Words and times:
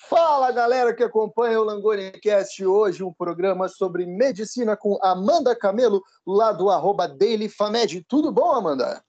Fala 0.00 0.52
galera 0.52 0.94
que 0.94 1.02
acompanha 1.02 1.60
o 1.60 1.64
LangoniCast 1.64 2.64
hoje, 2.64 3.02
um 3.02 3.12
programa 3.12 3.68
sobre 3.68 4.06
medicina 4.06 4.76
com 4.76 4.96
Amanda 5.02 5.56
Camelo, 5.56 6.04
lá 6.24 6.52
do 6.52 6.70
arroba 6.70 7.08
DailyFamed. 7.08 8.04
Tudo 8.04 8.30
bom, 8.30 8.52
Amanda? 8.52 9.04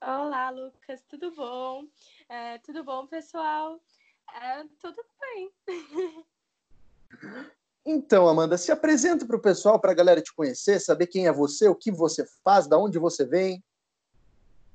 Olá, 0.00 0.50
Lucas, 0.50 1.02
tudo 1.08 1.32
bom? 1.32 1.84
É, 2.28 2.58
tudo 2.58 2.84
bom, 2.84 3.08
pessoal? 3.08 3.80
É, 4.40 4.64
tudo 4.80 5.04
bem. 5.20 5.50
Então, 7.86 8.26
Amanda, 8.26 8.56
se 8.56 8.72
apresenta 8.72 9.26
para 9.26 9.36
o 9.36 9.42
pessoal, 9.42 9.78
para 9.78 9.92
a 9.92 9.94
galera 9.94 10.22
te 10.22 10.34
conhecer, 10.34 10.80
saber 10.80 11.06
quem 11.06 11.26
é 11.26 11.32
você, 11.32 11.68
o 11.68 11.74
que 11.74 11.92
você 11.92 12.24
faz, 12.42 12.66
da 12.66 12.78
onde 12.78 12.98
você 12.98 13.26
vem. 13.26 13.62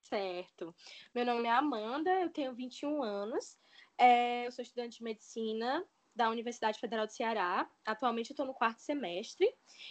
Certo. 0.03 0.75
Meu 1.13 1.25
nome 1.25 1.47
é 1.47 1.51
Amanda, 1.51 2.11
eu 2.21 2.29
tenho 2.29 2.53
21 2.53 3.01
anos, 3.01 3.57
é, 3.99 4.47
eu 4.47 4.51
sou 4.51 4.63
estudante 4.63 4.97
de 4.97 5.03
medicina 5.03 5.85
da 6.15 6.29
Universidade 6.29 6.79
Federal 6.79 7.05
do 7.05 7.11
Ceará. 7.11 7.69
Atualmente 7.85 8.31
eu 8.31 8.33
estou 8.33 8.45
no 8.45 8.53
quarto 8.53 8.79
semestre 8.79 9.47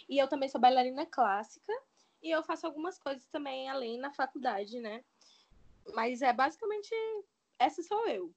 e 0.09 0.17
eu 0.17 0.27
também 0.27 0.49
sou 0.49 0.59
bailarina 0.59 1.05
clássica 1.05 1.71
e 2.21 2.31
eu 2.31 2.43
faço 2.43 2.65
algumas 2.65 2.97
coisas 2.97 3.25
também 3.27 3.69
além 3.69 3.99
na 3.99 4.11
faculdade, 4.11 4.79
né? 4.79 5.03
Mas 5.93 6.21
é 6.21 6.33
basicamente 6.33 6.89
essa 7.57 7.81
sou 7.83 8.07
eu. 8.07 8.33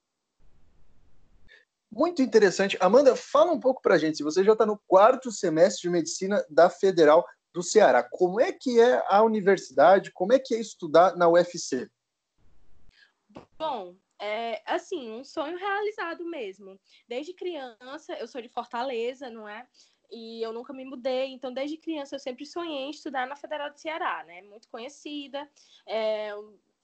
Muito 1.91 2.23
interessante. 2.23 2.77
Amanda, 2.81 3.17
fala 3.17 3.53
um 3.53 3.61
pouco 3.61 3.83
pra 3.83 3.99
gente. 3.99 4.17
Se 4.17 4.23
você 4.23 4.43
já 4.45 4.53
está 4.53 4.65
no 4.65 4.79
quarto 4.87 5.31
semestre 5.31 5.83
de 5.83 5.91
medicina 5.91 6.45
da 6.49 6.71
Federal 6.71 7.27
do 7.53 7.63
Ceará, 7.63 8.03
como 8.03 8.41
é 8.41 8.51
que 8.53 8.81
é 8.81 9.05
a 9.09 9.23
universidade? 9.23 10.11
Como 10.13 10.33
é 10.33 10.39
que 10.39 10.55
é 10.55 10.61
estudar 10.61 11.15
na 11.17 11.29
UFC? 11.29 11.91
Bom, 13.59 13.95
é 14.23 14.63
assim, 14.65 15.11
um 15.11 15.25
sonho 15.25 15.59
realizado 15.59 16.25
mesmo. 16.25 16.79
Desde 17.09 17.35
criança, 17.35 18.15
eu 18.15 18.29
sou 18.29 18.41
de 18.41 18.49
Fortaleza, 18.49 19.29
não 19.29 19.49
é? 19.49 19.67
E 20.11 20.41
eu 20.41 20.53
nunca 20.53 20.73
me 20.73 20.85
mudei, 20.85 21.29
então 21.33 21.53
desde 21.53 21.77
criança 21.77 22.15
eu 22.15 22.21
sempre 22.21 22.47
sonhei 22.47 22.83
em 22.85 22.91
estudar 22.91 23.27
na 23.27 23.35
Federal 23.35 23.71
do 23.71 23.81
Ceará, 23.81 24.23
né? 24.25 24.43
Muito 24.43 24.69
conhecida, 24.69 25.51
é, 25.89 26.31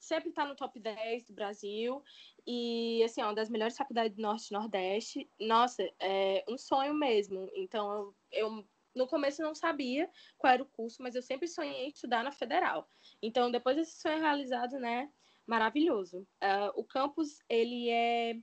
sempre 0.00 0.30
está 0.30 0.44
no 0.44 0.56
top 0.56 0.80
10 0.80 1.26
do 1.26 1.32
Brasil 1.32 2.02
e 2.44 3.02
assim, 3.04 3.20
é 3.20 3.24
uma 3.24 3.34
das 3.34 3.48
melhores 3.48 3.76
faculdades 3.76 4.16
do 4.16 4.22
Norte 4.22 4.48
e 4.50 4.54
Nordeste. 4.54 5.30
Nossa, 5.38 5.88
é 6.00 6.44
um 6.48 6.58
sonho 6.58 6.94
mesmo. 6.94 7.48
Então 7.54 7.92
eu, 7.92 8.14
eu 8.32 8.68
no 8.96 9.06
começo 9.06 9.42
não 9.42 9.54
sabia 9.54 10.10
qual 10.36 10.54
era 10.54 10.62
o 10.62 10.66
curso, 10.66 11.02
mas 11.02 11.14
eu 11.14 11.22
sempre 11.22 11.46
sonhei 11.46 11.84
em 11.84 11.88
estudar 11.90 12.24
na 12.24 12.32
Federal. 12.32 12.90
Então 13.22 13.48
depois 13.50 13.76
desse 13.76 14.00
sonho 14.00 14.18
realizado, 14.18 14.78
né, 14.80 15.08
maravilhoso. 15.48 16.20
Uh, 16.42 16.70
o 16.76 16.84
campus 16.84 17.38
ele 17.48 17.88
é 17.88 18.34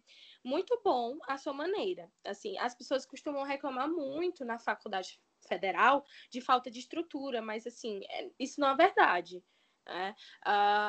muito 0.43 0.81
bom 0.83 1.17
à 1.27 1.37
sua 1.37 1.53
maneira. 1.53 2.11
Assim, 2.25 2.57
as 2.57 2.75
pessoas 2.75 3.05
costumam 3.05 3.43
reclamar 3.43 3.87
muito 3.87 4.43
na 4.43 4.57
faculdade 4.57 5.19
federal 5.47 6.03
de 6.31 6.41
falta 6.41 6.71
de 6.71 6.79
estrutura, 6.79 7.41
mas 7.41 7.67
assim, 7.67 8.01
é, 8.09 8.31
isso 8.39 8.59
não 8.59 8.69
é 8.69 8.75
verdade. 8.75 9.43
Uh, 9.87 10.15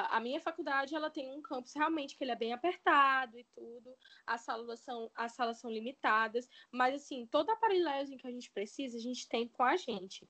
a 0.08 0.18
minha 0.22 0.40
faculdade 0.40 0.94
ela 0.94 1.10
tem 1.10 1.30
um 1.30 1.42
campus 1.42 1.74
realmente 1.74 2.16
que 2.16 2.24
ele 2.24 2.30
é 2.30 2.36
bem 2.36 2.54
apertado 2.54 3.38
e 3.38 3.44
tudo, 3.54 3.94
as 4.26 4.40
salas 4.40 4.80
são, 4.80 5.10
as 5.14 5.32
salas 5.32 5.60
são 5.60 5.70
limitadas, 5.70 6.48
mas 6.72 6.94
assim, 6.94 7.26
toda 7.26 7.52
a 7.52 7.54
aparelhagem 7.56 8.16
que 8.16 8.26
a 8.26 8.30
gente 8.30 8.50
precisa, 8.50 8.96
a 8.96 9.00
gente 9.00 9.28
tem 9.28 9.48
com 9.48 9.62
a 9.62 9.76
gente. 9.76 10.26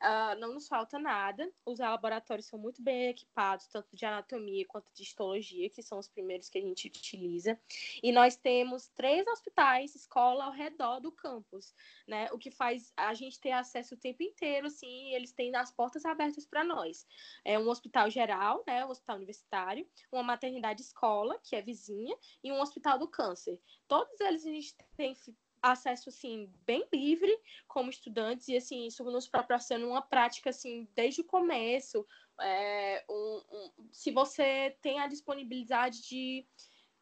Uh, 0.00 0.38
não 0.38 0.54
nos 0.54 0.68
falta 0.68 0.98
nada, 0.98 1.50
os 1.66 1.80
laboratórios 1.80 2.46
são 2.46 2.58
muito 2.58 2.80
bem 2.80 3.08
equipados, 3.08 3.66
tanto 3.66 3.88
de 3.96 4.06
anatomia 4.06 4.64
quanto 4.66 4.92
de 4.94 5.02
histologia, 5.02 5.68
que 5.68 5.82
são 5.82 5.98
os 5.98 6.08
primeiros 6.08 6.48
que 6.48 6.58
a 6.58 6.60
gente 6.60 6.86
utiliza, 6.86 7.58
e 8.00 8.12
nós 8.12 8.36
temos 8.36 8.88
três 8.88 9.26
hospitais, 9.26 9.96
escola 9.96 10.44
ao 10.44 10.52
redor 10.52 11.00
do 11.00 11.10
campus, 11.10 11.74
né? 12.06 12.28
O 12.32 12.38
que 12.38 12.50
faz 12.50 12.92
a 12.96 13.12
gente 13.12 13.40
ter 13.40 13.50
acesso 13.50 13.94
o 13.94 13.98
tempo 13.98 14.22
inteiro, 14.22 14.68
assim, 14.68 15.12
eles 15.14 15.32
têm 15.32 15.54
as 15.56 15.72
portas 15.72 16.04
abertas 16.04 16.46
para 16.46 16.62
nós. 16.62 17.04
É 17.44 17.58
um 17.58 17.68
hospital 17.68 18.08
geral, 18.08 18.62
né, 18.66 18.84
o 18.84 18.90
hospital 18.90 19.16
universitário, 19.16 19.88
uma 20.12 20.22
maternidade 20.22 20.82
escola, 20.82 21.40
que 21.42 21.56
é 21.56 21.62
vizinha, 21.62 22.16
e 22.42 22.52
um 22.52 22.60
hospital 22.60 22.98
do 22.98 23.08
câncer. 23.08 23.60
Todos 23.88 24.20
eles 24.20 24.46
a 24.46 24.50
gente 24.50 24.76
tem 24.96 25.14
acesso 25.62 26.08
assim 26.08 26.52
bem 26.66 26.86
livre 26.92 27.36
como 27.66 27.90
estudantes 27.90 28.48
e 28.48 28.56
assim 28.56 28.86
isso 28.86 29.04
nos 29.04 29.28
proporciona 29.28 29.86
uma 29.86 30.02
prática 30.02 30.50
assim 30.50 30.88
desde 30.94 31.20
o 31.20 31.24
começo 31.24 32.06
é, 32.40 33.04
um, 33.08 33.42
um, 33.50 33.72
se 33.90 34.10
você 34.10 34.76
tem 34.80 35.00
a 35.00 35.08
disponibilidade 35.08 36.02
de 36.02 36.46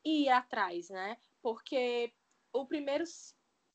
ir 0.04 0.28
atrás 0.28 0.88
né? 0.88 1.16
Porque 1.42 2.12
o 2.52 2.64
primeiro 2.66 3.04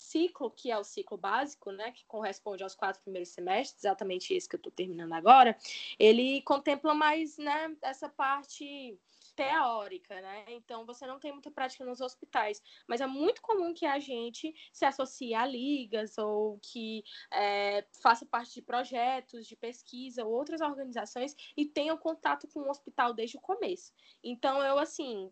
ciclo, 0.01 0.49
que 0.49 0.71
é 0.71 0.77
o 0.77 0.83
ciclo 0.83 1.17
básico, 1.17 1.71
né, 1.71 1.91
que 1.91 2.03
corresponde 2.05 2.63
aos 2.63 2.73
quatro 2.73 3.01
primeiros 3.03 3.29
semestres, 3.29 3.83
exatamente 3.83 4.33
esse 4.33 4.49
que 4.49 4.55
eu 4.55 4.57
estou 4.57 4.71
terminando 4.71 5.13
agora, 5.13 5.55
ele 5.99 6.41
contempla 6.41 6.93
mais 6.93 7.37
né, 7.37 7.75
essa 7.81 8.09
parte 8.09 8.99
teórica, 9.41 10.21
né? 10.21 10.45
Então 10.49 10.85
você 10.85 11.07
não 11.07 11.19
tem 11.19 11.31
muita 11.31 11.49
prática 11.49 11.83
nos 11.83 11.99
hospitais, 11.99 12.61
mas 12.87 13.01
é 13.01 13.07
muito 13.07 13.41
comum 13.41 13.73
que 13.73 13.87
a 13.87 13.97
gente 13.97 14.53
se 14.71 14.85
associe 14.85 15.33
a 15.33 15.45
ligas 15.45 16.17
ou 16.19 16.59
que 16.61 17.03
é, 17.31 17.83
faça 18.03 18.23
parte 18.23 18.53
de 18.53 18.61
projetos 18.61 19.47
de 19.47 19.55
pesquisa 19.55 20.23
ou 20.23 20.31
outras 20.31 20.61
organizações 20.61 21.35
e 21.57 21.65
tenha 21.65 21.97
contato 21.97 22.47
com 22.47 22.59
o 22.59 22.69
hospital 22.69 23.13
desde 23.13 23.37
o 23.37 23.41
começo. 23.41 23.91
Então 24.23 24.61
eu 24.61 24.77
assim, 24.77 25.31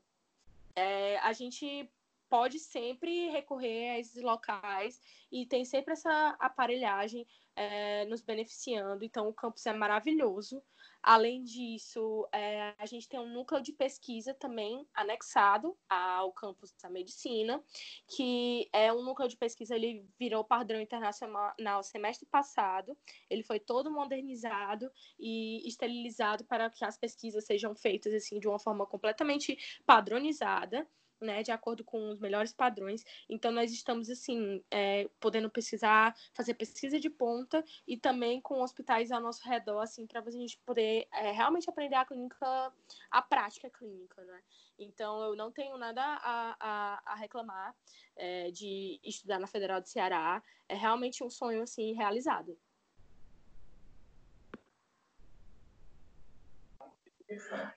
é, 0.75 1.19
a 1.19 1.31
gente 1.31 1.87
pode 2.27 2.59
sempre 2.59 3.29
recorrer 3.29 3.89
a 3.91 3.99
esses 3.99 4.21
locais 4.21 5.01
e 5.31 5.45
tem 5.45 5.65
sempre 5.65 5.93
essa 5.93 6.35
aparelhagem 6.39 7.27
é, 7.55 8.05
nos 8.05 8.21
beneficiando. 8.21 9.03
Então, 9.03 9.27
o 9.27 9.33
campus 9.33 9.65
é 9.65 9.73
maravilhoso. 9.73 10.63
Além 11.01 11.43
disso, 11.43 12.27
é, 12.33 12.75
a 12.77 12.85
gente 12.85 13.07
tem 13.07 13.19
um 13.19 13.31
núcleo 13.31 13.61
de 13.61 13.71
pesquisa 13.71 14.33
também 14.33 14.85
anexado 14.93 15.77
ao 15.87 16.31
campus 16.33 16.73
da 16.81 16.89
medicina, 16.89 17.63
que 18.07 18.69
é 18.73 18.91
um 18.91 19.01
núcleo 19.01 19.29
de 19.29 19.37
pesquisa, 19.37 19.75
ele 19.75 20.05
virou 20.19 20.43
padrão 20.43 20.81
internacional 20.81 21.83
semestre 21.83 22.25
passado, 22.25 22.97
ele 23.29 23.43
foi 23.43 23.59
todo 23.59 23.89
modernizado 23.89 24.91
e 25.17 25.65
esterilizado 25.67 26.43
para 26.45 26.69
que 26.69 26.83
as 26.83 26.97
pesquisas 26.97 27.45
sejam 27.45 27.73
feitas 27.73 28.13
assim 28.13 28.39
de 28.39 28.47
uma 28.47 28.59
forma 28.59 28.85
completamente 28.85 29.57
padronizada 29.85 30.87
né, 31.21 31.43
de 31.43 31.51
acordo 31.51 31.83
com 31.83 32.09
os 32.09 32.19
melhores 32.19 32.53
padrões. 32.53 33.03
Então, 33.29 33.51
nós 33.51 33.71
estamos, 33.71 34.09
assim, 34.09 34.63
é, 34.71 35.09
podendo 35.19 35.49
pesquisar, 35.49 36.15
fazer 36.33 36.53
pesquisa 36.53 36.99
de 36.99 37.09
ponta 37.09 37.63
e 37.87 37.97
também 37.97 38.39
com 38.41 38.61
hospitais 38.61 39.11
ao 39.11 39.21
nosso 39.21 39.47
redor, 39.47 39.81
assim, 39.81 40.05
para 40.07 40.21
a 40.21 40.31
gente 40.31 40.57
poder 40.65 41.07
é, 41.13 41.31
realmente 41.31 41.69
aprender 41.69 41.95
a 41.95 42.05
clínica, 42.05 42.73
a 43.11 43.21
prática 43.21 43.69
clínica, 43.69 44.23
né? 44.23 44.41
Então, 44.77 45.21
eu 45.23 45.35
não 45.35 45.51
tenho 45.51 45.77
nada 45.77 46.01
a, 46.01 46.55
a, 46.59 47.01
a 47.05 47.15
reclamar 47.15 47.75
é, 48.15 48.49
de 48.51 48.99
estudar 49.03 49.37
na 49.37 49.47
Federal 49.47 49.81
do 49.81 49.87
Ceará. 49.87 50.41
É 50.69 50.75
realmente 50.75 51.23
um 51.23 51.29
sonho, 51.29 51.61
assim, 51.61 51.93
realizado. 51.93 52.57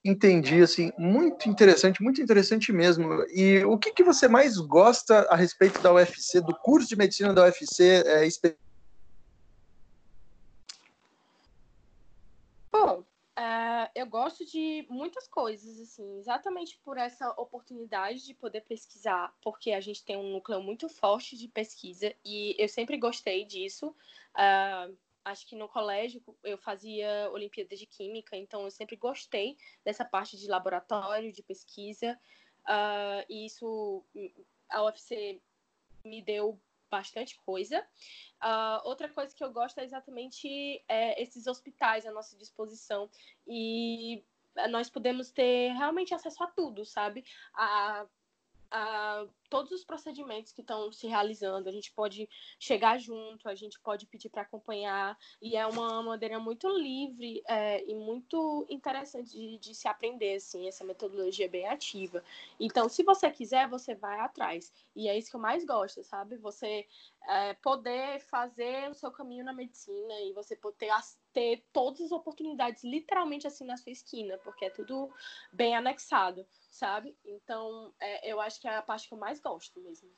Entendi, 0.04 0.62
assim, 0.62 0.92
muito 0.98 1.48
interessante, 1.48 2.02
muito 2.02 2.20
interessante 2.20 2.72
mesmo. 2.72 3.24
E 3.30 3.64
o 3.64 3.78
que, 3.78 3.92
que 3.92 4.02
você 4.02 4.26
mais 4.26 4.56
gosta 4.56 5.20
a 5.30 5.36
respeito 5.36 5.80
da 5.80 5.92
UFC, 5.92 6.40
do 6.40 6.56
curso 6.56 6.88
de 6.88 6.96
medicina 6.96 7.32
da 7.32 7.44
UFC? 7.44 8.02
É, 8.06 8.26
Bom, 12.72 13.00
uh, 13.00 13.90
eu 13.94 14.06
gosto 14.06 14.44
de 14.46 14.86
muitas 14.88 15.28
coisas, 15.28 15.78
assim, 15.80 16.18
exatamente 16.18 16.80
por 16.82 16.96
essa 16.96 17.28
oportunidade 17.32 18.24
de 18.24 18.34
poder 18.34 18.62
pesquisar, 18.62 19.34
porque 19.42 19.72
a 19.72 19.80
gente 19.80 20.04
tem 20.04 20.16
um 20.16 20.32
núcleo 20.32 20.62
muito 20.62 20.88
forte 20.88 21.36
de 21.36 21.48
pesquisa 21.48 22.14
e 22.24 22.56
eu 22.58 22.68
sempre 22.68 22.96
gostei 22.96 23.44
disso. 23.44 23.94
Uh, 24.34 24.96
acho 25.24 25.46
que 25.46 25.56
no 25.56 25.68
colégio 25.68 26.22
eu 26.42 26.58
fazia 26.58 27.30
Olimpíadas 27.30 27.78
de 27.78 27.86
Química, 27.86 28.36
então 28.36 28.64
eu 28.64 28.70
sempre 28.70 28.96
gostei 28.96 29.56
dessa 29.84 30.04
parte 30.04 30.36
de 30.36 30.48
laboratório, 30.48 31.32
de 31.32 31.42
pesquisa, 31.42 32.18
uh, 32.62 33.24
e 33.28 33.46
isso 33.46 34.04
a 34.68 34.84
UFC 34.84 35.40
me 36.04 36.22
deu 36.22 36.60
bastante 36.90 37.36
coisa. 37.36 37.80
Uh, 38.42 38.86
outra 38.86 39.08
coisa 39.08 39.34
que 39.34 39.42
eu 39.42 39.52
gosto 39.52 39.78
é 39.78 39.84
exatamente 39.84 40.84
é, 40.88 41.20
esses 41.22 41.46
hospitais 41.46 42.04
à 42.04 42.12
nossa 42.12 42.36
disposição 42.36 43.08
e 43.46 44.22
nós 44.68 44.90
podemos 44.90 45.30
ter 45.30 45.72
realmente 45.72 46.12
acesso 46.12 46.44
a 46.44 46.46
tudo, 46.48 46.84
sabe? 46.84 47.24
A, 47.54 48.06
todos 49.50 49.70
os 49.70 49.84
procedimentos 49.84 50.52
que 50.52 50.62
estão 50.62 50.90
se 50.90 51.06
realizando, 51.06 51.68
a 51.68 51.72
gente 51.72 51.92
pode 51.92 52.28
chegar 52.58 52.98
junto, 52.98 53.48
a 53.48 53.54
gente 53.54 53.78
pode 53.80 54.06
pedir 54.06 54.30
para 54.30 54.42
acompanhar, 54.42 55.18
e 55.40 55.56
é 55.56 55.66
uma 55.66 56.02
maneira 56.02 56.38
muito 56.38 56.68
livre 56.68 57.42
é, 57.46 57.84
e 57.84 57.94
muito 57.94 58.66
interessante 58.70 59.30
de, 59.30 59.58
de, 59.58 59.74
se 59.74 59.86
aprender, 59.86 60.36
assim, 60.36 60.68
essa 60.68 60.84
metodologia 60.84 61.48
bem 61.48 61.66
ativa. 61.68 62.24
Então, 62.58 62.88
se 62.88 63.02
você 63.02 63.30
quiser, 63.30 63.68
você 63.68 63.94
vai 63.94 64.20
atrás. 64.20 64.72
E 64.96 65.08
é 65.08 65.18
isso 65.18 65.30
que 65.30 65.36
eu 65.36 65.40
mais 65.40 65.64
gosto, 65.64 66.02
sabe? 66.02 66.36
Você 66.38 66.86
é, 67.28 67.54
poder 67.54 68.20
fazer 68.20 68.90
o 68.90 68.94
seu 68.94 69.10
caminho 69.10 69.44
na 69.44 69.52
medicina 69.52 70.20
e 70.22 70.32
você 70.32 70.56
poder 70.56 70.72
ter 70.78 70.90
todas 71.72 72.00
as 72.00 72.12
oportunidades 72.12 72.84
literalmente 72.84 73.46
assim 73.46 73.64
na 73.64 73.76
sua 73.76 73.92
esquina, 73.92 74.38
porque 74.38 74.66
é 74.66 74.70
tudo 74.70 75.10
bem 75.52 75.74
anexado, 75.74 76.46
sabe? 76.70 77.16
Então, 77.24 77.92
é, 78.00 78.30
eu 78.30 78.40
acho 78.40 78.60
que 78.60 78.68
é 78.68 78.76
a 78.76 78.82
parte 78.82 79.08
que 79.08 79.14
eu 79.14 79.18
mais 79.18 79.40
gosto 79.40 79.80
mesmo. 79.80 80.10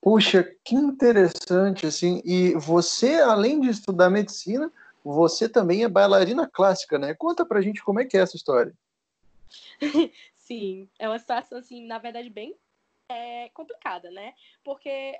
Puxa, 0.00 0.44
que 0.64 0.74
interessante, 0.74 1.86
assim. 1.86 2.22
E 2.24 2.54
você, 2.54 3.14
além 3.14 3.60
de 3.60 3.70
estudar 3.70 4.08
medicina, 4.08 4.72
você 5.02 5.48
também 5.48 5.82
é 5.82 5.88
bailarina 5.88 6.48
clássica, 6.48 6.98
né? 6.98 7.14
Conta 7.14 7.44
pra 7.44 7.60
gente 7.60 7.82
como 7.82 8.00
é 8.00 8.04
que 8.04 8.16
é 8.16 8.20
essa 8.20 8.36
história. 8.36 8.72
Sim, 10.36 10.88
é 10.98 11.08
uma 11.08 11.18
situação, 11.18 11.58
assim, 11.58 11.84
na 11.86 11.98
verdade, 11.98 12.30
bem 12.30 12.56
é, 13.08 13.48
complicada, 13.50 14.10
né? 14.10 14.34
Porque 14.64 15.18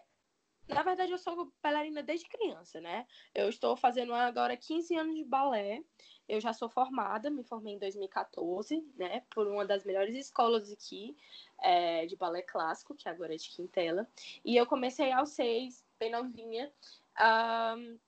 na 0.69 0.83
verdade, 0.83 1.13
eu 1.13 1.19
sou 1.19 1.53
bailarina 1.63 2.03
desde 2.03 2.29
criança, 2.29 2.81
né? 2.81 3.07
Eu 3.35 3.49
estou 3.49 3.77
fazendo 3.77 4.13
agora 4.15 4.57
15 4.57 4.97
anos 4.97 5.15
de 5.15 5.25
balé. 5.25 5.83
Eu 6.29 6.41
já 6.41 6.53
sou 6.53 6.69
formada, 6.69 7.31
me 7.31 7.45
formei 7.45 7.75
em 7.75 7.79
2014, 7.79 8.85
né? 8.97 9.23
Por 9.31 9.47
uma 9.47 9.65
das 9.65 9.85
melhores 9.85 10.15
escolas 10.17 10.73
aqui 10.73 11.17
é, 11.63 12.05
de 12.07 12.17
balé 12.17 12.43
clássico, 12.43 12.97
que 12.97 13.09
agora 13.09 13.35
é 13.35 13.37
de 13.37 13.49
Quintela. 13.49 14.09
E 14.45 14.57
eu 14.57 14.67
comecei 14.67 15.13
aos 15.13 15.31
seis, 15.31 15.85
bem 16.01 16.11
novinha. 16.11 16.73
Um, 17.19 17.99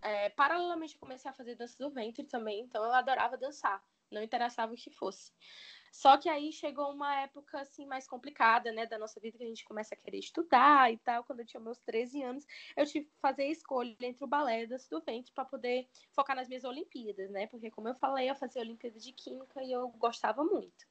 é, 0.00 0.30
paralelamente, 0.30 0.94
eu 0.94 1.00
comecei 1.00 1.30
a 1.30 1.34
fazer 1.34 1.54
dança 1.54 1.76
do 1.78 1.90
ventre 1.90 2.24
também, 2.24 2.60
então 2.60 2.84
eu 2.84 2.92
adorava 2.92 3.36
dançar, 3.36 3.82
não 4.10 4.22
interessava 4.22 4.72
o 4.72 4.76
que 4.76 4.90
fosse. 4.90 5.32
Só 5.92 6.16
que 6.16 6.28
aí 6.28 6.52
chegou 6.52 6.92
uma 6.92 7.22
época 7.22 7.60
assim 7.60 7.86
mais 7.86 8.06
complicada, 8.06 8.72
né, 8.72 8.86
da 8.86 8.98
nossa 8.98 9.20
vida 9.20 9.38
que 9.38 9.44
a 9.44 9.46
gente 9.46 9.64
começa 9.64 9.94
a 9.94 9.98
querer 9.98 10.18
estudar 10.18 10.92
e 10.92 10.98
tal. 10.98 11.24
Quando 11.24 11.40
eu 11.40 11.46
tinha 11.46 11.60
meus 11.60 11.78
13 11.80 12.22
anos, 12.22 12.46
eu 12.76 12.86
tive 12.86 13.06
que 13.06 13.18
fazer 13.20 13.42
a 13.42 13.50
escolha 13.50 13.96
entre 14.00 14.24
o 14.24 14.28
balé 14.28 14.62
e 14.62 14.64
a 14.64 14.68
dança 14.68 14.88
do 14.90 15.04
ventre 15.04 15.32
para 15.32 15.44
poder 15.44 15.88
focar 16.12 16.36
nas 16.36 16.48
minhas 16.48 16.64
Olimpíadas, 16.64 17.30
né? 17.30 17.46
Porque 17.46 17.70
como 17.70 17.88
eu 17.88 17.94
falei, 17.94 18.30
eu 18.30 18.34
fazia 18.34 18.62
Olimpíada 18.62 18.98
de 18.98 19.12
Química 19.12 19.62
e 19.62 19.72
eu 19.72 19.88
gostava 19.90 20.44
muito. 20.44 20.86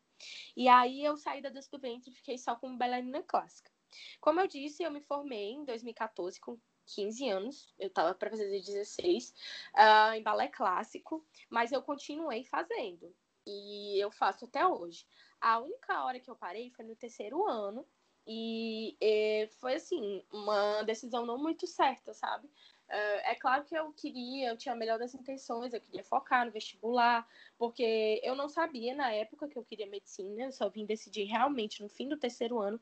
E 0.56 0.68
aí 0.68 1.04
eu 1.04 1.18
saí 1.18 1.42
da 1.42 1.50
dança 1.50 1.70
do 1.72 1.80
ventre 1.80 2.10
e 2.10 2.14
fiquei 2.14 2.38
só 2.38 2.56
como 2.56 2.78
bailarina 2.78 3.22
clássica. 3.24 3.72
Como 4.20 4.40
eu 4.40 4.48
disse, 4.48 4.84
eu 4.84 4.92
me 4.92 5.02
formei 5.02 5.52
em 5.52 5.66
2014 5.66 6.40
com 6.40 6.58
15 6.88 7.30
anos, 7.30 7.74
eu 7.80 7.88
estava 7.88 8.14
para 8.14 8.30
fazer 8.30 8.50
16, 8.50 9.34
uh, 9.74 10.14
em 10.14 10.24
balé 10.24 10.48
clássico, 10.48 11.26
mas 11.50 11.72
eu 11.72 11.82
continuei 11.82 12.44
fazendo 12.44 13.14
e 13.46 14.00
eu 14.00 14.12
faço 14.12 14.46
até 14.46 14.66
hoje. 14.66 15.06
A 15.40 15.60
única 15.60 16.04
hora 16.04 16.20
que 16.20 16.30
eu 16.30 16.36
parei 16.36 16.70
foi 16.70 16.86
no 16.86 16.96
terceiro 16.96 17.48
ano 17.48 17.86
e, 18.28 18.98
e 19.00 19.48
foi 19.60 19.76
assim 19.76 20.24
uma 20.32 20.84
decisão 20.84 21.26
não 21.26 21.38
muito 21.38 21.68
certa, 21.68 22.14
sabe? 22.14 22.48
Uh, 22.88 23.22
é 23.24 23.36
claro 23.36 23.64
que 23.64 23.76
eu 23.76 23.92
queria, 23.94 24.50
eu 24.50 24.58
tinha 24.58 24.74
a 24.74 24.78
melhor 24.78 25.00
das 25.00 25.16
intenções, 25.16 25.74
eu 25.74 25.82
queria 25.82 26.04
focar 26.04 26.46
no 26.46 26.52
vestibular, 26.52 27.28
porque 27.58 28.22
eu 28.24 28.36
não 28.36 28.48
sabia 28.48 28.94
na 28.94 29.12
época 29.12 29.48
que 29.48 29.58
eu 29.58 29.64
queria 29.64 29.88
medicina, 29.88 30.44
eu 30.44 30.52
só 30.52 30.70
vim 30.70 30.86
decidir 30.86 31.24
realmente 31.24 31.82
no 31.82 31.90
fim 31.90 32.08
do 32.08 32.18
terceiro 32.18 32.60
ano, 32.60 32.80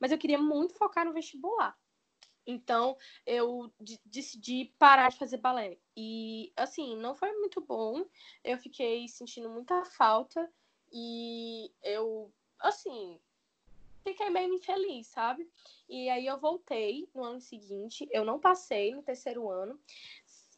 mas 0.00 0.10
eu 0.10 0.18
queria 0.18 0.38
muito 0.38 0.74
focar 0.74 1.04
no 1.04 1.12
vestibular. 1.12 1.76
Então, 2.46 2.96
eu 3.26 3.72
decidi 4.04 4.72
parar 4.78 5.10
de 5.10 5.18
fazer 5.18 5.36
balé. 5.36 5.78
E, 5.96 6.52
assim, 6.56 6.96
não 6.96 7.14
foi 7.14 7.32
muito 7.32 7.60
bom. 7.60 8.04
Eu 8.42 8.58
fiquei 8.58 9.06
sentindo 9.08 9.48
muita 9.48 9.84
falta. 9.84 10.50
E 10.92 11.70
eu, 11.82 12.32
assim, 12.58 13.18
fiquei 14.02 14.28
meio 14.30 14.54
infeliz, 14.54 15.06
sabe? 15.06 15.48
E 15.88 16.08
aí 16.10 16.26
eu 16.26 16.38
voltei 16.38 17.08
no 17.14 17.22
ano 17.22 17.40
seguinte. 17.40 18.08
Eu 18.10 18.24
não 18.24 18.40
passei 18.40 18.94
no 18.94 19.02
terceiro 19.02 19.48
ano. 19.48 19.78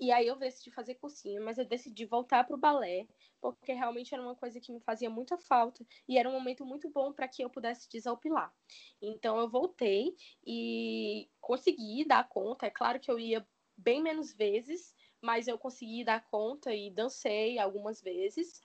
E 0.01 0.11
aí 0.11 0.27
eu 0.27 0.37
decidi 0.37 0.71
fazer 0.71 0.97
cursinho, 0.97 1.45
mas 1.45 1.59
eu 1.59 1.65
decidi 1.65 2.05
voltar 2.05 2.45
para 2.45 2.57
o 2.57 2.59
balé 2.59 3.07
porque 3.53 3.73
realmente 3.73 4.15
era 4.15 4.23
uma 4.23 4.35
coisa 4.35 4.61
que 4.61 4.73
me 4.73 4.81
fazia 4.81 5.11
muita 5.11 5.37
falta 5.37 5.85
e 6.09 6.19
era 6.19 6.29
um 6.29 6.33
momento 6.33 6.65
muito 6.65 6.89
bom 6.89 7.13
para 7.13 7.29
que 7.29 7.43
eu 7.43 7.51
pudesse 7.51 7.89
desopilar. 7.89 8.53
Então 9.01 9.39
eu 9.39 9.49
voltei 9.49 10.15
e 10.47 11.29
consegui 11.41 12.05
dar 12.05 12.29
conta. 12.29 12.67
É 12.67 12.71
claro 12.71 13.01
que 13.01 13.11
eu 13.11 13.19
ia 13.19 13.47
bem 13.77 14.03
menos 14.03 14.33
vezes, 14.33 14.95
mas 15.21 15.49
eu 15.49 15.59
consegui 15.59 16.05
dar 16.05 16.25
conta 16.27 16.75
e 16.75 16.91
dancei 16.91 17.59
algumas 17.59 18.01
vezes. 18.01 18.61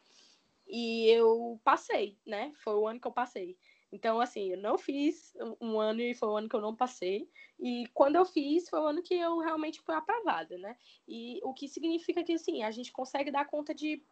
E 0.68 1.08
eu 1.08 1.60
passei, 1.64 2.18
né? 2.25 2.54
Foi 2.58 2.75
o 2.75 2.88
ano 2.88 3.00
que 3.00 3.08
eu 3.08 3.12
passei. 3.12 3.58
Então, 3.92 4.22
assim, 4.22 4.52
eu 4.52 4.58
não 4.58 4.78
fiz 4.78 5.34
um 5.60 5.80
ano 5.80 6.02
e 6.02 6.14
foi 6.14 6.30
o 6.30 6.38
ano 6.38 6.48
que 6.48 6.56
eu 6.56 6.62
não 6.62 6.75
passei. 6.75 7.28
E 7.60 7.88
quando 7.94 8.18
eu 8.18 8.25
fiz, 8.25 8.70
foi 8.70 8.80
o 8.80 8.86
ano 8.86 9.02
que 9.02 9.16
eu 9.16 9.40
realmente 9.40 9.82
fui 9.82 9.96
aprovada, 9.96 10.58
né? 10.60 10.78
E 11.08 11.40
o 11.44 11.54
que 11.54 11.68
significa 11.68 12.24
que, 12.24 12.34
assim, 12.34 12.62
a 12.62 12.70
gente 12.70 12.92
consegue 12.92 13.32
dar 13.32 13.48
conta 13.48 13.74
de 13.74 14.04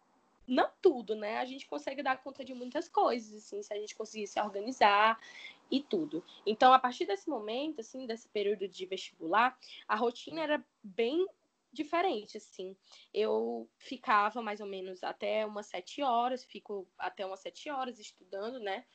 não 0.48 0.70
tudo, 0.82 1.16
né? 1.16 1.40
A 1.40 1.46
gente 1.46 1.68
consegue 1.68 2.02
dar 2.02 2.24
conta 2.24 2.44
de 2.44 2.54
muitas 2.54 2.88
coisas, 2.88 3.44
assim, 3.44 3.62
se 3.62 3.74
a 3.74 3.78
gente 3.78 3.96
conseguir 3.96 4.28
se 4.28 4.40
organizar 4.40 5.20
e 5.70 5.82
tudo. 5.82 6.24
Então, 6.46 6.72
a 6.72 6.80
partir 6.80 7.06
desse 7.06 7.30
momento, 7.30 7.82
assim, 7.82 8.08
desse 8.08 8.28
período 8.30 8.68
de 8.68 8.86
vestibular, 8.86 9.58
a 9.88 9.96
rotina 9.96 10.42
era 10.42 10.66
bem 10.82 11.28
diferente, 11.72 12.38
assim. 12.38 12.76
Eu 13.14 13.70
ficava 13.78 14.42
mais 14.42 14.62
ou 14.62 14.68
menos 14.68 15.04
até 15.04 15.46
umas 15.46 15.68
sete 15.68 16.02
horas, 16.02 16.46
fico 16.46 16.88
até 16.98 17.26
umas 17.26 17.42
sete 17.42 17.70
horas 17.70 18.00
estudando, 18.00 18.60
né? 18.60 18.86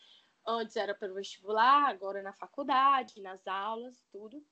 Antes 0.45 0.77
era 0.77 0.95
pelo 0.95 1.15
vestibular, 1.15 1.89
agora 1.89 2.23
na 2.23 2.33
faculdade, 2.33 3.21
nas 3.21 3.47
aulas, 3.47 4.03
tudo. 4.11 4.43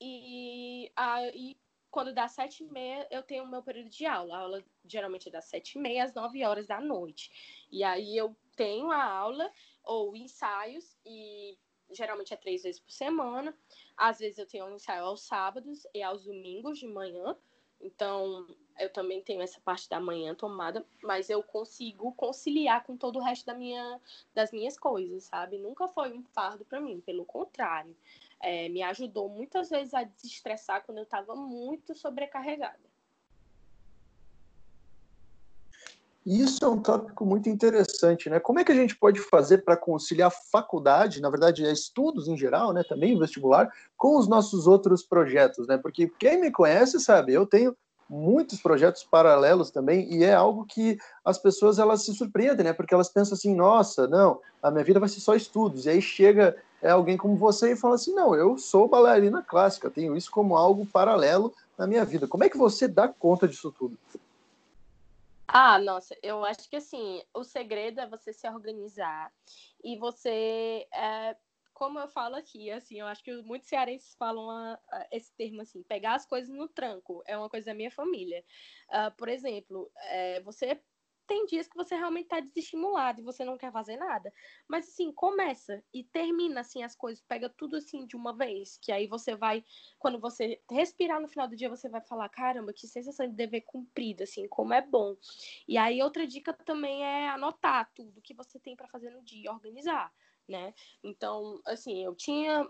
E 0.00 0.90
aí 0.96 1.56
quando 1.90 2.14
dá 2.14 2.28
sete 2.28 2.62
e 2.62 2.66
meia, 2.66 3.06
eu 3.10 3.22
tenho 3.22 3.44
o 3.44 3.48
meu 3.48 3.62
período 3.62 3.90
de 3.90 4.06
aula. 4.06 4.36
A 4.36 4.38
aula 4.40 4.64
geralmente 4.86 5.28
é 5.28 5.32
das 5.32 5.46
sete 5.46 5.76
e 5.76 5.80
meia 5.80 6.04
às 6.04 6.14
nove 6.14 6.44
horas 6.44 6.66
da 6.66 6.80
noite. 6.80 7.66
E 7.70 7.82
aí 7.82 8.16
eu 8.16 8.34
tenho 8.56 8.90
a 8.90 9.02
aula 9.02 9.50
ou 9.82 10.14
ensaios, 10.14 10.96
e 11.04 11.58
geralmente 11.90 12.32
é 12.32 12.36
três 12.36 12.62
vezes 12.62 12.80
por 12.80 12.92
semana. 12.92 13.56
Às 13.96 14.18
vezes 14.18 14.38
eu 14.38 14.46
tenho 14.46 14.66
um 14.66 14.76
ensaio 14.76 15.04
aos 15.04 15.22
sábados 15.22 15.86
e 15.94 16.02
aos 16.02 16.24
domingos 16.24 16.78
de 16.78 16.86
manhã. 16.86 17.36
Então, 17.80 18.46
eu 18.78 18.92
também 18.92 19.22
tenho 19.22 19.40
essa 19.40 19.58
parte 19.58 19.88
da 19.88 19.98
manhã 19.98 20.34
tomada, 20.34 20.86
mas 21.02 21.30
eu 21.30 21.42
consigo 21.42 22.12
conciliar 22.12 22.84
com 22.84 22.94
todo 22.94 23.18
o 23.18 23.22
resto 23.22 23.46
da 23.46 23.54
minha, 23.54 23.98
das 24.34 24.52
minhas 24.52 24.78
coisas, 24.78 25.24
sabe? 25.24 25.56
Nunca 25.56 25.88
foi 25.88 26.12
um 26.12 26.22
fardo 26.22 26.62
para 26.64 26.78
mim, 26.78 27.00
pelo 27.00 27.24
contrário 27.24 27.96
é, 28.42 28.68
me 28.68 28.82
ajudou 28.82 29.28
muitas 29.28 29.68
vezes 29.68 29.94
a 29.94 30.02
desestressar 30.02 30.84
quando 30.84 30.98
eu 30.98 31.04
estava 31.04 31.34
muito 31.34 31.94
sobrecarregada. 31.94 32.90
Isso 36.24 36.62
é 36.62 36.68
um 36.68 36.80
tópico 36.80 37.24
muito 37.24 37.48
interessante, 37.48 38.28
né? 38.28 38.38
Como 38.38 38.58
é 38.58 38.64
que 38.64 38.70
a 38.70 38.74
gente 38.74 38.94
pode 38.94 39.20
fazer 39.20 39.64
para 39.64 39.76
conciliar 39.76 40.30
faculdade, 40.52 41.20
na 41.20 41.30
verdade, 41.30 41.64
é 41.64 41.72
estudos 41.72 42.28
em 42.28 42.36
geral, 42.36 42.74
né? 42.74 42.84
Também 42.86 43.18
vestibular, 43.18 43.70
com 43.96 44.18
os 44.18 44.28
nossos 44.28 44.66
outros 44.66 45.02
projetos, 45.02 45.66
né? 45.66 45.78
Porque 45.78 46.12
quem 46.18 46.38
me 46.38 46.50
conhece 46.50 47.00
sabe, 47.00 47.32
eu 47.32 47.46
tenho 47.46 47.74
muitos 48.08 48.60
projetos 48.60 49.02
paralelos 49.04 49.70
também 49.70 50.12
e 50.12 50.24
é 50.24 50.34
algo 50.34 50.66
que 50.66 50.98
as 51.24 51.38
pessoas 51.38 51.78
elas 51.78 52.04
se 52.04 52.12
surpreendem, 52.12 52.64
né? 52.64 52.72
Porque 52.74 52.92
elas 52.92 53.08
pensam 53.08 53.34
assim, 53.34 53.54
nossa, 53.54 54.06
não, 54.06 54.40
a 54.62 54.70
minha 54.70 54.84
vida 54.84 55.00
vai 55.00 55.08
ser 55.08 55.20
só 55.20 55.34
estudos. 55.34 55.86
E 55.86 55.90
aí 55.90 56.02
chega 56.02 56.54
é 56.82 56.90
alguém 56.90 57.16
como 57.16 57.36
você 57.36 57.72
e 57.72 57.76
fala 57.76 57.94
assim: 57.94 58.14
não, 58.14 58.34
eu 58.34 58.56
sou 58.58 58.88
bailarina 58.88 59.42
clássica, 59.42 59.90
tenho 59.90 60.16
isso 60.16 60.30
como 60.30 60.56
algo 60.56 60.86
paralelo 60.86 61.54
na 61.76 61.86
minha 61.86 62.04
vida. 62.04 62.26
Como 62.26 62.44
é 62.44 62.48
que 62.48 62.58
você 62.58 62.88
dá 62.88 63.08
conta 63.08 63.46
disso 63.46 63.72
tudo? 63.76 63.96
Ah, 65.52 65.78
nossa, 65.80 66.16
eu 66.22 66.44
acho 66.44 66.68
que 66.68 66.76
assim, 66.76 67.22
o 67.34 67.42
segredo 67.42 68.00
é 68.00 68.06
você 68.06 68.32
se 68.32 68.48
organizar 68.48 69.32
e 69.82 69.98
você, 69.98 70.86
é, 70.94 71.36
como 71.74 71.98
eu 71.98 72.06
falo 72.06 72.36
aqui, 72.36 72.70
assim, 72.70 73.00
eu 73.00 73.06
acho 73.06 73.24
que 73.24 73.34
muitos 73.42 73.68
cearenses 73.68 74.14
falam 74.14 74.48
a, 74.48 74.78
a, 74.92 75.06
esse 75.10 75.32
termo 75.32 75.60
assim, 75.60 75.82
pegar 75.82 76.14
as 76.14 76.24
coisas 76.24 76.54
no 76.54 76.68
tranco, 76.68 77.20
é 77.26 77.36
uma 77.36 77.50
coisa 77.50 77.66
da 77.66 77.74
minha 77.74 77.90
família. 77.90 78.44
Uh, 78.90 79.10
por 79.16 79.28
exemplo, 79.28 79.90
é, 80.10 80.40
você 80.42 80.80
tem 81.30 81.46
dias 81.46 81.68
que 81.68 81.76
você 81.76 81.94
realmente 81.94 82.26
tá 82.26 82.40
desestimulado 82.40 83.20
e 83.20 83.24
você 83.24 83.44
não 83.44 83.56
quer 83.56 83.70
fazer 83.70 83.96
nada. 83.96 84.32
Mas 84.68 84.88
assim, 84.88 85.12
começa 85.12 85.80
e 85.94 86.02
termina 86.02 86.62
assim 86.62 86.82
as 86.82 86.96
coisas, 86.96 87.22
pega 87.22 87.48
tudo 87.48 87.76
assim 87.76 88.04
de 88.04 88.16
uma 88.16 88.36
vez, 88.36 88.76
que 88.78 88.90
aí 88.90 89.06
você 89.06 89.36
vai, 89.36 89.64
quando 89.96 90.18
você 90.18 90.60
respirar 90.68 91.20
no 91.20 91.28
final 91.28 91.46
do 91.46 91.54
dia, 91.54 91.68
você 91.68 91.88
vai 91.88 92.00
falar, 92.00 92.28
caramba, 92.30 92.72
que 92.72 92.88
sensação 92.88 93.28
de 93.28 93.34
dever 93.34 93.60
cumprido, 93.60 94.24
assim, 94.24 94.48
como 94.48 94.74
é 94.74 94.82
bom. 94.82 95.16
E 95.68 95.78
aí 95.78 96.02
outra 96.02 96.26
dica 96.26 96.52
também 96.52 97.04
é 97.04 97.28
anotar 97.28 97.92
tudo 97.94 98.20
que 98.20 98.34
você 98.34 98.58
tem 98.58 98.74
para 98.74 98.88
fazer 98.88 99.10
no 99.10 99.22
dia, 99.22 99.52
organizar, 99.52 100.12
né? 100.48 100.74
Então, 101.00 101.60
assim, 101.64 102.04
eu 102.04 102.12
tinha 102.16 102.68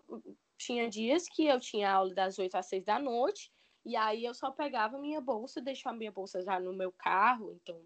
tinha 0.58 0.86
dias 0.90 1.26
que 1.26 1.46
eu 1.46 1.58
tinha 1.58 1.90
aula 1.90 2.12
das 2.14 2.38
8 2.38 2.54
às 2.56 2.66
6 2.66 2.84
da 2.84 2.98
noite, 2.98 3.50
e 3.84 3.96
aí 3.96 4.22
eu 4.24 4.34
só 4.34 4.50
pegava 4.50 4.98
minha 4.98 5.20
bolsa, 5.20 5.62
deixava 5.62 5.96
minha 5.96 6.12
bolsa 6.12 6.42
já 6.42 6.60
no 6.60 6.74
meu 6.74 6.92
carro, 6.92 7.52
então, 7.52 7.82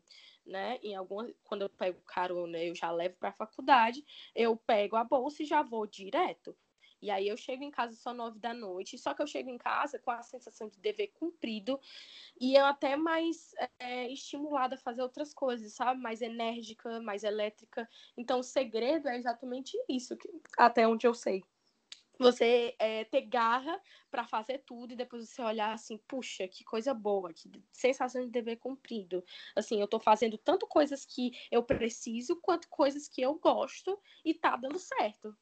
né, 0.47 0.79
em 0.83 0.95
alguma 0.95 1.29
quando 1.45 1.63
eu 1.63 1.71
pego 1.71 2.01
carona, 2.03 2.59
eu 2.59 2.75
já 2.75 2.91
levo 2.91 3.17
para 3.17 3.31
a 3.31 3.33
faculdade, 3.33 4.05
eu 4.35 4.57
pego 4.57 4.97
a 4.97 5.05
bolsa 5.05 5.43
e 5.43 5.47
já 5.47 5.63
vou 5.63 5.87
direto. 5.87 6.57
E 7.01 7.11
aí 7.11 7.29
eu 7.29 7.37
chego 7.37 7.63
em 7.63 7.71
casa 7.71 7.95
só 7.95 8.15
nove 8.15 8.39
da 8.39 8.55
noite, 8.55 8.97
só 8.97 9.13
que 9.13 9.21
eu 9.21 9.27
chego 9.27 9.51
em 9.51 9.59
casa 9.59 9.99
com 9.99 10.11
a 10.11 10.23
sensação 10.23 10.69
de 10.71 10.81
dever 10.81 11.09
cumprido 11.09 11.79
e 12.41 12.55
eu 12.57 12.65
até 12.65 12.97
mais 12.97 13.55
é, 13.79 14.11
estimulada 14.11 14.75
a 14.75 14.79
fazer 14.79 15.03
outras 15.03 15.35
coisas, 15.35 15.75
sabe? 15.75 16.01
Mais 16.01 16.23
enérgica, 16.23 17.01
mais 17.03 17.23
elétrica. 17.23 17.87
Então 18.17 18.41
o 18.41 18.43
segredo 18.43 19.09
é 19.09 19.19
exatamente 19.19 19.77
isso, 19.87 20.17
que, 20.17 20.31
até 20.57 20.89
onde 20.89 21.07
eu 21.07 21.13
sei 21.13 21.45
você 22.19 22.75
é, 22.79 23.05
ter 23.05 23.23
garra 23.23 23.81
para 24.11 24.25
fazer 24.27 24.59
tudo 24.67 24.93
e 24.93 24.97
depois 24.97 25.29
você 25.29 25.43
olhar 25.43 25.73
assim, 25.73 25.99
puxa, 26.09 26.47
que 26.49 26.65
coisa 26.65 26.95
boa, 26.95 27.33
que 27.33 27.51
sensação 27.73 28.23
de 28.23 28.31
dever 28.31 28.57
cumprido. 28.57 29.25
Assim, 29.57 29.81
eu 29.81 29.89
tô 29.89 29.99
fazendo 29.99 30.39
tanto 30.39 30.67
coisas 30.67 31.05
que 31.05 31.33
eu 31.51 31.63
preciso 31.63 32.37
quanto 32.41 32.69
coisas 32.69 33.09
que 33.09 33.21
eu 33.21 33.35
gosto 33.35 33.99
e 34.25 34.35
tá 34.35 34.57
dando 34.57 34.79
certo. 34.79 35.37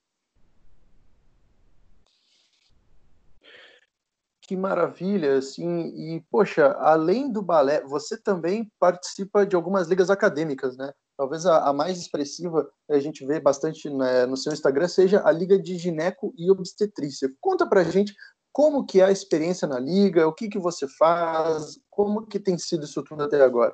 Que 4.42 4.56
maravilha, 4.56 5.38
assim, 5.38 6.16
e 6.16 6.20
poxa, 6.28 6.72
além 6.80 7.30
do 7.30 7.40
balé, 7.40 7.80
você 7.84 8.20
também 8.20 8.70
participa 8.78 9.46
de 9.46 9.54
algumas 9.54 9.88
ligas 9.88 10.10
acadêmicas, 10.10 10.76
né? 10.76 10.92
Talvez 11.22 11.46
a, 11.46 11.68
a, 11.68 11.72
mais 11.72 12.00
expressiva, 12.00 12.68
a 12.90 12.98
gente 12.98 13.24
vê 13.24 13.38
bastante 13.38 13.88
né, 13.88 14.26
no 14.26 14.36
seu 14.36 14.52
Instagram, 14.52 14.88
seja 14.88 15.22
a 15.24 15.30
Liga 15.30 15.56
de 15.56 15.78
Gineco 15.78 16.34
e 16.36 16.50
Obstetrícia. 16.50 17.32
Conta 17.40 17.64
pra 17.64 17.84
gente 17.84 18.12
como 18.50 18.84
que 18.84 19.00
é 19.00 19.04
a 19.04 19.12
experiência 19.12 19.68
na 19.68 19.78
Liga, 19.78 20.26
o 20.26 20.32
que, 20.32 20.48
que 20.48 20.58
você 20.58 20.88
faz, 20.88 21.78
como 21.88 22.26
que 22.26 22.40
tem 22.40 22.58
sido 22.58 22.84
isso 22.84 23.04
tudo 23.04 23.22
até 23.22 23.40
agora. 23.40 23.72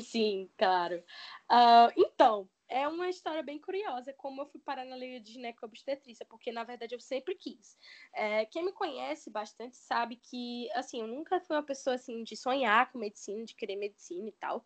Sim, 0.00 0.48
claro. 0.56 1.02
Uh, 1.50 1.92
então, 1.94 2.48
é 2.70 2.86
uma 2.86 3.08
história 3.08 3.42
bem 3.42 3.58
curiosa 3.58 4.12
como 4.14 4.40
eu 4.40 4.46
fui 4.46 4.60
parar 4.60 4.84
na 4.84 4.96
Liga 4.96 5.20
de 5.20 5.32
Ginecobstetrícia, 5.32 6.24
porque 6.24 6.52
na 6.52 6.62
verdade 6.64 6.94
eu 6.94 7.00
sempre 7.00 7.34
quis. 7.34 7.76
É, 8.14 8.46
quem 8.46 8.64
me 8.64 8.72
conhece 8.72 9.28
bastante 9.28 9.76
sabe 9.76 10.16
que, 10.16 10.70
assim, 10.72 11.00
eu 11.00 11.06
nunca 11.08 11.40
fui 11.40 11.56
uma 11.56 11.62
pessoa, 11.62 11.96
assim, 11.96 12.22
de 12.22 12.36
sonhar 12.36 12.90
com 12.92 12.98
medicina, 12.98 13.44
de 13.44 13.54
querer 13.54 13.76
medicina 13.76 14.28
e 14.28 14.32
tal. 14.32 14.58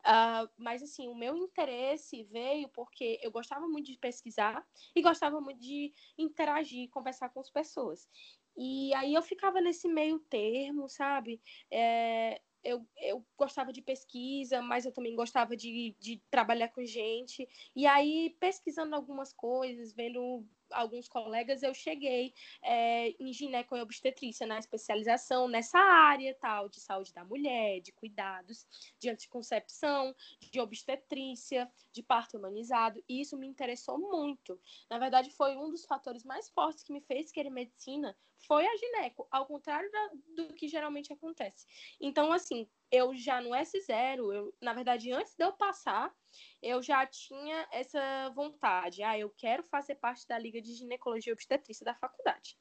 Uh, 0.00 0.48
mas, 0.56 0.82
assim, 0.82 1.08
o 1.08 1.14
meu 1.14 1.36
interesse 1.36 2.24
veio 2.24 2.68
porque 2.70 3.20
eu 3.22 3.30
gostava 3.30 3.68
muito 3.68 3.86
de 3.92 3.98
pesquisar 3.98 4.66
e 4.96 5.02
gostava 5.02 5.40
muito 5.40 5.60
de 5.60 5.92
interagir, 6.18 6.88
conversar 6.90 7.28
com 7.28 7.40
as 7.40 7.50
pessoas. 7.50 8.08
E 8.56 8.94
aí 8.94 9.14
eu 9.14 9.22
ficava 9.22 9.60
nesse 9.60 9.88
meio 9.88 10.18
termo, 10.18 10.88
sabe? 10.88 11.40
É, 11.70 12.40
eu, 12.62 12.86
eu 12.96 13.24
gostava 13.42 13.72
de 13.72 13.82
pesquisa, 13.82 14.62
mas 14.62 14.86
eu 14.86 14.92
também 14.92 15.16
gostava 15.16 15.56
de, 15.56 15.96
de 15.98 16.22
trabalhar 16.30 16.68
com 16.68 16.84
gente. 16.84 17.48
E 17.74 17.86
aí, 17.86 18.36
pesquisando 18.38 18.94
algumas 18.94 19.32
coisas, 19.32 19.92
vendo 19.92 20.46
alguns 20.70 21.08
colegas, 21.08 21.62
eu 21.62 21.74
cheguei 21.74 22.32
é, 22.62 23.10
em 23.20 23.32
gineco 23.32 23.76
e 23.76 23.82
obstetrícia, 23.82 24.46
na 24.46 24.58
especialização 24.58 25.48
nessa 25.48 25.78
área 25.78 26.34
tal, 26.40 26.68
de 26.68 26.80
saúde 26.80 27.12
da 27.12 27.24
mulher, 27.24 27.80
de 27.80 27.92
cuidados 27.92 28.64
de 28.98 29.10
anticoncepção, 29.10 30.14
de 30.40 30.60
obstetrícia, 30.60 31.70
de 31.92 32.02
parto 32.02 32.38
humanizado, 32.38 33.02
e 33.08 33.20
isso 33.20 33.36
me 33.36 33.46
interessou 33.46 33.98
muito. 33.98 34.58
Na 34.88 34.98
verdade, 34.98 35.30
foi 35.30 35.56
um 35.56 35.68
dos 35.68 35.84
fatores 35.84 36.24
mais 36.24 36.48
fortes 36.48 36.84
que 36.84 36.92
me 36.92 37.00
fez 37.00 37.32
querer 37.32 37.50
medicina, 37.50 38.16
foi 38.46 38.66
a 38.66 38.76
gineco, 38.76 39.26
ao 39.30 39.46
contrário 39.46 39.90
da, 39.90 40.10
do 40.36 40.54
que 40.54 40.68
geralmente 40.68 41.12
acontece. 41.12 41.66
Então, 42.00 42.32
assim, 42.32 42.68
eu 42.92 43.16
já 43.16 43.40
no 43.40 43.50
S0, 43.50 44.32
eu, 44.34 44.54
na 44.60 44.74
verdade, 44.74 45.10
antes 45.10 45.34
de 45.34 45.42
eu 45.42 45.52
passar, 45.54 46.14
eu 46.62 46.82
já 46.82 47.06
tinha 47.06 47.66
essa 47.72 48.30
vontade. 48.34 49.02
Ah, 49.02 49.18
eu 49.18 49.30
quero 49.30 49.62
fazer 49.64 49.94
parte 49.94 50.28
da 50.28 50.38
Liga 50.38 50.60
de 50.60 50.74
Ginecologia 50.74 51.30
e 51.30 51.34
Obstetrícia 51.34 51.84
da 51.84 51.94
faculdade. 51.94 52.56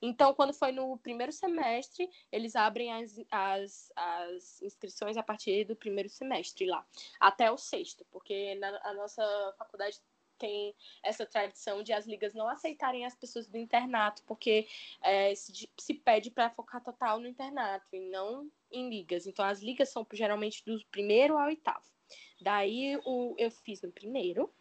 Então, 0.00 0.34
quando 0.34 0.52
foi 0.52 0.70
no 0.70 0.96
primeiro 0.98 1.32
semestre, 1.32 2.08
eles 2.30 2.54
abrem 2.54 2.92
as, 2.92 3.16
as, 3.30 3.92
as 3.96 4.62
inscrições 4.62 5.16
a 5.16 5.22
partir 5.22 5.64
do 5.64 5.76
primeiro 5.76 6.08
semestre 6.08 6.66
lá, 6.66 6.86
até 7.18 7.50
o 7.50 7.56
sexto, 7.56 8.04
porque 8.10 8.54
na 8.56 8.80
a 8.84 8.94
nossa 8.94 9.54
faculdade 9.58 10.00
tem 10.42 10.74
essa 11.04 11.24
tradição 11.24 11.84
de 11.84 11.92
as 11.92 12.04
ligas 12.04 12.34
não 12.34 12.48
aceitarem 12.48 13.06
as 13.06 13.14
pessoas 13.14 13.46
do 13.46 13.56
internato, 13.56 14.24
porque 14.26 14.66
é, 15.00 15.32
se, 15.36 15.68
se, 15.78 15.94
pede 15.94 16.32
para 16.32 16.50
focar 16.50 16.82
total 16.82 17.20
no 17.20 17.28
internato 17.28 17.86
e 17.92 18.00
não 18.00 18.50
em 18.68 18.90
ligas. 18.90 19.24
Então, 19.24 19.44
as 19.44 19.62
ligas 19.62 19.90
são 19.90 20.04
geralmente 20.12 20.64
do 20.64 20.84
primeiro 20.86 21.38
ao 21.38 21.46
oitavo. 21.46 21.86
Daí, 22.40 23.00
o, 23.04 23.36
eu 23.38 23.52
fiz 23.52 23.82
no 23.82 23.92
primeiro 23.92 24.52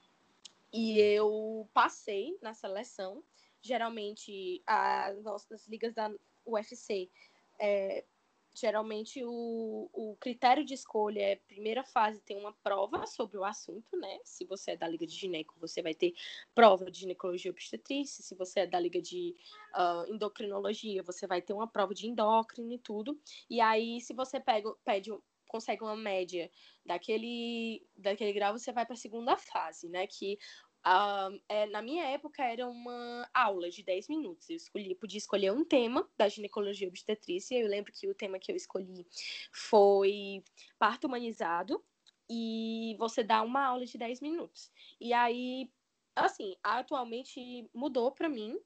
e 0.71 0.99
eu 0.99 1.67
passei 1.73 2.37
na 2.43 2.53
seleção. 2.53 3.23
Geralmente, 3.59 4.61
as 4.67 5.23
nossas 5.23 5.67
ligas 5.67 5.95
da 5.95 6.13
UFC 6.45 7.09
é, 7.57 8.05
geralmente 8.53 9.23
o, 9.23 9.89
o 9.93 10.15
critério 10.19 10.65
de 10.65 10.73
escolha 10.73 11.21
é 11.21 11.35
primeira 11.35 11.83
fase 11.83 12.21
tem 12.21 12.37
uma 12.37 12.53
prova 12.63 13.05
sobre 13.05 13.37
o 13.37 13.43
assunto, 13.43 13.97
né? 13.97 14.19
Se 14.23 14.45
você 14.45 14.71
é 14.71 14.77
da 14.77 14.87
liga 14.87 15.05
de 15.07 15.15
gineco, 15.15 15.55
você 15.59 15.81
vai 15.81 15.93
ter 15.93 16.13
prova 16.53 16.91
de 16.91 16.99
ginecologia 16.99 17.51
obstetrícia. 17.51 18.23
Se 18.23 18.35
você 18.35 18.61
é 18.61 18.67
da 18.67 18.79
liga 18.79 19.01
de 19.01 19.35
uh, 19.73 20.13
endocrinologia, 20.13 21.03
você 21.03 21.25
vai 21.25 21.41
ter 21.41 21.53
uma 21.53 21.67
prova 21.67 21.93
de 21.93 22.07
endócrino 22.07 22.71
e 22.73 22.77
tudo. 22.77 23.19
E 23.49 23.61
aí, 23.61 24.01
se 24.01 24.13
você 24.13 24.39
pega, 24.39 24.73
pede, 24.83 25.11
consegue 25.47 25.83
uma 25.83 25.95
média 25.95 26.49
daquele, 26.85 27.85
daquele 27.95 28.33
grau, 28.33 28.57
você 28.57 28.71
vai 28.71 28.85
para 28.85 28.93
a 28.93 28.97
segunda 28.97 29.37
fase, 29.37 29.89
né? 29.89 30.07
Que 30.07 30.37
Uh, 30.85 31.39
é, 31.47 31.67
na 31.67 31.81
minha 31.81 32.05
época 32.05 32.43
era 32.43 32.67
uma 32.67 33.29
aula 33.33 33.69
de 33.69 33.83
10 33.83 34.07
minutos. 34.07 34.49
Eu 34.49 34.55
escolhi, 34.55 34.95
podia 34.95 35.17
escolher 35.17 35.51
um 35.51 35.63
tema 35.63 36.09
da 36.17 36.27
ginecologia 36.27 36.87
obstetrícia. 36.87 37.57
Eu 37.57 37.67
lembro 37.67 37.91
que 37.91 38.07
o 38.07 38.15
tema 38.15 38.39
que 38.39 38.51
eu 38.51 38.55
escolhi 38.55 39.05
foi 39.51 40.43
parto 40.79 41.05
humanizado. 41.05 41.83
E 42.29 42.95
você 42.97 43.23
dá 43.23 43.41
uma 43.41 43.63
aula 43.65 43.85
de 43.85 43.97
10 43.97 44.21
minutos. 44.21 44.71
E 44.99 45.13
aí, 45.13 45.69
assim, 46.15 46.55
atualmente 46.63 47.69
mudou 47.73 48.11
para 48.11 48.29
mim 48.29 48.57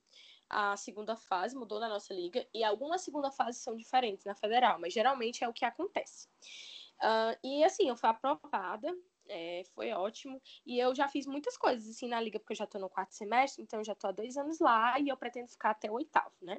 a 0.48 0.78
segunda 0.78 1.16
fase, 1.16 1.56
mudou 1.56 1.80
na 1.80 1.90
nossa 1.90 2.14
liga. 2.14 2.48
E 2.54 2.64
algumas 2.64 3.02
segunda 3.02 3.32
fases 3.32 3.62
são 3.62 3.76
diferentes 3.76 4.24
na 4.24 4.36
federal, 4.36 4.80
mas 4.80 4.94
geralmente 4.94 5.44
é 5.44 5.50
o 5.50 5.54
que 5.54 5.66
acontece. 5.66 6.30
Uh, 7.02 7.38
e 7.44 7.64
assim, 7.64 7.90
eu 7.90 7.96
fui 7.98 8.08
aprovada 8.08 8.96
é, 9.28 9.64
foi 9.74 9.92
ótimo. 9.92 10.42
E 10.66 10.80
eu 10.80 10.94
já 10.96 11.08
fiz 11.08 11.26
muitas 11.26 11.58
coisas 11.58 11.90
assim 11.90 12.08
na 12.08 12.20
liga, 12.20 12.40
porque 12.40 12.54
eu 12.54 12.58
já 12.58 12.68
tô 12.68 12.80
no 12.80 12.90
quarto 12.90 13.14
semestre, 13.14 13.64
então 13.64 13.84
já 13.84 13.96
tô 13.96 14.08
há 14.08 14.12
dois 14.12 14.38
anos 14.38 14.60
lá 14.60 15.00
e 15.00 15.10
eu 15.10 15.18
pretendo 15.18 15.50
ficar 15.50 15.72
até 15.72 15.90
o 15.90 15.96
oitavo, 15.96 16.36
né? 16.42 16.58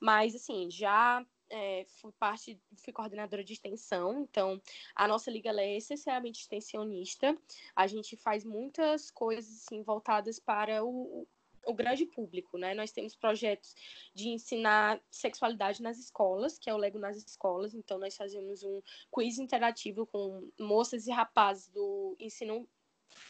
Mas 0.00 0.34
assim, 0.34 0.70
já 0.70 1.24
é, 1.50 1.84
fui 2.00 2.12
parte, 2.12 2.60
fui 2.76 2.92
coordenadora 2.92 3.44
de 3.44 3.52
extensão, 3.52 4.22
então 4.22 4.60
a 4.94 5.06
nossa 5.06 5.30
liga 5.30 5.50
é 5.50 5.76
essencialmente 5.76 6.40
extensionista. 6.40 7.36
A 7.74 7.86
gente 7.86 8.16
faz 8.16 8.44
muitas 8.44 9.10
coisas 9.10 9.62
assim 9.62 9.82
voltadas 9.82 10.38
para 10.38 10.84
o, 10.84 11.26
o 11.66 11.74
grande 11.74 12.06
público, 12.06 12.58
né? 12.58 12.74
Nós 12.74 12.92
temos 12.92 13.14
projetos 13.14 13.74
de 14.14 14.28
ensinar 14.28 15.00
sexualidade 15.10 15.82
nas 15.82 15.98
escolas, 15.98 16.58
que 16.58 16.70
é 16.70 16.74
o 16.74 16.78
Lego 16.78 16.98
nas 16.98 17.16
escolas. 17.16 17.74
Então, 17.74 17.98
nós 17.98 18.16
fazemos 18.16 18.62
um 18.62 18.82
quiz 19.10 19.38
interativo 19.38 20.06
com 20.06 20.50
moças 20.58 21.06
e 21.06 21.10
rapazes 21.10 21.68
do 21.68 22.16
ensino 22.18 22.68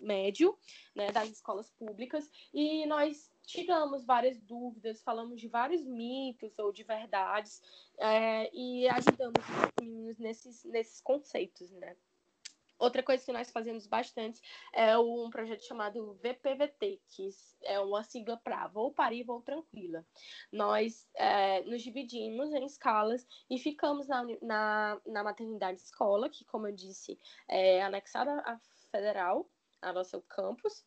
médio, 0.01 0.57
né, 0.95 1.13
das 1.13 1.29
escolas 1.29 1.71
públicas, 1.71 2.31
e 2.53 2.87
nós 2.87 3.31
tiramos 3.47 4.05
várias 4.05 4.41
dúvidas, 4.41 5.03
falamos 5.03 5.41
de 5.41 5.49
vários 5.49 5.85
mitos 5.85 6.59
ou 6.59 6.73
de 6.73 6.83
verdades, 6.83 7.63
é, 7.99 8.51
e 8.55 8.89
ajudamos 8.89 9.39
os 9.39 9.85
meninos 9.85 10.19
nesses, 10.19 10.65
nesses 10.65 11.01
conceitos, 11.01 11.71
né? 11.73 11.97
Outra 12.79 13.03
coisa 13.03 13.25
que 13.25 13.33
nós 13.33 13.51
fazemos 13.51 13.87
bastante 13.87 14.41
é 14.73 14.99
um 14.99 15.31
projeto 15.31 15.65
chamado 15.65 16.15
VPVT, 16.23 17.01
que 17.09 17.29
é 17.63 17.79
uma 17.79 18.03
sigla 18.03 18.37
para 18.37 18.67
Vou 18.69 18.93
Parir, 18.93 19.25
Vou 19.25 19.41
Tranquila. 19.41 20.05
Nós 20.53 21.09
é, 21.15 21.63
nos 21.63 21.83
dividimos 21.83 22.53
em 22.53 22.65
escalas 22.65 23.27
e 23.49 23.59
ficamos 23.59 24.09
na, 24.09 24.25
na, 24.43 25.01
na 25.07 25.25
maternidade 25.25 25.81
escola, 25.81 26.29
que, 26.29 26.45
como 26.45 26.67
eu 26.67 26.73
disse, 26.73 27.19
é 27.49 27.83
anexada 27.83 28.33
à 28.41 28.59
federal, 28.91 29.49
a 29.81 29.93
nosso 29.93 30.21
campus. 30.23 30.85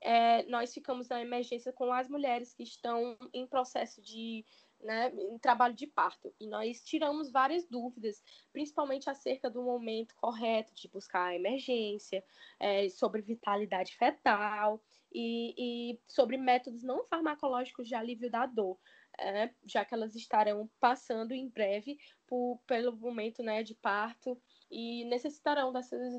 É, 0.00 0.44
nós 0.44 0.72
ficamos 0.72 1.08
na 1.08 1.20
emergência 1.20 1.72
com 1.72 1.92
as 1.92 2.08
mulheres 2.08 2.52
que 2.54 2.62
estão 2.62 3.16
em 3.32 3.46
processo 3.46 4.00
de 4.00 4.44
né, 4.82 5.12
em 5.14 5.38
trabalho 5.38 5.74
de 5.74 5.86
parto. 5.86 6.34
E 6.38 6.46
nós 6.46 6.82
tiramos 6.84 7.30
várias 7.30 7.66
dúvidas, 7.66 8.22
principalmente 8.52 9.10
acerca 9.10 9.50
do 9.50 9.62
momento 9.62 10.14
correto 10.16 10.74
de 10.74 10.88
buscar 10.88 11.26
a 11.26 11.34
emergência, 11.34 12.24
é, 12.58 12.88
sobre 12.88 13.22
vitalidade 13.22 13.96
fetal 13.96 14.80
e, 15.12 15.54
e, 15.92 16.00
sobre 16.06 16.36
métodos 16.36 16.82
não 16.82 17.04
farmacológicos 17.04 17.88
de 17.88 17.94
alívio 17.94 18.30
da 18.30 18.46
dor. 18.46 18.78
É, 19.20 19.50
já 19.66 19.84
que 19.84 19.92
elas 19.92 20.14
estarão 20.14 20.70
passando 20.78 21.32
em 21.32 21.48
breve 21.48 21.98
por, 22.24 22.60
pelo 22.68 22.96
momento 22.96 23.42
né, 23.42 23.64
de 23.64 23.74
parto 23.74 24.40
e 24.70 25.04
necessitarão 25.06 25.72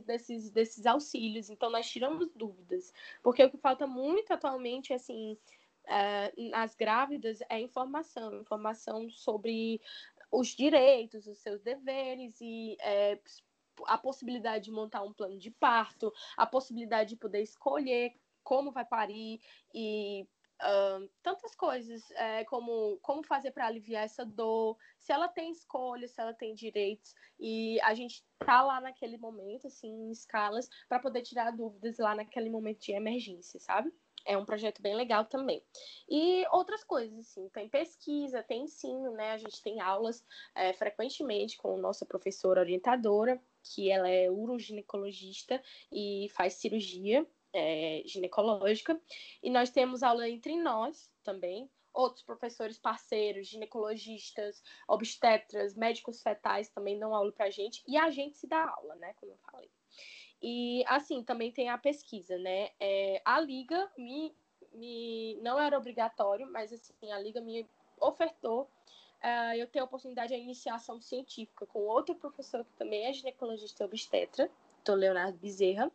desses, 0.06 0.52
desses 0.52 0.86
auxílios. 0.86 1.50
Então, 1.50 1.70
nós 1.70 1.90
tiramos 1.90 2.30
dúvidas, 2.36 2.92
porque 3.24 3.44
o 3.44 3.50
que 3.50 3.58
falta 3.58 3.88
muito 3.88 4.34
atualmente, 4.34 4.94
assim, 4.94 5.38
uh, 5.90 6.50
nas 6.50 6.76
grávidas 6.76 7.40
é 7.50 7.60
informação, 7.60 8.42
informação 8.42 9.10
sobre 9.10 9.82
os 10.32 10.50
direitos, 10.50 11.28
os 11.28 11.40
seus 11.40 11.62
deveres 11.62 12.40
e 12.40 12.78
é, 12.82 13.20
a 13.86 13.98
possibilidade 13.98 14.66
de 14.66 14.72
montar 14.72 15.02
um 15.02 15.14
plano 15.14 15.38
de 15.38 15.50
parto, 15.50 16.14
a 16.38 16.46
possibilidade 16.46 17.12
de 17.12 17.16
poder 17.16 17.42
escolher 17.42 18.14
como 18.44 18.72
vai 18.72 18.86
parir 18.86 19.42
e 19.74 20.28
uh, 20.62 21.10
tantas 21.22 21.56
coisas, 21.56 22.10
é, 22.12 22.44
como 22.46 22.98
como 23.02 23.24
fazer 23.24 23.52
para 23.52 23.68
aliviar 23.68 24.04
essa 24.04 24.26
dor, 24.26 24.78
se 24.98 25.12
ela 25.12 25.28
tem 25.28 25.52
escolha, 25.52 26.08
se 26.08 26.20
ela 26.22 26.34
tem 26.34 26.54
direitos 26.54 27.16
e 27.40 27.80
a 27.82 27.94
gente 27.94 28.24
tá 28.40 28.62
lá 28.62 28.80
naquele 28.82 29.18
momento, 29.18 29.68
assim, 29.68 29.90
em 29.90 30.12
escalas, 30.12 30.70
para 30.88 31.00
poder 31.00 31.22
tirar 31.22 31.52
dúvidas 31.52 31.98
lá 31.98 32.16
naquele 32.16 32.50
momento 32.50 32.80
de 32.80 32.92
emergência, 32.92 33.60
sabe? 33.60 33.92
É 34.26 34.38
um 34.38 34.46
projeto 34.46 34.82
bem 34.82 34.96
legal 34.96 35.26
também. 35.26 35.64
E 36.10 36.46
outras 36.52 36.84
coisas, 36.84 37.18
assim, 37.20 37.50
tem 37.50 37.70
pesquisa, 37.70 38.44
tem 38.44 38.64
ensino, 38.64 39.12
né? 39.12 39.32
A 39.32 39.38
gente 39.38 39.62
tem 39.62 39.80
aulas 39.80 40.24
é, 40.56 40.74
frequentemente 40.74 41.58
com 41.58 41.78
nossa 41.78 42.06
professora 42.06 42.62
orientadora, 42.62 43.42
que 43.64 43.90
ela 43.90 44.10
é 44.10 44.30
uroginecologista 44.30 45.62
e 45.92 46.28
faz 46.34 46.54
cirurgia 46.54 47.26
é, 47.54 48.02
ginecológica. 48.06 49.00
E 49.42 49.50
nós 49.50 49.70
temos 49.70 50.04
aula 50.04 50.28
entre 50.28 50.56
nós 50.58 51.12
também, 51.24 51.70
outros 51.94 52.24
professores 52.24 52.78
parceiros, 52.78 53.48
ginecologistas, 53.48 54.62
obstetras, 54.88 55.76
médicos 55.76 56.22
fetais 56.22 56.70
também 56.70 57.00
dão 57.00 57.14
aula 57.14 57.32
pra 57.32 57.50
gente, 57.50 57.84
e 57.88 57.98
a 57.98 58.10
gente 58.10 58.38
se 58.38 58.48
dá 58.48 58.70
aula, 58.70 58.96
né? 58.96 59.14
Como 59.20 59.32
eu 59.32 59.38
falei. 59.38 59.70
E, 60.42 60.84
assim, 60.88 61.24
também 61.24 61.52
tem 61.52 61.70
a 61.70 61.78
pesquisa, 61.78 62.38
né? 62.38 62.70
É, 62.80 63.22
a 63.26 63.40
Liga 63.40 63.90
me, 63.98 64.34
me. 64.74 65.38
Não 65.42 65.60
era 65.60 65.78
obrigatório, 65.78 66.50
mas, 66.52 66.72
assim, 66.72 67.12
a 67.12 67.20
Liga 67.20 67.42
me 67.42 67.68
ofertou 68.00 68.70
uh, 69.24 69.56
eu 69.56 69.68
ter 69.68 69.80
a 69.80 69.84
oportunidade 69.84 70.34
de 70.34 70.42
iniciação 70.42 71.00
científica 71.02 71.66
com 71.66 71.80
outro 71.80 72.16
professor 72.16 72.64
que 72.64 72.74
também 72.74 73.06
é 73.06 73.14
ginecologista 73.14 73.86
obstetra, 73.86 74.50
Dr. 74.84 74.94
Leonardo 74.94 75.38
Bezerra, 75.38 75.92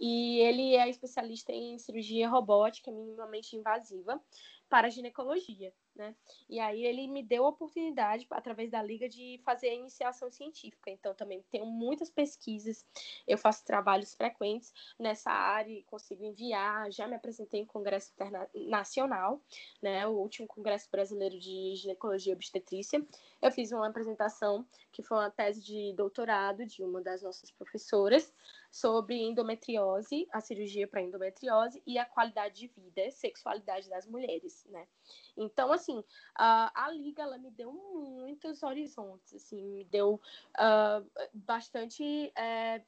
e 0.00 0.40
ele 0.40 0.74
é 0.74 0.88
especialista 0.88 1.52
em 1.52 1.78
cirurgia 1.78 2.28
robótica 2.28 2.90
minimamente 2.90 3.56
invasiva 3.56 4.20
para 4.68 4.90
ginecologia 4.90 5.72
né? 5.96 6.14
E 6.48 6.60
aí 6.60 6.84
ele 6.84 7.08
me 7.08 7.22
deu 7.22 7.44
a 7.44 7.48
oportunidade, 7.48 8.26
através 8.30 8.70
da 8.70 8.82
liga, 8.82 9.08
de 9.08 9.40
fazer 9.44 9.68
a 9.68 9.74
iniciação 9.74 10.30
científica. 10.30 10.90
Então, 10.90 11.14
também 11.14 11.42
tenho 11.50 11.66
muitas 11.66 12.10
pesquisas, 12.10 12.84
eu 13.26 13.38
faço 13.38 13.64
trabalhos 13.64 14.14
frequentes 14.14 14.72
nessa 14.98 15.30
área 15.30 15.72
e 15.72 15.82
consigo 15.84 16.24
enviar. 16.24 16.90
Já 16.92 17.08
me 17.08 17.14
apresentei 17.14 17.60
em 17.60 17.66
congresso 17.66 18.12
internacional, 18.54 19.40
né? 19.82 20.06
O 20.06 20.12
último 20.12 20.46
congresso 20.46 20.88
brasileiro 20.90 21.38
de 21.38 21.74
ginecologia 21.76 22.32
e 22.32 22.36
obstetrícia. 22.36 23.04
Eu 23.40 23.50
fiz 23.50 23.72
uma 23.72 23.88
apresentação 23.88 24.66
que 24.92 25.02
foi 25.02 25.16
uma 25.18 25.30
tese 25.30 25.62
de 25.62 25.92
doutorado 25.94 26.64
de 26.66 26.82
uma 26.82 27.00
das 27.00 27.22
nossas 27.22 27.50
professoras 27.50 28.32
sobre 28.76 29.16
endometriose, 29.16 30.28
a 30.30 30.38
cirurgia 30.38 30.86
para 30.86 31.00
endometriose 31.00 31.82
e 31.86 31.98
a 31.98 32.04
qualidade 32.04 32.56
de 32.56 32.66
vida, 32.66 33.10
sexualidade 33.10 33.88
das 33.88 34.06
mulheres, 34.06 34.66
né? 34.68 34.86
Então, 35.34 35.72
assim, 35.72 36.04
a, 36.34 36.84
a 36.84 36.90
liga 36.90 37.22
ela 37.22 37.38
me 37.38 37.50
deu 37.50 37.72
muitos 37.72 38.62
horizontes, 38.62 39.32
assim, 39.34 39.62
me 39.62 39.84
deu 39.84 40.20
uh, 40.58 41.28
bastante 41.32 42.30
é, 42.36 42.82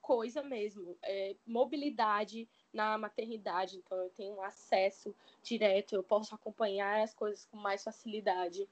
coisa 0.00 0.44
mesmo, 0.44 0.96
é, 1.02 1.34
mobilidade 1.44 2.48
na 2.72 2.96
maternidade, 2.96 3.78
então 3.78 3.98
eu 3.98 4.10
tenho 4.10 4.40
acesso 4.42 5.12
direto, 5.42 5.96
eu 5.96 6.04
posso 6.04 6.36
acompanhar 6.36 7.02
as 7.02 7.12
coisas 7.12 7.46
com 7.46 7.56
mais 7.56 7.82
facilidade. 7.82 8.68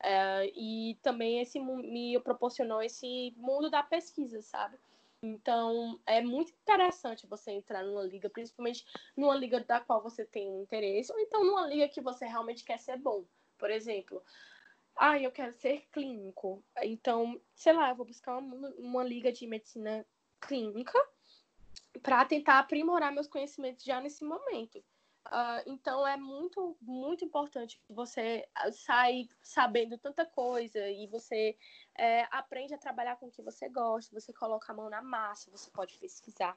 É, 0.00 0.50
e 0.56 0.96
também 1.02 1.40
esse 1.40 1.60
me 1.60 2.18
proporcionou 2.20 2.80
esse 2.80 3.34
mundo 3.36 3.68
da 3.68 3.82
pesquisa, 3.82 4.40
sabe? 4.40 4.78
Então, 5.24 5.98
é 6.04 6.20
muito 6.20 6.52
interessante 6.52 7.26
você 7.26 7.50
entrar 7.50 7.82
numa 7.82 8.02
liga, 8.02 8.28
principalmente 8.28 8.84
numa 9.16 9.34
liga 9.34 9.58
da 9.58 9.80
qual 9.80 10.02
você 10.02 10.22
tem 10.22 10.60
interesse, 10.60 11.10
ou 11.10 11.18
então 11.18 11.42
numa 11.42 11.66
liga 11.66 11.88
que 11.88 12.02
você 12.02 12.26
realmente 12.26 12.62
quer 12.62 12.78
ser 12.78 12.98
bom. 12.98 13.24
Por 13.56 13.70
exemplo, 13.70 14.22
ah, 14.96 15.18
eu 15.18 15.32
quero 15.32 15.54
ser 15.54 15.88
clínico. 15.90 16.62
Então, 16.82 17.40
sei 17.54 17.72
lá, 17.72 17.88
eu 17.88 17.96
vou 17.96 18.04
buscar 18.04 18.36
uma, 18.36 18.68
uma 18.76 19.02
liga 19.02 19.32
de 19.32 19.46
medicina 19.46 20.06
clínica 20.42 20.98
para 22.02 22.22
tentar 22.26 22.58
aprimorar 22.58 23.10
meus 23.10 23.26
conhecimentos 23.26 23.82
já 23.82 24.02
nesse 24.02 24.22
momento. 24.22 24.84
Uh, 25.26 25.62
então 25.66 26.06
é 26.06 26.18
muito, 26.18 26.76
muito 26.82 27.24
importante 27.24 27.78
que 27.78 27.92
você 27.92 28.46
sair 28.72 29.28
sabendo 29.42 29.96
tanta 29.96 30.26
coisa 30.26 30.86
e 30.90 31.06
você 31.06 31.56
é, 31.96 32.26
aprende 32.30 32.74
a 32.74 32.78
trabalhar 32.78 33.16
com 33.16 33.26
o 33.26 33.30
que 33.30 33.40
você 33.40 33.68
gosta, 33.68 34.18
você 34.18 34.32
coloca 34.34 34.70
a 34.70 34.76
mão 34.76 34.90
na 34.90 35.00
massa, 35.00 35.50
você 35.50 35.70
pode 35.70 35.96
pesquisar. 35.98 36.56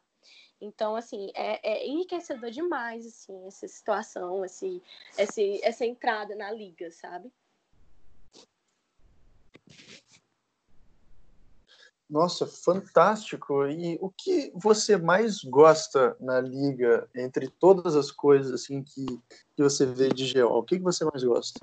Então, 0.59 0.95
assim, 0.95 1.31
é, 1.33 1.59
é 1.65 1.87
enriquecedor 1.87 2.51
demais, 2.51 3.05
assim, 3.05 3.47
essa 3.47 3.67
situação, 3.67 4.43
esse, 4.43 4.83
esse, 5.17 5.63
essa 5.63 5.85
entrada 5.85 6.35
na 6.35 6.51
liga, 6.51 6.91
sabe? 6.91 7.31
Nossa, 12.09 12.47
fantástico! 12.47 13.65
E 13.67 13.97
o 14.01 14.09
que 14.09 14.51
você 14.55 14.95
mais 14.97 15.43
gosta 15.43 16.15
na 16.21 16.39
liga, 16.39 17.07
entre 17.13 17.49
todas 17.49 17.95
as 17.95 18.11
coisas 18.11 18.53
assim 18.53 18.81
que, 18.81 19.05
que 19.05 19.63
você 19.63 19.85
vê 19.85 20.07
de 20.07 20.33
GO? 20.33 20.47
O 20.47 20.63
que, 20.63 20.77
que 20.77 20.83
você 20.83 21.03
mais 21.03 21.23
gosta? 21.23 21.59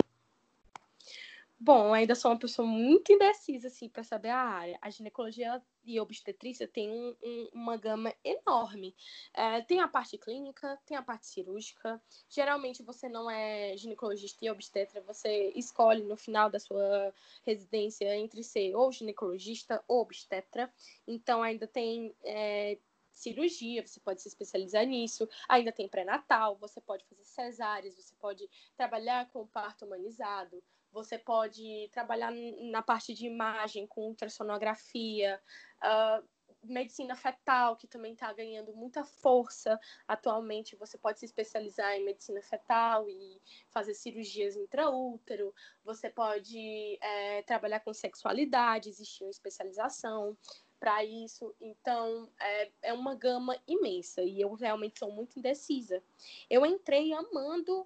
Bom, 1.57 1.93
ainda 1.93 2.15
sou 2.15 2.31
uma 2.31 2.39
pessoa 2.39 2.67
muito 2.67 3.13
indecisa, 3.13 3.67
assim, 3.67 3.87
para 3.87 4.03
saber 4.03 4.29
a 4.29 4.37
área. 4.37 4.77
A 4.81 4.89
ginecologia 4.89 5.61
e 5.85 5.99
obstetrícia 5.99 6.67
tem 6.67 6.91
um, 6.91 7.15
um, 7.23 7.49
uma 7.53 7.77
gama 7.77 8.13
enorme. 8.23 8.93
É, 9.33 9.61
tem 9.61 9.79
a 9.79 9.87
parte 9.87 10.17
clínica, 10.17 10.77
tem 10.85 10.97
a 10.97 11.01
parte 11.01 11.27
cirúrgica. 11.27 12.01
Geralmente 12.29 12.83
você 12.83 13.07
não 13.07 13.31
é 13.31 13.75
ginecologista 13.77 14.43
e 14.43 14.49
obstetra, 14.49 15.01
você 15.01 15.53
escolhe 15.55 16.03
no 16.03 16.17
final 16.17 16.49
da 16.49 16.59
sua 16.59 17.13
residência 17.45 18.13
entre 18.17 18.43
ser 18.43 18.75
ou 18.75 18.91
ginecologista 18.91 19.81
ou 19.87 20.01
obstetra. 20.01 20.71
Então 21.07 21.41
ainda 21.41 21.67
tem. 21.67 22.13
É, 22.23 22.77
cirurgia, 23.15 23.81
você 23.85 23.97
pode 24.01 24.21
se 24.21 24.27
especializar 24.27 24.85
nisso. 24.85 25.27
Ainda 25.47 25.71
tem 25.71 25.87
pré-natal, 25.87 26.57
você 26.57 26.81
pode 26.81 27.05
fazer 27.05 27.23
cesáreas, 27.23 27.95
você 27.95 28.13
pode 28.19 28.45
trabalhar 28.75 29.29
com 29.29 29.47
parto 29.47 29.85
humanizado, 29.85 30.61
você 30.95 31.17
pode 31.17 31.89
trabalhar 31.91 32.31
na 32.71 32.81
parte 32.81 33.13
de 33.13 33.27
imagem 33.27 33.85
com 33.85 34.07
ultrassonografia, 34.07 35.41
uh, 35.83 36.25
medicina 36.63 37.17
fetal, 37.17 37.75
que 37.75 37.85
também 37.85 38.13
está 38.13 38.31
ganhando 38.31 38.73
muita 38.73 39.03
força 39.03 39.77
atualmente. 40.07 40.77
Você 40.77 40.97
pode 40.97 41.19
se 41.19 41.25
especializar 41.25 41.91
em 41.95 42.05
medicina 42.05 42.41
fetal 42.41 43.09
e 43.09 43.41
fazer 43.69 43.93
cirurgias 43.93 44.55
intraútero. 44.55 45.53
Você 45.83 46.09
pode 46.09 46.97
é, 47.01 47.41
trabalhar 47.43 47.81
com 47.81 47.93
sexualidade, 47.93 48.87
existe 48.87 49.21
uma 49.21 49.31
especialização 49.31 50.37
para 50.79 51.03
isso. 51.03 51.53
Então, 51.59 52.31
é, 52.39 52.71
é 52.83 52.93
uma 52.93 53.15
gama 53.15 53.61
imensa 53.67 54.23
e 54.23 54.39
eu 54.39 54.53
realmente 54.53 54.97
sou 54.97 55.11
muito 55.11 55.37
indecisa. 55.37 56.01
Eu 56.49 56.65
entrei 56.65 57.11
amando 57.11 57.85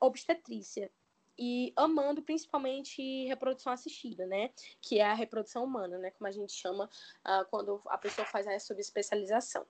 obstetrícia 0.00 0.90
e 1.38 1.72
amando 1.76 2.22
principalmente 2.22 3.26
reprodução 3.26 3.72
assistida, 3.72 4.26
né? 4.26 4.50
Que 4.80 4.98
é 4.98 5.04
a 5.04 5.14
reprodução 5.14 5.64
humana, 5.64 5.98
né? 5.98 6.10
Como 6.10 6.26
a 6.26 6.30
gente 6.30 6.52
chama 6.52 6.88
uh, 7.24 7.44
quando 7.50 7.80
a 7.86 7.98
pessoa 7.98 8.26
faz 8.26 8.46
a 8.46 8.58
subespecialização. 8.58 9.66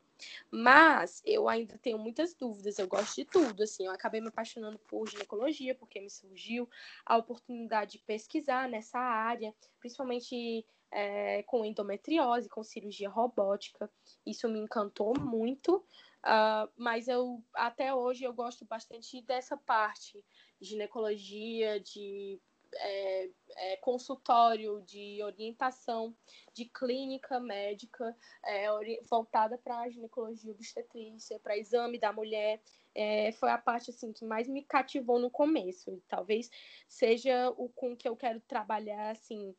Mas 0.51 1.23
eu 1.25 1.49
ainda 1.49 1.79
tenho 1.79 1.99
muitas 1.99 2.35
dúvidas, 2.35 2.79
eu 2.79 2.87
gosto 2.87 3.17
de 3.17 3.25
tudo, 3.25 3.63
assim, 3.63 3.87
eu 3.87 3.93
acabei 3.93 4.21
me 4.21 4.29
apaixonando 4.29 4.79
por 4.79 5.09
ginecologia, 5.09 5.75
porque 5.75 6.01
me 6.01 6.09
surgiu 6.09 6.69
a 7.05 7.17
oportunidade 7.17 7.93
de 7.93 7.99
pesquisar 7.99 8.69
nessa 8.69 8.99
área, 8.99 9.55
principalmente 9.79 10.65
é, 10.91 11.43
com 11.43 11.65
endometriose, 11.65 12.49
com 12.49 12.63
cirurgia 12.63 13.09
robótica. 13.09 13.91
Isso 14.25 14.49
me 14.49 14.59
encantou 14.59 15.19
muito, 15.19 15.77
uh, 15.77 16.71
mas 16.77 17.09
eu 17.09 17.43
até 17.55 17.93
hoje 17.93 18.25
eu 18.25 18.33
gosto 18.33 18.65
bastante 18.65 19.21
dessa 19.23 19.57
parte 19.57 20.25
ginecologia, 20.61 21.81
de 21.81 22.40
é, 22.75 23.31
é, 23.57 23.77
consultório, 23.77 24.83
de 24.83 25.23
orientação, 25.23 26.14
de 26.53 26.64
clínica 26.66 27.38
médica 27.40 28.16
é, 28.45 28.66
voltada 29.09 29.59
para 29.59 29.81
a 29.81 29.88
ginecologia 29.88 30.53
obstetrícia, 30.53 31.38
para 31.38 31.57
exame 31.57 31.99
da 31.99 32.12
mulher. 32.12 32.61
É, 32.95 33.33
foi 33.33 33.51
a 33.51 33.59
parte 33.59 33.90
assim 33.90 34.12
que 34.12 34.25
mais 34.25 34.49
me 34.49 34.62
cativou 34.62 35.19
no 35.19 35.31
começo 35.31 35.90
e 35.90 36.01
talvez 36.09 36.51
seja 36.88 37.51
o 37.51 37.69
com 37.69 37.95
que 37.95 38.09
eu 38.09 38.16
quero 38.16 38.40
trabalhar 38.40 39.11
assim 39.11 39.55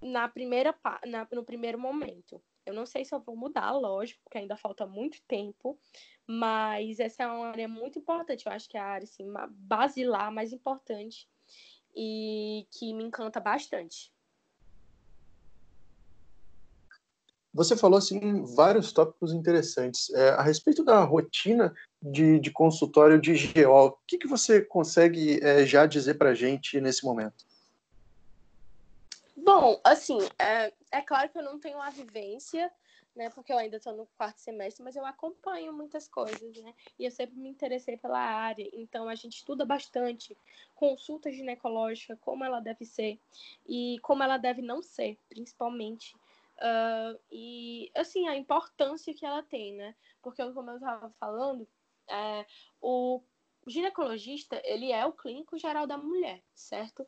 na 0.00 0.28
primeira 0.28 0.74
na, 1.06 1.26
no 1.32 1.44
primeiro 1.44 1.78
momento. 1.78 2.42
Eu 2.64 2.74
não 2.74 2.86
sei 2.86 3.04
se 3.04 3.14
eu 3.14 3.20
vou 3.20 3.36
mudar, 3.36 3.72
lógico, 3.72 4.20
porque 4.22 4.38
ainda 4.38 4.56
falta 4.56 4.86
muito 4.86 5.20
tempo, 5.26 5.78
mas 6.26 7.00
essa 7.00 7.24
é 7.24 7.26
uma 7.26 7.48
área 7.48 7.68
muito 7.68 7.98
importante. 7.98 8.46
Eu 8.46 8.52
acho 8.52 8.68
que 8.68 8.76
é 8.76 8.80
a 8.80 8.86
área 8.86 9.04
assim, 9.04 9.26
basilar 9.50 10.32
mais 10.32 10.52
importante 10.52 11.28
e 11.94 12.66
que 12.70 12.94
me 12.94 13.04
encanta 13.04 13.40
bastante. 13.40 14.12
Você 17.54 17.76
falou 17.76 17.98
assim 17.98 18.44
vários 18.54 18.92
tópicos 18.92 19.32
interessantes. 19.32 20.08
É, 20.10 20.30
a 20.30 20.42
respeito 20.42 20.82
da 20.82 21.04
rotina 21.04 21.74
de, 22.00 22.40
de 22.40 22.50
consultório 22.50 23.20
de 23.20 23.34
GO, 23.34 23.88
o 23.88 23.98
que, 24.06 24.16
que 24.16 24.26
você 24.26 24.62
consegue 24.62 25.38
é, 25.42 25.66
já 25.66 25.84
dizer 25.84 26.14
para 26.14 26.34
gente 26.34 26.80
nesse 26.80 27.04
momento? 27.04 27.44
Bom, 29.44 29.80
assim, 29.84 30.18
é, 30.38 30.72
é 30.90 31.02
claro 31.02 31.28
que 31.28 31.38
eu 31.38 31.42
não 31.42 31.58
tenho 31.58 31.80
a 31.80 31.90
vivência 31.90 32.72
né? 33.14 33.30
Porque 33.30 33.52
eu 33.52 33.58
ainda 33.58 33.76
estou 33.76 33.94
no 33.94 34.06
quarto 34.16 34.38
semestre, 34.38 34.82
mas 34.82 34.96
eu 34.96 35.04
acompanho 35.04 35.72
muitas 35.72 36.08
coisas, 36.08 36.56
né? 36.58 36.74
E 36.98 37.04
eu 37.04 37.10
sempre 37.10 37.36
me 37.36 37.48
interessei 37.48 37.96
pela 37.96 38.18
área, 38.18 38.68
então 38.72 39.08
a 39.08 39.14
gente 39.14 39.36
estuda 39.36 39.64
bastante 39.64 40.36
consulta 40.74 41.30
ginecológica, 41.30 42.16
como 42.16 42.44
ela 42.44 42.60
deve 42.60 42.84
ser 42.84 43.18
e 43.66 43.98
como 44.02 44.22
ela 44.22 44.38
deve 44.38 44.62
não 44.62 44.82
ser, 44.82 45.18
principalmente. 45.28 46.14
Uh, 46.56 47.18
e 47.30 47.90
assim 47.94 48.28
a 48.28 48.36
importância 48.36 49.14
que 49.14 49.26
ela 49.26 49.42
tem, 49.42 49.74
né? 49.74 49.94
Porque 50.22 50.42
como 50.52 50.70
eu 50.70 50.76
estava 50.76 51.10
falando, 51.18 51.66
é, 52.08 52.46
o 52.80 53.20
ginecologista 53.66 54.60
ele 54.64 54.90
é 54.90 55.04
o 55.04 55.12
clínico 55.12 55.58
geral 55.58 55.86
da 55.86 55.96
mulher, 55.96 56.42
certo? 56.54 57.06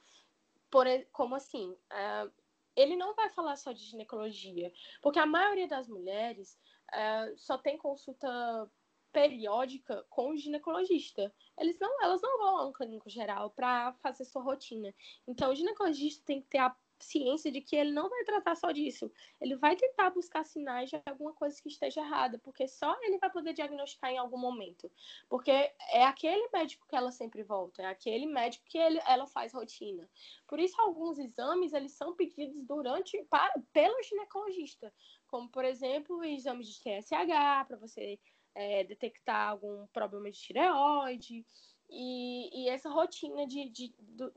Por, 0.75 0.87
como 1.13 1.37
assim? 1.37 1.71
Uh, 1.71 2.33
ele 2.75 2.97
não 2.97 3.15
vai 3.15 3.31
falar 3.31 3.55
só 3.55 3.71
de 3.71 3.85
ginecologia, 3.85 4.73
porque 5.01 5.21
a 5.21 5.27
maioria 5.27 5.69
das 5.69 5.87
mulheres 5.87 6.59
uh, 6.93 7.39
só 7.39 7.57
tem 7.57 7.79
consulta 7.79 8.29
periódica 9.13 10.05
com 10.11 10.31
o 10.31 10.37
ginecologista. 10.37 11.33
Eles 11.57 11.79
não, 11.79 12.03
elas 12.03 12.21
não 12.21 12.39
vão 12.39 12.57
a 12.57 12.67
um 12.67 12.73
clínico 12.73 13.09
geral 13.09 13.51
para 13.51 13.93
fazer 14.03 14.25
sua 14.25 14.43
rotina. 14.43 14.93
Então, 15.29 15.53
o 15.53 15.55
ginecologista 15.55 16.25
tem 16.27 16.43
que 16.43 16.49
ter 16.49 16.59
a 16.59 16.77
ciência 17.05 17.51
de 17.51 17.61
que 17.61 17.77
ele 17.77 17.93
não 17.93 18.09
vai 18.09 18.25
tratar 18.25 18.55
só 18.55 18.71
disso. 18.73 19.11
Ele 19.40 19.57
vai 19.57 19.77
tentar 19.77 20.11
buscar 20.11 20.45
sinais 20.45 20.90
de 20.90 21.01
alguma 21.07 21.33
coisa 21.33 21.61
que 21.62 21.69
esteja 21.69 22.01
errada, 22.01 22.38
porque 22.38 22.67
só 22.67 22.97
ele 23.03 23.19
vai 23.19 23.31
poder 23.31 23.53
diagnosticar 23.53 24.11
em 24.11 24.19
algum 24.19 24.38
momento. 24.38 24.90
Porque 25.29 25.51
é 25.51 26.05
aquele 26.05 26.49
médico 26.53 26.87
que 26.88 26.97
ela 26.97 27.12
sempre 27.12 27.43
volta, 27.43 27.83
é 27.83 27.87
aquele 27.87 28.27
médico 28.27 28.64
que 28.67 28.79
ele, 28.79 29.01
ela 29.07 29.27
faz 29.27 29.53
rotina. 29.53 30.09
Por 30.47 30.59
isso, 30.59 30.81
alguns 30.81 31.19
exames 31.19 31.73
eles 31.73 31.93
são 31.93 32.14
pedidos 32.14 32.62
durante 32.64 33.23
para, 33.25 33.55
pelo 33.73 34.03
ginecologista, 34.03 34.93
como, 35.29 35.49
por 35.49 35.64
exemplo, 35.64 36.19
o 36.19 36.25
exame 36.25 36.64
de 36.64 36.81
TSH, 36.81 37.67
para 37.67 37.77
você 37.77 38.19
é, 38.55 38.85
detectar 38.85 39.51
algum 39.51 39.87
problema 39.88 40.31
de 40.31 40.38
tireoide. 40.38 41.45
E, 41.90 42.64
e 42.64 42.69
essa 42.69 42.88
rotina 42.88 43.47
de, 43.47 43.69
de, 43.69 43.95
de 43.99 44.33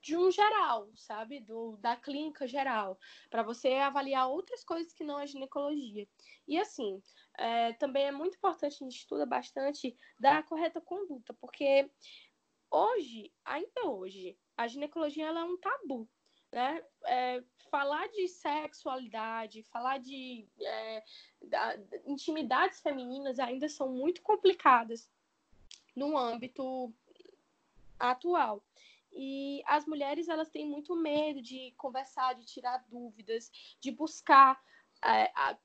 de 0.00 0.16
um 0.16 0.30
geral, 0.30 0.88
sabe? 0.94 1.40
Do, 1.40 1.76
da 1.78 1.96
clínica 1.96 2.46
geral, 2.46 2.98
para 3.30 3.42
você 3.42 3.74
avaliar 3.74 4.28
outras 4.28 4.64
coisas 4.64 4.92
que 4.92 5.04
não 5.04 5.16
a 5.16 5.26
ginecologia. 5.26 6.08
E 6.46 6.58
assim, 6.58 7.02
é, 7.36 7.72
também 7.74 8.06
é 8.06 8.12
muito 8.12 8.36
importante, 8.36 8.76
a 8.76 8.84
gente 8.84 8.96
estuda 8.96 9.26
bastante 9.26 9.96
da 10.18 10.42
correta 10.42 10.80
conduta, 10.80 11.34
porque 11.34 11.90
hoje, 12.70 13.32
ainda 13.44 13.86
hoje, 13.86 14.36
a 14.56 14.66
ginecologia 14.66 15.26
ela 15.26 15.40
é 15.40 15.44
um 15.44 15.56
tabu. 15.56 16.08
Né? 16.50 16.82
É, 17.04 17.44
falar 17.70 18.08
de 18.08 18.26
sexualidade, 18.26 19.62
falar 19.64 19.98
de 19.98 20.48
é, 20.60 21.04
da, 21.42 21.78
intimidades 22.06 22.80
femininas 22.80 23.38
ainda 23.38 23.68
são 23.68 23.90
muito 23.90 24.22
complicadas 24.22 25.10
no 25.94 26.16
âmbito 26.16 26.90
atual. 27.98 28.62
E 29.20 29.60
as 29.66 29.84
mulheres 29.84 30.28
elas 30.28 30.48
têm 30.48 30.64
muito 30.64 30.94
medo 30.94 31.42
de 31.42 31.74
conversar, 31.76 32.34
de 32.34 32.46
tirar 32.46 32.84
dúvidas, 32.88 33.50
de 33.80 33.90
buscar 33.90 34.62
é, 35.04 35.24
a, 35.34 35.58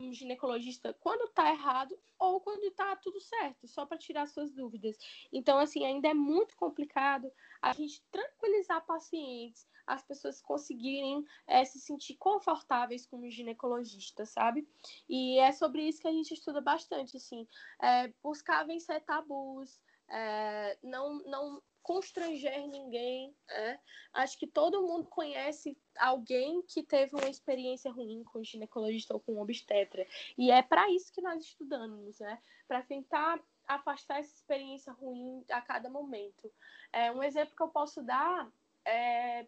um 0.00 0.12
ginecologista 0.14 0.94
quando 0.94 1.28
está 1.28 1.50
errado 1.50 1.98
ou 2.18 2.40
quando 2.40 2.64
está 2.64 2.96
tudo 2.96 3.20
certo, 3.20 3.68
só 3.68 3.84
para 3.84 3.98
tirar 3.98 4.26
suas 4.26 4.50
dúvidas. 4.50 4.96
Então, 5.30 5.58
assim, 5.58 5.84
ainda 5.84 6.08
é 6.08 6.14
muito 6.14 6.56
complicado 6.56 7.30
a 7.60 7.74
gente 7.74 8.02
tranquilizar 8.10 8.84
pacientes, 8.86 9.68
as 9.86 10.02
pessoas 10.02 10.40
conseguirem 10.40 11.22
é, 11.46 11.64
se 11.66 11.78
sentir 11.78 12.16
confortáveis 12.16 13.06
com 13.06 13.18
o 13.18 13.30
ginecologista, 13.30 14.24
sabe? 14.24 14.66
E 15.06 15.38
é 15.38 15.52
sobre 15.52 15.82
isso 15.82 16.00
que 16.00 16.08
a 16.08 16.12
gente 16.12 16.32
estuda 16.32 16.62
bastante, 16.62 17.18
assim, 17.18 17.46
é, 17.82 18.08
buscar 18.22 18.66
vencer 18.66 19.04
tabus, 19.04 19.78
é, 20.08 20.78
não, 20.82 21.18
não 21.24 21.62
constranger 21.86 22.66
ninguém. 22.66 23.32
É. 23.48 23.78
Acho 24.12 24.36
que 24.36 24.46
todo 24.48 24.82
mundo 24.82 25.06
conhece 25.06 25.78
alguém 25.96 26.60
que 26.62 26.82
teve 26.82 27.14
uma 27.14 27.30
experiência 27.30 27.92
ruim 27.92 28.24
com 28.24 28.42
ginecologista 28.42 29.14
ou 29.14 29.20
com 29.20 29.40
obstetra. 29.40 30.04
E 30.36 30.50
é 30.50 30.62
para 30.62 30.90
isso 30.90 31.12
que 31.12 31.22
nós 31.22 31.44
estudamos, 31.44 32.18
né? 32.18 32.42
Para 32.66 32.82
tentar 32.82 33.40
afastar 33.68 34.18
essa 34.18 34.34
experiência 34.34 34.92
ruim 34.92 35.44
a 35.48 35.60
cada 35.60 35.88
momento. 35.88 36.52
É, 36.92 37.12
um 37.12 37.22
exemplo 37.22 37.54
que 37.54 37.62
eu 37.62 37.68
posso 37.68 38.02
dar 38.02 38.50
é 38.84 39.46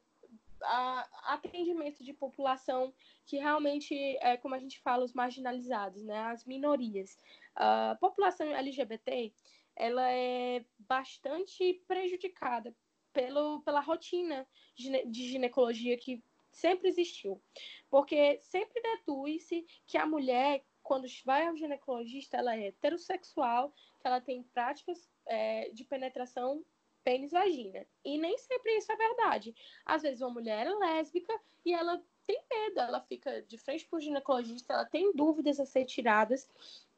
a, 0.62 1.34
atendimento 1.34 2.04
de 2.04 2.12
população 2.12 2.94
que 3.26 3.36
realmente 3.36 3.94
é 4.20 4.36
como 4.36 4.54
a 4.54 4.58
gente 4.60 4.80
fala 4.80 5.04
os 5.04 5.12
marginalizados, 5.12 6.04
né, 6.04 6.20
as 6.26 6.44
minorias. 6.44 7.18
A 7.56 7.96
população 8.00 8.46
LGBT 8.54 9.32
ela 9.78 10.10
é 10.10 10.64
bastante 10.80 11.80
prejudicada 11.86 12.74
pelo, 13.12 13.60
pela 13.62 13.80
rotina 13.80 14.46
de 14.76 15.30
ginecologia 15.30 15.96
que 15.96 16.22
sempre 16.50 16.88
existiu. 16.88 17.40
Porque 17.88 18.38
sempre 18.40 18.82
deduz-se 18.82 19.64
que 19.86 19.96
a 19.96 20.04
mulher, 20.04 20.64
quando 20.82 21.06
vai 21.24 21.46
ao 21.46 21.56
ginecologista, 21.56 22.36
ela 22.36 22.56
é 22.56 22.66
heterossexual, 22.66 23.72
que 24.00 24.06
ela 24.06 24.20
tem 24.20 24.42
práticas 24.42 25.08
é, 25.26 25.70
de 25.70 25.84
penetração 25.84 26.64
pênis-vagina. 27.04 27.86
E 28.04 28.18
nem 28.18 28.36
sempre 28.36 28.76
isso 28.76 28.90
é 28.90 28.96
verdade. 28.96 29.54
Às 29.86 30.02
vezes 30.02 30.20
uma 30.20 30.30
mulher 30.30 30.66
é 30.66 30.74
lésbica 30.74 31.40
e 31.64 31.72
ela 31.72 32.02
tem 32.26 32.42
medo, 32.50 32.80
ela 32.80 33.00
fica 33.00 33.42
de 33.42 33.56
frente 33.56 33.86
para 33.86 33.96
o 33.96 34.00
ginecologista, 34.00 34.74
ela 34.74 34.84
tem 34.84 35.14
dúvidas 35.14 35.58
a 35.58 35.64
ser 35.64 35.86
tiradas, 35.86 36.46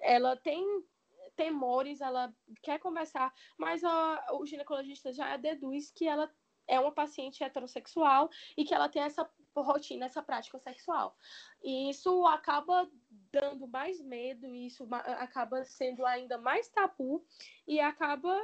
ela 0.01 0.35
tem 0.35 0.83
temores, 1.37 2.01
ela 2.01 2.33
quer 2.63 2.79
conversar, 2.79 3.33
mas 3.59 3.83
a, 3.85 4.27
o 4.33 4.47
ginecologista 4.47 5.13
já 5.13 5.37
deduz 5.37 5.91
que 5.91 6.07
ela 6.07 6.31
é 6.67 6.79
uma 6.79 6.93
paciente 6.93 7.43
heterossexual 7.43 8.31
e 8.57 8.65
que 8.65 8.73
ela 8.73 8.89
tem 8.89 9.03
essa 9.03 9.29
rotina, 9.57 10.07
essa 10.07 10.23
prática 10.23 10.59
sexual. 10.59 11.17
E 11.63 11.91
isso 11.91 12.25
acaba 12.27 12.89
dando 13.33 13.67
mais 13.67 14.01
medo, 14.01 14.55
isso 14.55 14.87
acaba 14.91 15.65
sendo 15.65 16.07
ainda 16.07 16.39
mais 16.39 16.69
tabu 16.69 17.25
e 17.67 17.81
acaba 17.81 18.35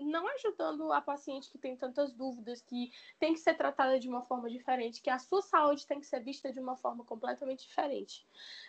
não 0.00 0.26
ajudando 0.28 0.92
a 0.92 1.00
paciente 1.00 1.50
que 1.50 1.58
tem 1.58 1.76
tantas 1.76 2.12
dúvidas, 2.12 2.60
que 2.60 2.90
tem 3.18 3.34
que 3.34 3.40
ser 3.40 3.54
tratada 3.54 4.00
de 4.00 4.08
uma 4.08 4.22
forma 4.22 4.50
diferente, 4.50 5.02
que 5.02 5.10
a 5.10 5.18
sua 5.18 5.42
saúde 5.42 5.86
tem 5.86 6.00
que 6.00 6.06
ser 6.06 6.20
vista 6.20 6.52
de 6.52 6.60
uma 6.60 6.76
forma 6.76 7.04
completamente 7.04 7.66
diferente. 7.66 8.26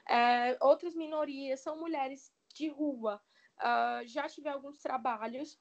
É, 0.07 0.57
outras 0.61 0.95
minorias 0.95 1.61
são 1.61 1.79
mulheres 1.79 2.33
de 2.53 2.69
rua, 2.69 3.21
Uh, 3.59 4.07
já 4.07 4.27
tive 4.27 4.49
alguns 4.49 4.77
trabalhos 4.79 5.59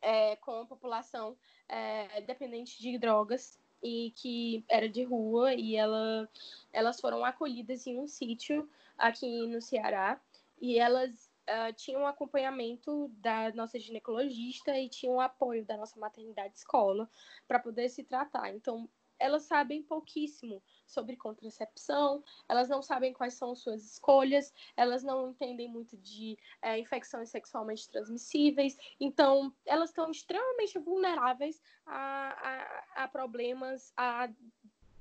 é, 0.00 0.36
com 0.36 0.60
a 0.62 0.66
população 0.66 1.36
é, 1.68 2.20
dependente 2.22 2.80
de 2.80 2.98
drogas 2.98 3.58
e 3.82 4.12
que 4.16 4.64
era 4.68 4.88
de 4.88 5.04
rua 5.04 5.54
e 5.54 5.76
ela, 5.76 6.28
elas 6.72 7.00
foram 7.00 7.24
acolhidas 7.24 7.86
em 7.86 7.98
um 7.98 8.08
sítio 8.08 8.68
aqui 8.96 9.46
no 9.46 9.60
Ceará 9.60 10.20
e 10.60 10.78
elas 10.78 11.30
uh, 11.48 11.72
tinham 11.74 12.06
acompanhamento 12.06 13.08
da 13.18 13.52
nossa 13.52 13.78
ginecologista 13.78 14.76
e 14.76 14.88
tinham 14.88 15.20
apoio 15.20 15.64
da 15.64 15.76
nossa 15.76 15.98
maternidade 15.98 16.54
escola 16.56 17.08
para 17.46 17.58
poder 17.58 17.88
se 17.88 18.02
tratar. 18.02 18.50
Então, 18.50 18.88
elas 19.18 19.42
sabem 19.42 19.82
pouquíssimo 19.82 20.62
sobre 20.86 21.16
contracepção, 21.16 22.22
elas 22.48 22.68
não 22.68 22.82
sabem 22.82 23.12
quais 23.12 23.34
são 23.34 23.54
suas 23.54 23.84
escolhas, 23.84 24.52
elas 24.76 25.02
não 25.02 25.30
entendem 25.30 25.68
muito 25.68 25.96
de 25.96 26.38
é, 26.62 26.78
infecções 26.78 27.28
sexualmente 27.28 27.88
transmissíveis, 27.88 28.76
então 28.98 29.52
elas 29.66 29.90
estão 29.90 30.10
extremamente 30.10 30.78
vulneráveis 30.78 31.60
a, 31.86 32.84
a, 32.96 33.04
a 33.04 33.08
problemas, 33.08 33.92
a 33.96 34.30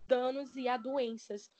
danos 0.07 0.55
e 0.55 0.67
a 0.67 0.77
doenças. 0.77 1.51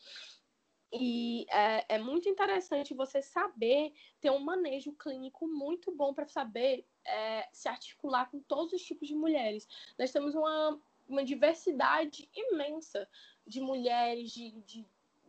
E 0.92 1.46
é, 1.50 1.96
é, 1.96 2.00
muito 2.00 2.30
interessante 2.30 2.94
você 2.94 3.22
saber 3.22 3.94
ter 4.22 4.30
um 4.32 4.40
manejo 4.40 4.94
clínico 4.94 5.46
muito 5.46 5.94
bom 5.94 6.14
para 6.14 6.28
saber 6.28 6.86
é, 7.06 7.48
se 7.52 7.68
articular 7.68 8.32
com 8.32 8.40
todos 8.40 8.72
os 8.72 8.82
tipos 8.82 9.08
de 9.08 9.16
mulheres. 9.16 9.68
Nós 10.00 10.12
temos 10.12 10.34
uma, 10.34 10.80
uma 11.08 11.24
diversidade 11.24 12.30
imensa 12.36 13.08
de 13.46 13.62
mulheres, 13.62 14.32
de, 14.32 14.52
de 14.62 14.86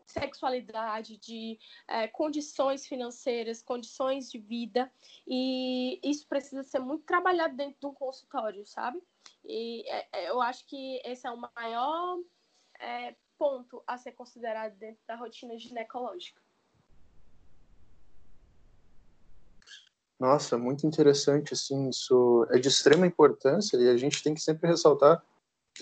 sexualidade, 0.07 1.19
de 1.19 1.59
é, 1.87 2.09
condições 2.09 2.87
financeiras, 2.87 3.63
condições 3.63 4.31
de 4.31 4.39
vida, 4.39 4.91
e 5.27 6.01
isso 6.03 6.27
precisa 6.27 6.63
ser 6.63 6.79
muito 6.79 7.05
trabalhado 7.05 7.55
dentro 7.57 7.79
de 7.79 7.87
um 7.87 7.95
consultório, 7.95 8.67
sabe? 8.67 9.01
E 9.45 9.89
é, 9.89 10.09
é 10.13 10.31
eu 10.31 10.41
acho 10.41 10.67
que 10.67 11.01
esse 11.05 11.27
é 11.27 11.31
o 11.31 11.43
maior 11.55 12.19
é, 12.81 13.15
ponto 13.39 13.83
a 13.87 13.97
ser 13.99 14.13
considerado 14.13 14.75
dentro 14.77 15.01
da 15.07 15.15
rotina 15.15 15.57
ginecológica. 15.59 16.41
Nossa, 20.19 20.59
muito 20.59 20.85
interessante, 20.85 21.55
assim, 21.55 21.89
isso 21.89 22.45
é 22.51 22.59
de 22.59 22.67
extrema 22.67 23.07
importância 23.07 23.77
e 23.77 23.89
a 23.89 23.97
gente 23.97 24.21
tem 24.21 24.35
que 24.35 24.41
sempre 24.41 24.69
ressaltar 24.69 25.23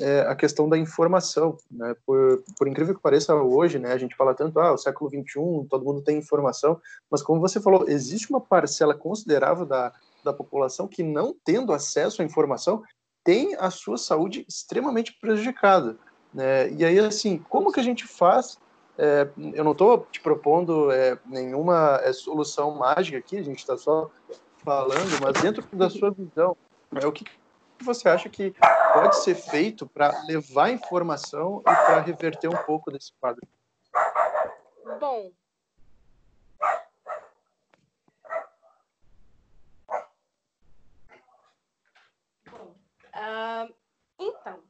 é 0.01 0.21
a 0.21 0.35
questão 0.35 0.69
da 0.69 0.77
informação, 0.77 1.57
né? 1.71 1.95
Por, 2.05 2.43
por 2.59 2.69
incrível 2.69 2.95
que 2.95 3.01
pareça 3.01 3.35
hoje, 3.35 3.79
né? 3.79 3.93
A 3.93 3.99
gente 3.99 4.17
fala 4.17 4.35
tanto, 4.35 4.59
ah, 4.61 4.73
o 4.73 4.79
século 4.79 5.11
21, 5.11 5.67
todo 5.69 5.85
mundo 5.85 6.03
tem 6.03 6.19
informação, 6.19 6.81
mas 7.11 7.23
como 7.23 7.41
você 7.41 7.61
falou, 7.61 7.89
existe 7.89 8.31
uma 8.31 8.41
parcela 8.41 8.95
considerável 8.95 9.65
da, 9.65 9.93
da 10.25 10.33
população 10.33 10.89
que 10.89 11.03
não 11.03 11.35
tendo 11.45 11.73
acesso 11.73 12.23
à 12.23 12.25
informação 12.25 12.83
tem 13.25 13.57
a 13.59 13.71
sua 13.71 13.99
saúde 13.99 14.45
extremamente 14.49 15.13
prejudicada, 15.21 15.97
né? 16.33 16.71
E 16.71 16.85
aí, 16.85 16.99
assim, 16.99 17.39
como 17.49 17.73
que 17.73 17.81
a 17.81 17.83
gente 17.83 18.07
faz? 18.07 18.59
É, 18.97 19.29
eu 19.53 19.65
não 19.65 19.73
estou 19.73 20.07
te 20.11 20.21
propondo 20.21 20.91
é, 20.91 21.19
nenhuma 21.27 22.01
é, 22.03 22.13
solução 22.13 22.77
mágica 22.77 23.19
aqui, 23.19 23.37
a 23.37 23.43
gente 23.43 23.59
está 23.59 23.77
só 23.77 24.11
falando, 24.65 25.21
mas 25.21 25.43
dentro 25.43 25.65
da 25.73 25.91
sua 25.91 26.11
visão, 26.11 26.57
é 26.95 27.07
o 27.07 27.13
que 27.13 27.25
você 27.85 28.09
acha 28.09 28.29
que 28.29 28.55
pode 28.93 29.17
ser 29.23 29.35
feito 29.35 29.87
para 29.87 30.23
levar 30.25 30.71
informação 30.71 31.61
e 31.61 31.63
para 31.63 32.01
reverter 32.01 32.49
um 32.49 32.65
pouco 32.65 32.91
desse 32.91 33.13
quadro? 33.15 33.47
Bom, 35.01 35.31
Uh, 43.17 43.75
então, 44.19 44.63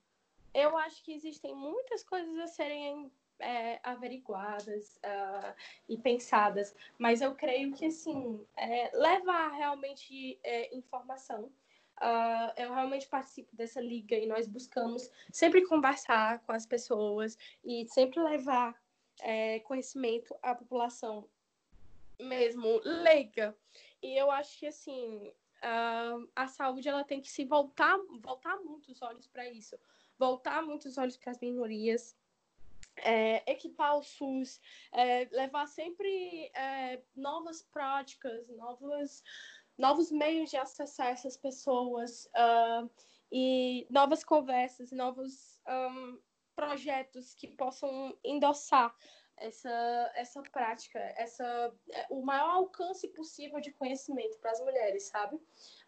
eu 0.54 0.78
acho 0.78 1.02
que 1.02 1.12
existem 1.12 1.52
muitas 1.52 2.04
coisas 2.04 2.38
a 2.38 2.46
serem 2.46 3.10
é, 3.40 3.80
averiguadas 3.82 4.98
uh, 4.98 5.54
e 5.88 5.98
pensadas, 5.98 6.74
mas 6.96 7.20
eu 7.20 7.34
creio 7.34 7.72
que, 7.74 7.86
assim, 7.86 8.46
é, 8.56 8.96
levar 8.96 9.48
realmente 9.48 10.38
é, 10.44 10.74
informação 10.74 11.50
Uh, 11.98 12.52
eu 12.58 12.74
realmente 12.74 13.08
participo 13.08 13.56
dessa 13.56 13.80
liga 13.80 14.16
e 14.16 14.26
nós 14.26 14.46
buscamos 14.46 15.10
sempre 15.32 15.64
conversar 15.66 16.40
com 16.40 16.52
as 16.52 16.66
pessoas 16.66 17.38
e 17.64 17.86
sempre 17.88 18.20
levar 18.20 18.78
é, 19.20 19.60
conhecimento 19.60 20.36
à 20.42 20.54
população 20.54 21.26
mesmo 22.20 22.80
leiga. 22.84 23.56
E 24.02 24.14
eu 24.14 24.30
acho 24.30 24.58
que 24.58 24.66
assim 24.66 25.32
uh, 25.62 26.28
a 26.34 26.46
saúde 26.46 26.88
ela 26.88 27.04
tem 27.04 27.20
que 27.20 27.30
se 27.30 27.44
voltar 27.44 27.98
voltar 28.20 28.56
muito 28.58 28.90
os 28.90 29.00
olhos 29.02 29.26
para 29.26 29.48
isso, 29.48 29.78
voltar 30.18 30.62
muito 30.62 30.86
os 30.86 30.98
olhos 30.98 31.16
para 31.16 31.32
as 31.32 31.40
minorias. 31.40 32.16
É, 33.00 33.52
equipar 33.52 33.98
o 33.98 34.02
SUS, 34.02 34.58
é, 34.90 35.28
levar 35.30 35.66
sempre 35.66 36.50
novas 37.14 37.60
práticas, 37.60 38.48
novas 38.48 39.22
novos 39.78 40.10
meios 40.10 40.50
de 40.50 40.56
acessar 40.56 41.08
essas 41.08 41.36
pessoas 41.36 42.26
uh, 42.26 42.90
e 43.30 43.86
novas 43.90 44.24
conversas, 44.24 44.90
novos 44.92 45.60
um, 45.68 46.18
projetos 46.54 47.34
que 47.34 47.48
possam 47.48 48.16
endossar 48.24 48.94
essa, 49.38 50.12
essa 50.14 50.42
prática, 50.44 50.98
essa, 51.16 51.72
é, 51.92 52.06
o 52.08 52.22
maior 52.22 52.50
alcance 52.50 53.06
possível 53.08 53.60
de 53.60 53.70
conhecimento 53.70 54.38
para 54.38 54.50
as 54.50 54.60
mulheres, 54.60 55.08
sabe? 55.08 55.38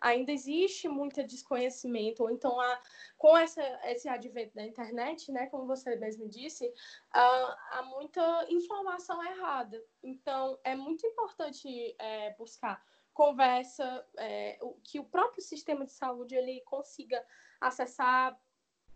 Ainda 0.00 0.30
existe 0.32 0.86
muito 0.86 1.24
desconhecimento, 1.24 2.22
ou 2.22 2.30
então 2.30 2.60
a, 2.60 2.82
com 3.16 3.36
essa, 3.36 3.62
esse 3.84 4.08
advento 4.08 4.54
da 4.54 4.66
internet, 4.66 5.32
né, 5.32 5.46
como 5.46 5.66
você 5.66 5.96
mesmo 5.96 6.28
disse, 6.28 6.66
uh, 6.66 7.54
há 7.70 7.82
muita 7.88 8.46
informação 8.50 9.24
errada. 9.24 9.82
Então, 10.02 10.58
é 10.62 10.76
muito 10.76 11.06
importante 11.06 11.96
é, 11.98 12.34
buscar 12.34 12.84
conversa, 13.18 14.06
é, 14.16 14.60
que 14.84 15.00
o 15.00 15.04
próprio 15.04 15.42
sistema 15.42 15.84
de 15.84 15.90
saúde 15.90 16.36
ele 16.36 16.60
consiga 16.60 17.20
acessar 17.60 18.40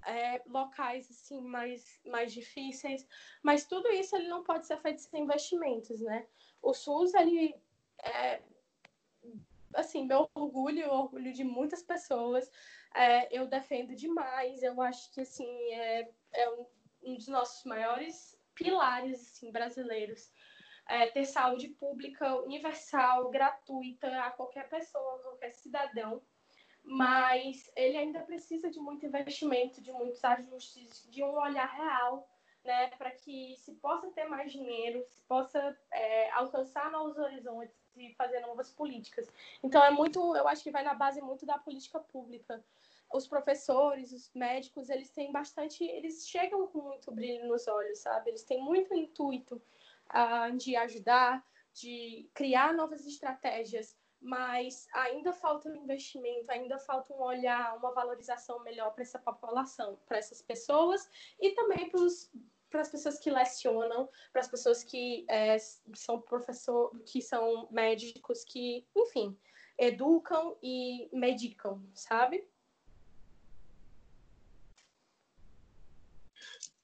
é, 0.07 0.41
locais 0.47 1.11
assim 1.11 1.41
mais, 1.41 2.01
mais 2.07 2.33
difíceis, 2.33 3.05
mas 3.43 3.67
tudo 3.67 3.89
isso 3.89 4.15
ele 4.15 4.29
não 4.29 4.45
pode 4.45 4.69
ser 4.69 4.77
feito 4.79 5.01
sem 5.01 5.25
investimentos, 5.25 6.01
né? 6.01 6.25
O 6.63 6.73
SUS 6.73 7.13
ele 7.15 7.61
é, 8.01 8.41
assim 9.75 10.07
meu 10.07 10.31
orgulho, 10.37 10.89
orgulho 10.89 11.33
de 11.33 11.43
muitas 11.43 11.83
pessoas, 11.83 12.49
é, 12.95 13.37
eu 13.37 13.49
defendo 13.49 13.93
demais. 13.97 14.63
Eu 14.63 14.81
acho 14.81 15.11
que 15.11 15.23
assim 15.23 15.51
é, 15.73 16.09
é 16.33 16.51
um, 16.51 16.67
um 17.03 17.17
dos 17.17 17.27
nossos 17.27 17.65
maiores 17.65 18.39
pilares 18.55 19.21
assim 19.21 19.51
brasileiros 19.51 20.31
é, 20.93 21.07
ter 21.07 21.25
saúde 21.25 21.69
pública 21.69 22.37
universal, 22.43 23.31
gratuita 23.31 24.09
a 24.25 24.31
qualquer 24.31 24.69
pessoa, 24.69 25.21
qualquer 25.21 25.55
cidadão, 25.55 26.21
mas 26.85 27.73
ele 27.75 27.97
ainda 27.97 28.21
precisa 28.21 28.71
de 28.71 28.79
muito 28.79 29.07
investimento, 29.07 29.81
de 29.81 29.91
muitos 29.91 30.23
ajustes, 30.23 31.09
de 31.11 31.25
um 31.25 31.33
olhar 31.33 31.65
real, 31.65 32.29
né, 32.63 32.89
para 32.99 33.11
que 33.11 33.57
se 33.57 33.73
possa 33.77 34.11
ter 34.11 34.27
mais 34.27 34.53
dinheiro, 34.53 35.03
se 35.09 35.23
possa 35.23 35.75
é, 35.91 36.31
alcançar 36.33 36.91
novos 36.91 37.17
horizontes 37.17 37.75
e 37.97 38.13
fazer 38.15 38.41
novas 38.41 38.71
políticas. 38.71 39.27
Então 39.63 39.83
é 39.83 39.91
muito, 39.91 40.37
eu 40.37 40.47
acho 40.47 40.63
que 40.63 40.71
vai 40.71 40.83
na 40.83 40.93
base 40.93 41.23
muito 41.23 41.47
da 41.47 41.57
política 41.57 42.01
pública. 42.01 42.63
Os 43.11 43.27
professores, 43.27 44.13
os 44.13 44.31
médicos, 44.35 44.91
eles 44.91 45.11
têm 45.11 45.33
bastante, 45.33 45.85
eles 45.85 46.29
chegam 46.29 46.67
com 46.67 46.83
muito 46.83 47.11
brilho 47.11 47.49
nos 47.49 47.67
olhos, 47.67 47.99
sabe? 48.01 48.31
Eles 48.31 48.45
têm 48.45 48.63
muito 48.63 48.95
intuito 48.95 49.61
uh, 50.13 50.57
de 50.57 50.77
ajudar, 50.77 51.45
de 51.73 52.29
criar 52.35 52.75
novas 52.75 53.07
estratégias, 53.07 53.97
mas 54.21 54.87
ainda 54.95 55.33
falta 55.33 55.69
um 55.69 55.75
investimento, 55.75 56.51
ainda 56.51 56.79
falta 56.79 57.13
um 57.13 57.21
olhar, 57.21 57.77
uma 57.77 57.93
valorização 57.93 58.63
melhor 58.63 58.93
para 58.93 59.03
essa 59.03 59.19
população, 59.19 59.99
para 60.07 60.19
essas 60.19 60.41
pessoas 60.41 61.09
e 61.41 61.51
também 61.53 61.91
para 62.71 62.81
as 62.81 62.89
pessoas 62.89 63.19
que 63.19 63.31
lecionam, 63.31 64.09
para 64.33 64.41
as 64.41 64.49
pessoas 64.49 64.85
que 64.85 65.27
é, 65.29 65.59
são 65.95 66.21
professor, 66.21 66.97
que 67.05 67.21
são 67.21 67.67
médicos, 67.71 68.45
que, 68.45 68.87
enfim, 68.97 69.37
educam 69.77 70.57
e 70.63 71.09
medicam, 71.13 71.85
sabe? 71.93 72.47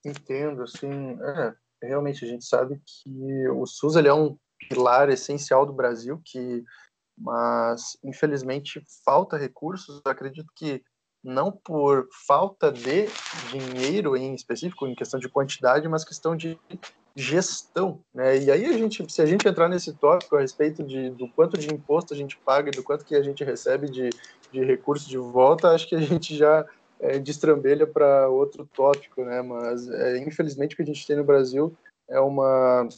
Entendo, 0.05 0.63
assim, 0.63 1.19
é, 1.23 1.57
realmente 1.83 2.25
a 2.25 2.29
gente 2.29 2.45
sabe 2.45 2.81
que 2.85 3.49
o 3.49 3.67
SUS 3.67 3.97
ele 3.97 4.09
é 4.09 4.15
um 4.15 4.37
pilar 4.69 5.09
essencial 5.09 5.65
do 5.65 5.73
Brasil, 5.73 6.21
que 6.25 6.65
mas 7.21 7.99
infelizmente 8.05 8.83
falta 9.05 9.37
recursos. 9.37 10.01
Eu 10.05 10.11
acredito 10.11 10.53
que 10.55 10.83
não 11.23 11.51
por 11.51 12.09
falta 12.27 12.71
de 12.71 13.07
dinheiro 13.51 14.17
em 14.17 14.35
específico, 14.35 14.87
em 14.87 14.95
questão 14.95 15.19
de 15.19 15.29
quantidade, 15.29 15.89
mas 15.89 16.05
questão 16.05 16.37
de 16.37 16.59
gestão, 17.17 18.01
né? 18.15 18.39
E 18.39 18.51
aí 18.51 18.65
a 18.65 18.73
gente, 18.79 19.05
se 19.13 19.21
a 19.21 19.27
gente 19.27 19.49
entrar 19.49 19.69
nesse 19.69 19.93
tópico 19.93 20.37
a 20.37 20.41
respeito 20.41 20.85
de, 20.85 21.11
do 21.11 21.29
quanto 21.29 21.59
de 21.59 21.73
imposto 21.73 22.15
a 22.15 22.17
gente 22.17 22.39
paga 22.39 22.69
e 22.69 22.77
do 22.77 22.85
quanto 22.85 23.05
que 23.05 23.17
a 23.17 23.23
gente 23.23 23.43
recebe 23.43 23.91
de, 23.91 24.11
de 24.53 24.65
recurso 24.65 25.09
de 25.09 25.19
volta, 25.19 25.71
acho 25.71 25.89
que 25.89 25.97
a 25.97 26.01
gente 26.01 26.37
já 26.37 26.65
é, 27.01 27.19
destrambelha 27.19 27.87
para 27.87 28.29
outro 28.29 28.69
tópico, 28.75 29.25
né? 29.25 29.43
Mas 29.43 29.89
é, 29.89 30.19
infelizmente 30.19 30.75
o 30.75 30.77
que 30.77 30.83
a 30.83 30.87
gente 30.87 31.07
tem 31.07 31.17
no 31.17 31.25
Brasil 31.25 31.75
é 32.09 32.21
uma 32.21 32.89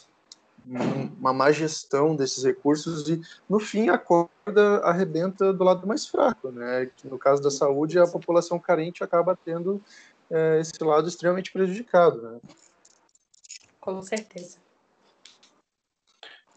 uma 1.19 1.33
má 1.33 1.51
gestão 1.51 2.15
desses 2.15 2.45
recursos 2.45 3.09
e 3.09 3.21
no 3.49 3.59
fim 3.59 3.89
a 3.89 3.97
corda 3.97 4.79
arrebenta 4.85 5.53
do 5.53 5.65
lado 5.65 5.87
mais 5.87 6.07
fraco, 6.07 6.51
né? 6.51 6.87
Que 6.97 7.09
no 7.09 7.19
caso 7.19 7.43
da 7.43 7.51
saúde 7.51 7.99
a 7.99 8.07
população 8.07 8.59
carente 8.59 9.03
acaba 9.03 9.39
tendo 9.43 9.83
é, 10.31 10.61
esse 10.61 10.83
lado 10.83 11.09
extremamente 11.09 11.53
prejudicado, 11.53 12.23
né? 12.23 12.41
Com 13.81 14.03
certeza. 14.03 14.59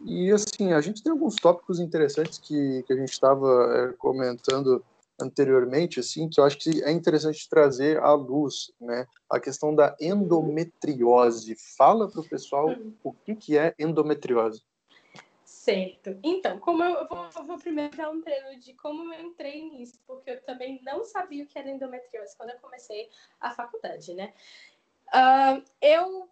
E 0.06 0.32
assim, 0.32 0.74
a 0.74 0.82
gente 0.82 1.02
tem 1.02 1.12
alguns 1.12 1.36
tópicos 1.36 1.80
interessantes 1.80 2.38
que, 2.38 2.84
que 2.84 2.92
a 2.92 2.96
gente 2.98 3.12
estava 3.12 3.48
é, 3.74 3.94
comentando 3.94 4.84
anteriormente, 5.20 6.00
assim, 6.00 6.30
que 6.30 6.40
eu 6.40 6.44
acho 6.44 6.58
que 6.58 6.84
é 6.84 6.92
interessante 6.92 7.48
trazer 7.48 8.00
à 8.00 8.14
luz, 8.14 8.72
né? 8.80 9.08
A 9.30 9.40
questão 9.40 9.74
da 9.74 9.96
endometriose. 10.00 11.56
Fala 11.78 12.10
para 12.10 12.22
o 12.22 12.28
pessoal 12.28 12.70
o 13.04 13.14
que, 13.14 13.36
que 13.36 13.58
é 13.58 13.74
endometriose. 13.80 14.64
Certo. 15.64 16.20
Então, 16.22 16.60
como 16.60 16.84
eu, 16.84 17.08
vou, 17.08 17.30
eu 17.38 17.46
vou, 17.46 17.58
primeiro 17.58 17.96
dar 17.96 18.10
um 18.10 18.22
treino 18.22 18.60
de 18.60 18.74
como 18.74 19.14
eu 19.14 19.22
entrei 19.22 19.64
nisso, 19.70 19.98
porque 20.06 20.32
eu 20.32 20.42
também 20.44 20.82
não 20.84 21.06
sabia 21.06 21.44
o 21.44 21.48
que 21.48 21.58
era 21.58 21.70
endometriose 21.70 22.36
quando 22.36 22.50
eu 22.50 22.60
comecei 22.60 23.10
a 23.40 23.52
faculdade, 23.52 24.14
né? 24.14 24.34
Uh, 25.08 25.64
eu, 25.82 26.28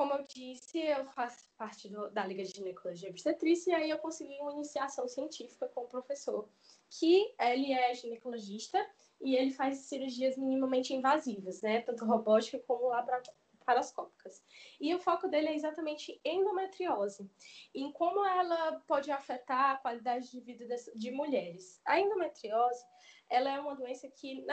como 0.00 0.14
eu 0.14 0.24
disse, 0.26 0.78
eu 0.78 1.04
faço 1.08 1.46
parte 1.58 1.86
do, 1.86 2.08
da 2.10 2.24
Liga 2.24 2.42
de 2.42 2.54
Ginecologia 2.54 3.08
e 3.08 3.10
Obstetrícia, 3.10 3.72
e 3.72 3.74
aí 3.74 3.90
eu 3.90 3.98
consegui 3.98 4.34
uma 4.40 4.54
iniciação 4.54 5.06
científica 5.06 5.68
com 5.68 5.82
o 5.82 5.88
professor 5.88 6.48
que 6.88 7.34
ele 7.38 7.70
é 7.74 7.92
ginecologista 7.92 8.78
e 9.20 9.36
ele 9.36 9.50
faz 9.50 9.76
cirurgias 9.80 10.38
minimamente 10.38 10.94
invasivas, 10.94 11.60
né? 11.60 11.82
Tanto 11.82 12.06
robótica 12.06 12.58
como 12.60 12.88
laparoscópicas. 12.88 14.42
E 14.80 14.94
o 14.94 14.98
foco 14.98 15.28
dele 15.28 15.48
é 15.48 15.54
exatamente 15.54 16.18
endometriose, 16.24 17.30
em 17.74 17.92
como 17.92 18.24
ela 18.24 18.80
pode 18.86 19.10
afetar 19.10 19.72
a 19.72 19.76
qualidade 19.76 20.30
de 20.30 20.40
vida 20.40 20.76
de 20.94 21.10
mulheres. 21.10 21.78
A 21.84 22.00
endometriose, 22.00 22.82
ela 23.28 23.52
é 23.52 23.60
uma 23.60 23.76
doença 23.76 24.08
que 24.08 24.46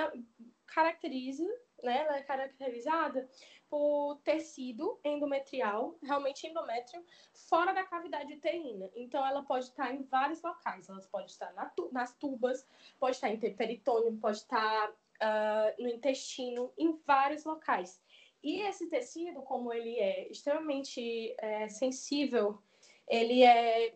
caracteriza, 0.65 1.45
né? 1.83 1.99
Ela 1.99 2.17
é 2.17 2.23
caracterizada 2.23 3.29
por 3.69 4.19
tecido 4.23 4.99
endometrial, 5.03 5.97
realmente 6.01 6.47
endométrio, 6.47 7.03
fora 7.49 7.73
da 7.73 7.83
cavidade 7.83 8.33
uterina. 8.33 8.89
Então, 8.95 9.25
ela 9.25 9.43
pode 9.43 9.65
estar 9.65 9.93
em 9.93 10.03
vários 10.03 10.41
locais. 10.41 10.87
Ela 10.87 11.01
pode 11.11 11.31
estar 11.31 11.51
na 11.53 11.65
tu 11.65 11.89
nas 11.91 12.15
tubas, 12.15 12.65
pode 12.99 13.15
estar 13.15 13.29
em 13.29 13.37
peritônio, 13.37 14.17
pode 14.17 14.37
estar 14.37 14.89
uh, 14.89 15.81
no 15.81 15.89
intestino, 15.89 16.71
em 16.77 16.93
vários 17.05 17.43
locais. 17.43 18.01
E 18.43 18.61
esse 18.61 18.87
tecido, 18.87 19.41
como 19.41 19.73
ele 19.73 19.99
é 19.99 20.29
extremamente 20.31 21.35
é, 21.39 21.67
sensível, 21.67 22.61
ele 23.07 23.43
é, 23.43 23.93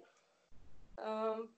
uh, 0.98 1.50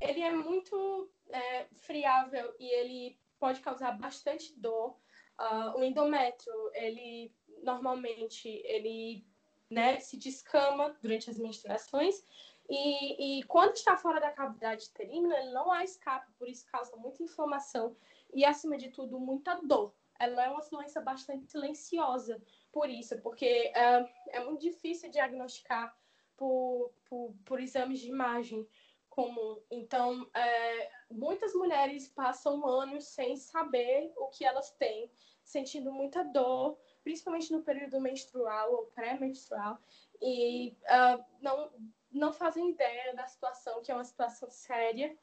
ele 0.00 0.20
é 0.20 0.30
muito 0.32 1.08
é, 1.30 1.64
friável 1.72 2.54
e 2.58 2.66
ele 2.66 3.18
pode 3.38 3.60
causar 3.60 3.92
bastante 3.92 4.52
dor 4.58 4.96
Uh, 5.38 5.78
o 5.78 5.84
endométrio, 5.84 6.54
ele 6.74 7.32
normalmente 7.62 8.48
ele 8.64 9.26
né, 9.68 9.98
se 9.98 10.16
descama 10.16 10.96
durante 11.02 11.28
as 11.28 11.38
menstruações 11.38 12.24
e, 12.68 13.38
e, 13.38 13.42
quando 13.44 13.74
está 13.74 13.96
fora 13.96 14.20
da 14.20 14.32
cavidade 14.32 14.86
uterina, 14.86 15.38
ele 15.38 15.52
não 15.52 15.70
há 15.70 15.84
escape, 15.84 16.32
por 16.38 16.48
isso 16.48 16.66
causa 16.66 16.96
muita 16.96 17.22
inflamação 17.22 17.96
e, 18.34 18.44
acima 18.44 18.76
de 18.76 18.90
tudo, 18.90 19.20
muita 19.20 19.54
dor. 19.62 19.94
Ela 20.18 20.44
é 20.44 20.48
uma 20.48 20.64
doença 20.70 21.00
bastante 21.00 21.46
silenciosa 21.46 22.42
por 22.72 22.88
isso, 22.90 23.16
porque 23.20 23.70
uh, 23.70 24.08
é 24.30 24.44
muito 24.44 24.60
difícil 24.60 25.10
diagnosticar 25.10 25.96
por, 26.36 26.92
por, 27.08 27.34
por 27.44 27.60
exames 27.60 28.00
de 28.00 28.08
imagem 28.08 28.66
comum. 29.08 29.60
Então, 29.70 30.28
é, 30.34 30.90
muitas 31.10 31.54
mulheres 31.54 32.08
passam 32.08 32.66
anos 32.66 33.04
sem 33.04 33.36
saber 33.36 34.12
o 34.16 34.26
que 34.28 34.44
elas 34.44 34.70
têm, 34.72 35.10
sentindo 35.44 35.92
muita 35.92 36.24
dor, 36.24 36.78
principalmente 37.04 37.52
no 37.52 37.62
período 37.62 38.00
menstrual 38.00 38.72
ou 38.72 38.86
pré-menstrual, 38.86 39.78
e 40.20 40.76
uh, 40.84 41.24
não, 41.40 41.70
não 42.10 42.32
fazem 42.32 42.70
ideia 42.70 43.14
da 43.14 43.26
situação, 43.26 43.82
que 43.82 43.92
é 43.92 43.94
uma 43.94 44.04
situação 44.04 44.50
séria, 44.50 45.16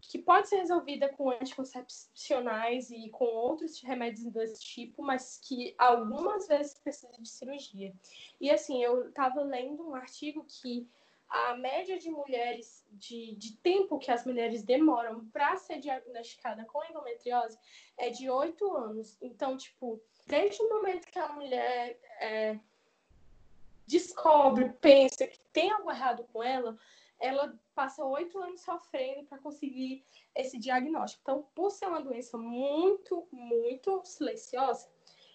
que 0.00 0.18
pode 0.18 0.48
ser 0.48 0.58
resolvida 0.58 1.08
com 1.08 1.30
anticoncepcionais 1.30 2.90
e 2.90 3.10
com 3.10 3.24
outros 3.24 3.80
remédios 3.82 4.32
desse 4.32 4.62
tipo, 4.62 5.02
mas 5.02 5.38
que 5.38 5.74
algumas 5.76 6.46
vezes 6.46 6.78
precisa 6.78 7.12
de 7.20 7.28
cirurgia. 7.28 7.92
E 8.40 8.50
assim, 8.50 8.82
eu 8.82 9.08
estava 9.08 9.42
lendo 9.42 9.88
um 9.88 9.94
artigo 9.94 10.46
que 10.48 10.88
a 11.28 11.56
média 11.56 11.98
de 11.98 12.10
mulheres, 12.10 12.86
de, 12.90 13.34
de 13.36 13.56
tempo 13.58 13.98
que 13.98 14.10
as 14.10 14.24
mulheres 14.24 14.62
demoram 14.62 15.26
para 15.26 15.56
ser 15.56 15.78
diagnosticada 15.78 16.64
com 16.64 16.84
endometriose 16.84 17.58
é 17.96 18.08
de 18.10 18.30
oito 18.30 18.74
anos. 18.74 19.18
Então, 19.20 19.56
tipo, 19.56 20.00
desde 20.26 20.62
o 20.62 20.68
momento 20.68 21.06
que 21.06 21.18
a 21.18 21.28
mulher 21.28 21.98
é, 22.20 22.58
descobre, 23.86 24.70
pensa 24.80 25.26
que 25.26 25.38
tem 25.52 25.70
algo 25.70 25.90
errado 25.90 26.24
com 26.32 26.42
ela, 26.42 26.78
ela 27.20 27.58
passa 27.74 28.04
oito 28.04 28.38
anos 28.38 28.60
sofrendo 28.60 29.26
para 29.26 29.38
conseguir 29.38 30.04
esse 30.34 30.58
diagnóstico. 30.58 31.22
Então, 31.22 31.48
por 31.54 31.70
ser 31.70 31.86
uma 31.86 32.00
doença 32.00 32.38
muito, 32.38 33.28
muito 33.32 34.02
silenciosa, 34.04 34.88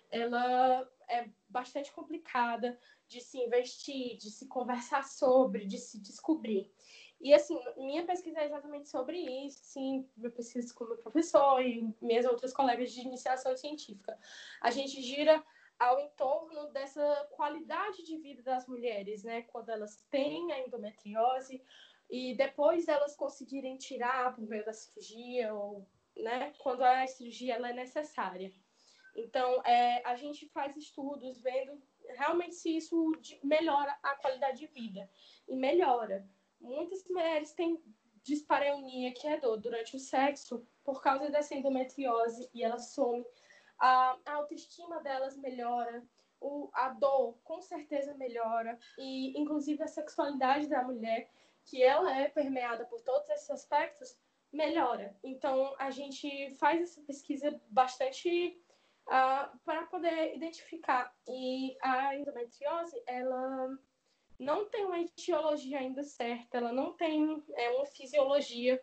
ela 0.10 0.88
é 1.10 1.28
bastante 1.50 1.92
complicada 1.92 2.80
de 3.08 3.22
se 3.22 3.38
investir, 3.38 4.18
de 4.18 4.30
se 4.32 4.48
conversar 4.48 5.04
sobre, 5.04 5.66
de 5.66 5.78
se 5.78 6.00
descobrir. 6.00 6.72
E 7.24 7.34
assim, 7.34 7.58
minha 7.78 8.06
pesquisa 8.06 8.40
é 8.40 8.46
exatamente 8.46 8.90
sobre 8.90 9.18
isso, 9.18 9.60
sim, 9.64 10.10
minha 10.18 10.30
pesquisa 10.30 10.74
com 10.74 10.84
meu 10.84 10.98
professor 10.98 11.62
e 11.62 11.96
minhas 12.02 12.26
outras 12.26 12.52
colegas 12.52 12.92
de 12.92 13.00
iniciação 13.00 13.56
científica. 13.56 14.20
A 14.62 14.70
gente 14.70 15.02
gira 15.02 15.42
ao 15.80 16.00
entorno 16.02 16.70
dessa 16.72 17.30
qualidade 17.32 18.04
de 18.04 18.18
vida 18.18 18.42
das 18.44 18.68
mulheres, 18.68 19.24
né, 19.24 19.44
quando 19.44 19.70
elas 19.70 20.04
têm 20.10 20.52
a 20.52 20.60
endometriose 20.60 21.62
e 22.10 22.36
depois 22.36 22.88
elas 22.88 23.16
conseguirem 23.16 23.78
tirar 23.78 24.36
por 24.36 24.46
meio 24.46 24.66
da 24.66 24.74
cirurgia 24.74 25.54
ou, 25.54 25.88
né, 26.18 26.54
quando 26.60 26.84
a 26.84 27.08
cirurgia 27.08 27.56
ela 27.56 27.70
é 27.70 27.74
necessária. 27.74 28.52
Então, 29.16 29.62
é, 29.64 30.02
a 30.06 30.16
gente 30.16 30.48
faz 30.50 30.76
estudos 30.76 31.40
vendo 31.42 31.82
realmente 32.10 32.56
se 32.56 32.78
isso 32.78 33.12
melhora 33.44 33.98
a 34.02 34.16
qualidade 34.16 34.60
de 34.60 34.68
vida. 34.68 35.10
E 35.48 35.56
melhora. 35.56 36.28
Muitas 36.60 37.04
mulheres 37.08 37.54
têm 37.54 37.82
dispareunia, 38.24 39.14
que 39.14 39.28
é 39.28 39.40
dor, 39.40 39.58
durante 39.58 39.96
o 39.96 40.00
sexo, 40.00 40.66
por 40.84 41.02
causa 41.02 41.30
dessa 41.30 41.54
endometriose, 41.56 42.50
e 42.54 42.64
ela 42.64 42.80
some. 42.80 43.26
A, 43.78 44.18
a 44.26 44.34
autoestima 44.36 45.02
delas 45.02 45.36
melhora, 45.38 46.04
o, 46.40 46.70
a 46.74 46.90
dor 46.90 47.38
com 47.44 47.62
certeza 47.62 48.14
melhora, 48.16 48.78
e 48.98 49.38
inclusive 49.40 49.84
a 49.84 49.88
sexualidade 49.88 50.68
da 50.68 50.84
mulher, 50.84 51.30
que 51.66 51.82
ela 51.82 52.18
é 52.18 52.28
permeada 52.28 52.86
por 52.86 53.02
todos 53.02 53.30
esses 53.30 53.50
aspectos, 53.50 54.18
melhora. 54.52 55.18
Então, 55.24 55.74
a 55.80 55.90
gente 55.90 56.54
faz 56.56 56.82
essa 56.82 57.02
pesquisa 57.02 57.60
bastante 57.70 58.62
uh, 59.08 59.58
para 59.66 59.86
poder 59.88 60.36
identificar. 60.36 61.14
E 61.28 61.76
a 61.82 62.16
endometriose, 62.16 63.02
ela 63.08 63.78
não 64.40 64.66
tem 64.70 64.86
uma 64.86 65.00
etiologia 65.00 65.80
ainda 65.80 66.04
certa, 66.04 66.58
ela 66.58 66.72
não 66.72 66.94
tem 66.94 67.44
é, 67.54 67.70
uma 67.72 67.86
fisiologia 67.86 68.82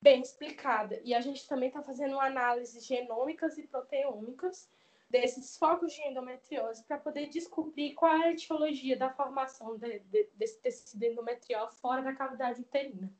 bem 0.00 0.20
explicada. 0.20 1.00
E 1.04 1.14
a 1.14 1.20
gente 1.20 1.46
também 1.46 1.68
está 1.68 1.82
fazendo 1.82 2.18
análises 2.20 2.84
genômicas 2.84 3.58
e 3.58 3.66
proteômicas 3.66 4.70
desses 5.10 5.56
focos 5.56 5.92
de 5.94 6.02
endometriose 6.02 6.84
para 6.84 6.98
poder 6.98 7.28
descobrir 7.28 7.94
qual 7.94 8.14
é 8.14 8.26
a 8.26 8.32
etiologia 8.32 8.96
da 8.96 9.10
formação 9.10 9.76
de, 9.78 10.00
de, 10.00 10.28
desse 10.34 10.60
tecido 10.60 11.02
endometrial 11.02 11.70
fora 11.72 12.02
da 12.02 12.14
cavidade 12.14 12.60
uterina. 12.60 13.10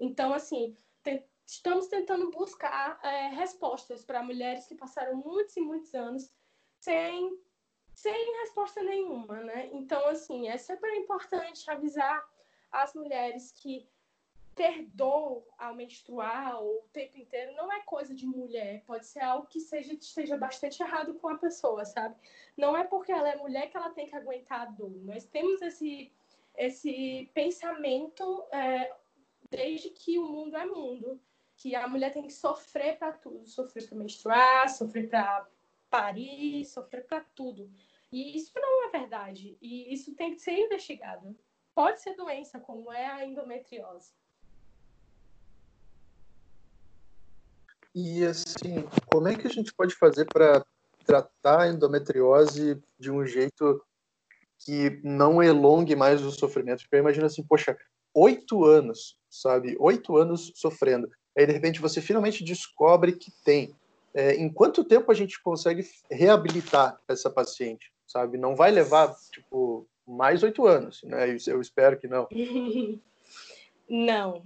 Então, 0.00 0.32
assim, 0.32 0.74
estamos 1.46 1.88
tentando 1.88 2.30
buscar 2.30 2.98
é, 3.02 3.28
respostas 3.28 4.04
para 4.04 4.22
mulheres 4.22 4.66
que 4.66 4.74
passaram 4.74 5.16
muitos 5.16 5.56
e 5.56 5.60
muitos 5.60 5.94
anos 5.94 6.32
sem, 6.80 7.38
sem 7.94 8.40
resposta 8.40 8.82
nenhuma, 8.82 9.40
né? 9.40 9.68
Então, 9.72 10.06
assim, 10.08 10.48
é 10.48 10.56
super 10.56 10.92
importante 10.94 11.70
avisar 11.70 12.24
as 12.70 12.94
mulheres 12.94 13.52
que 13.52 13.88
ter 14.54 14.86
dor 14.94 15.44
ao 15.58 15.74
menstruar 15.74 16.62
o 16.62 16.82
tempo 16.92 17.18
inteiro 17.18 17.54
não 17.56 17.72
é 17.72 17.80
coisa 17.80 18.14
de 18.14 18.24
mulher 18.24 18.84
pode 18.86 19.04
ser 19.04 19.20
algo 19.20 19.48
que 19.48 19.60
seja, 19.60 19.92
esteja 19.92 20.36
bastante 20.36 20.80
errado 20.82 21.14
com 21.14 21.28
a 21.28 21.38
pessoa, 21.38 21.84
sabe? 21.84 22.14
Não 22.56 22.76
é 22.76 22.84
porque 22.84 23.10
ela 23.10 23.28
é 23.28 23.36
mulher 23.36 23.68
que 23.68 23.76
ela 23.76 23.90
tem 23.90 24.06
que 24.06 24.14
aguentar 24.14 24.62
a 24.62 24.66
dor. 24.66 24.92
Nós 25.02 25.24
temos 25.26 25.60
esse, 25.60 26.12
esse 26.56 27.28
pensamento 27.34 28.44
é, 28.52 28.94
desde 29.50 29.90
que 29.90 30.18
o 30.18 30.28
mundo 30.28 30.56
é 30.56 30.66
mundo, 30.66 31.20
que 31.56 31.74
a 31.74 31.86
mulher 31.88 32.12
tem 32.12 32.26
que 32.26 32.32
sofrer 32.32 32.98
para 32.98 33.12
tudo, 33.12 33.46
sofrer 33.46 33.88
para 33.88 33.98
menstruar, 33.98 34.68
sofrer 34.68 35.08
para 35.08 35.46
parir, 35.88 36.64
sofrer 36.64 37.06
para 37.06 37.20
tudo. 37.34 37.70
E 38.10 38.36
isso 38.36 38.52
não 38.54 38.88
é 38.88 38.90
verdade. 38.90 39.56
E 39.60 39.92
isso 39.92 40.14
tem 40.14 40.34
que 40.34 40.40
ser 40.40 40.52
investigado. 40.52 41.36
Pode 41.74 42.00
ser 42.00 42.14
doença, 42.14 42.60
como 42.60 42.92
é 42.92 43.06
a 43.06 43.24
endometriose. 43.24 44.12
E 47.94 48.24
assim, 48.24 48.84
como 49.06 49.28
é 49.28 49.36
que 49.36 49.46
a 49.46 49.50
gente 49.50 49.72
pode 49.72 49.94
fazer 49.94 50.26
para 50.26 50.64
tratar 51.04 51.62
a 51.62 51.68
endometriose 51.68 52.82
de 52.98 53.10
um 53.10 53.24
jeito 53.24 53.84
que 54.58 55.00
não 55.04 55.42
elongue 55.42 55.94
mais 55.94 56.22
o 56.22 56.32
sofrimento? 56.32 56.80
Porque 56.82 56.96
eu 56.96 57.00
imagino 57.00 57.26
assim, 57.26 57.44
poxa, 57.44 57.76
oito 58.12 58.64
anos, 58.64 59.16
sabe? 59.30 59.76
Oito 59.78 60.16
anos 60.16 60.52
sofrendo. 60.56 61.08
Aí, 61.36 61.46
de 61.46 61.52
repente, 61.52 61.80
você 61.80 62.00
finalmente 62.00 62.44
descobre 62.44 63.12
que 63.12 63.30
tem. 63.44 63.74
É, 64.14 64.34
em 64.36 64.48
quanto 64.48 64.84
tempo 64.84 65.10
a 65.10 65.14
gente 65.14 65.42
consegue 65.42 65.84
reabilitar 66.08 67.00
essa 67.08 67.28
paciente, 67.28 67.92
sabe? 68.06 68.38
Não 68.38 68.54
vai 68.54 68.70
levar, 68.70 69.12
tipo, 69.32 69.88
mais 70.06 70.42
oito 70.42 70.66
anos, 70.66 71.02
né? 71.02 71.36
Eu 71.46 71.60
espero 71.60 71.98
que 71.98 72.06
não. 72.06 72.28
não, 73.88 74.44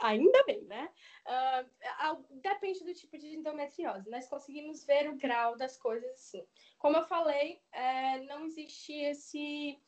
ainda 0.00 0.44
bem, 0.44 0.62
né? 0.62 0.88
Uh, 1.26 2.24
depende 2.40 2.84
do 2.84 2.94
tipo 2.94 3.18
de 3.18 3.34
endometriose. 3.34 4.10
Nós 4.10 4.28
conseguimos 4.28 4.84
ver 4.84 5.08
o 5.08 5.16
grau 5.16 5.56
das 5.56 5.76
coisas 5.76 6.10
assim. 6.12 6.44
Como 6.78 6.96
eu 6.96 7.04
falei, 7.04 7.60
é, 7.72 8.20
não 8.24 8.46
existe 8.46 8.92
esse 8.92 9.78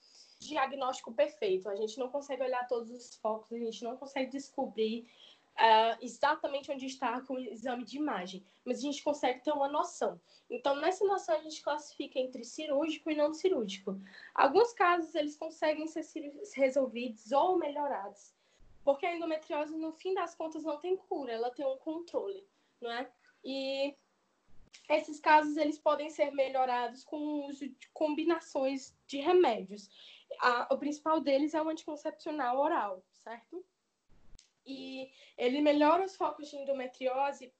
diagnóstico 0.40 1.12
perfeito. 1.12 1.68
A 1.68 1.76
gente 1.76 1.98
não 1.98 2.08
consegue 2.08 2.42
olhar 2.42 2.66
todos 2.68 2.90
os 2.90 3.14
focos, 3.16 3.52
a 3.52 3.58
gente 3.58 3.82
não 3.82 3.96
consegue 3.96 4.30
descobrir 4.30 5.06
uh, 5.58 5.98
exatamente 6.00 6.70
onde 6.70 6.86
está 6.86 7.20
com 7.20 7.34
o 7.34 7.40
exame 7.40 7.84
de 7.84 7.96
imagem, 7.96 8.44
mas 8.64 8.78
a 8.78 8.82
gente 8.82 9.02
consegue 9.02 9.42
ter 9.42 9.52
uma 9.52 9.68
noção. 9.68 10.20
Então, 10.50 10.76
nessa 10.76 11.04
noção, 11.04 11.34
a 11.34 11.42
gente 11.42 11.62
classifica 11.62 12.18
entre 12.18 12.44
cirúrgico 12.44 13.10
e 13.10 13.16
não 13.16 13.32
cirúrgico. 13.32 14.00
Alguns 14.34 14.72
casos, 14.72 15.14
eles 15.14 15.36
conseguem 15.36 15.86
ser 15.86 16.04
resolvidos 16.54 17.32
ou 17.32 17.58
melhorados 17.58 18.34
porque 18.84 19.06
a 19.06 19.14
endometriose, 19.14 19.76
no 19.76 19.92
fim 19.92 20.14
das 20.14 20.34
contas, 20.34 20.64
não 20.64 20.78
tem 20.78 20.96
cura, 20.96 21.32
ela 21.32 21.50
tem 21.50 21.64
um 21.64 21.76
controle, 21.78 22.44
não 22.80 22.90
é? 22.90 23.10
E 23.44 23.94
esses 24.88 25.20
casos, 25.20 25.56
eles 25.56 25.78
podem 25.78 26.10
ser 26.10 26.30
melhorados 26.32 27.04
com 27.04 27.16
o 27.16 27.46
uso 27.46 27.68
de 27.68 27.88
combinações 27.92 28.94
de 29.06 29.18
remédios. 29.18 29.88
A, 30.40 30.74
o 30.74 30.78
principal 30.78 31.20
deles 31.20 31.54
é 31.54 31.62
o 31.62 31.68
anticoncepcional 31.68 32.58
oral, 32.58 33.04
certo? 33.12 33.64
E 34.64 35.10
ele 35.36 35.60
melhora 35.60 36.04
os 36.04 36.16
focos 36.16 36.48
de 36.48 36.56
endometriose 36.56 37.52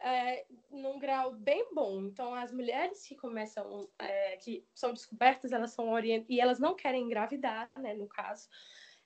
é, 0.00 0.44
num 0.70 0.98
grau 0.98 1.32
bem 1.32 1.72
bom. 1.74 2.02
Então, 2.02 2.34
as 2.34 2.52
mulheres 2.52 3.06
que 3.06 3.14
começam, 3.14 3.88
é, 3.98 4.36
que 4.36 4.66
são 4.74 4.92
descobertas, 4.92 5.52
elas 5.52 5.72
são 5.72 5.90
orientadas, 5.90 6.30
e 6.30 6.40
elas 6.40 6.58
não 6.58 6.74
querem 6.74 7.04
engravidar, 7.04 7.70
né, 7.76 7.94
no 7.94 8.08
caso, 8.08 8.48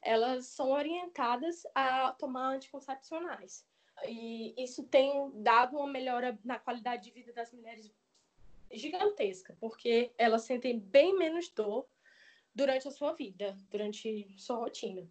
elas 0.00 0.46
são 0.46 0.70
orientadas 0.70 1.64
a 1.74 2.12
tomar 2.12 2.54
anticoncepcionais. 2.54 3.66
E 4.06 4.54
isso 4.56 4.84
tem 4.84 5.30
dado 5.42 5.76
uma 5.76 5.86
melhora 5.86 6.38
na 6.44 6.58
qualidade 6.58 7.04
de 7.04 7.10
vida 7.10 7.32
das 7.32 7.52
mulheres 7.52 7.92
gigantesca, 8.70 9.56
porque 9.60 10.12
elas 10.18 10.42
sentem 10.42 10.78
bem 10.78 11.16
menos 11.16 11.48
dor 11.48 11.86
durante 12.54 12.88
a 12.88 12.90
sua 12.90 13.12
vida, 13.12 13.56
durante 13.70 14.34
sua 14.38 14.56
rotina. 14.56 15.08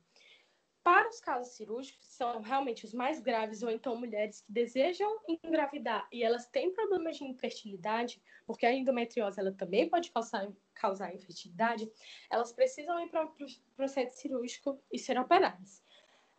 Para 0.85 1.09
os 1.09 1.19
casos 1.19 1.55
cirúrgicos, 1.55 2.05
são 2.05 2.43
realmente 2.43 2.85
os 2.85 2.93
mais 2.93 3.19
graves, 3.19 3.63
ou 3.63 3.71
então 3.71 3.95
mulheres 3.95 4.41
que 4.41 4.51
desejam 4.53 5.19
engravidar 5.27 6.07
e 6.11 6.23
elas 6.23 6.45
têm 6.45 6.71
problemas 6.75 7.17
de 7.17 7.23
infertilidade, 7.23 8.21
porque 8.45 8.67
a 8.67 8.71
endometriose 8.71 9.39
ela 9.39 9.51
também 9.51 9.89
pode 9.89 10.11
causar, 10.11 10.47
causar 10.75 11.11
infertilidade, 11.11 11.91
elas 12.29 12.53
precisam 12.53 12.99
ir 13.03 13.09
para 13.09 13.25
o 13.25 13.33
processo 13.75 14.19
cirúrgico 14.19 14.79
e 14.93 14.99
ser 14.99 15.17
operadas. 15.17 15.83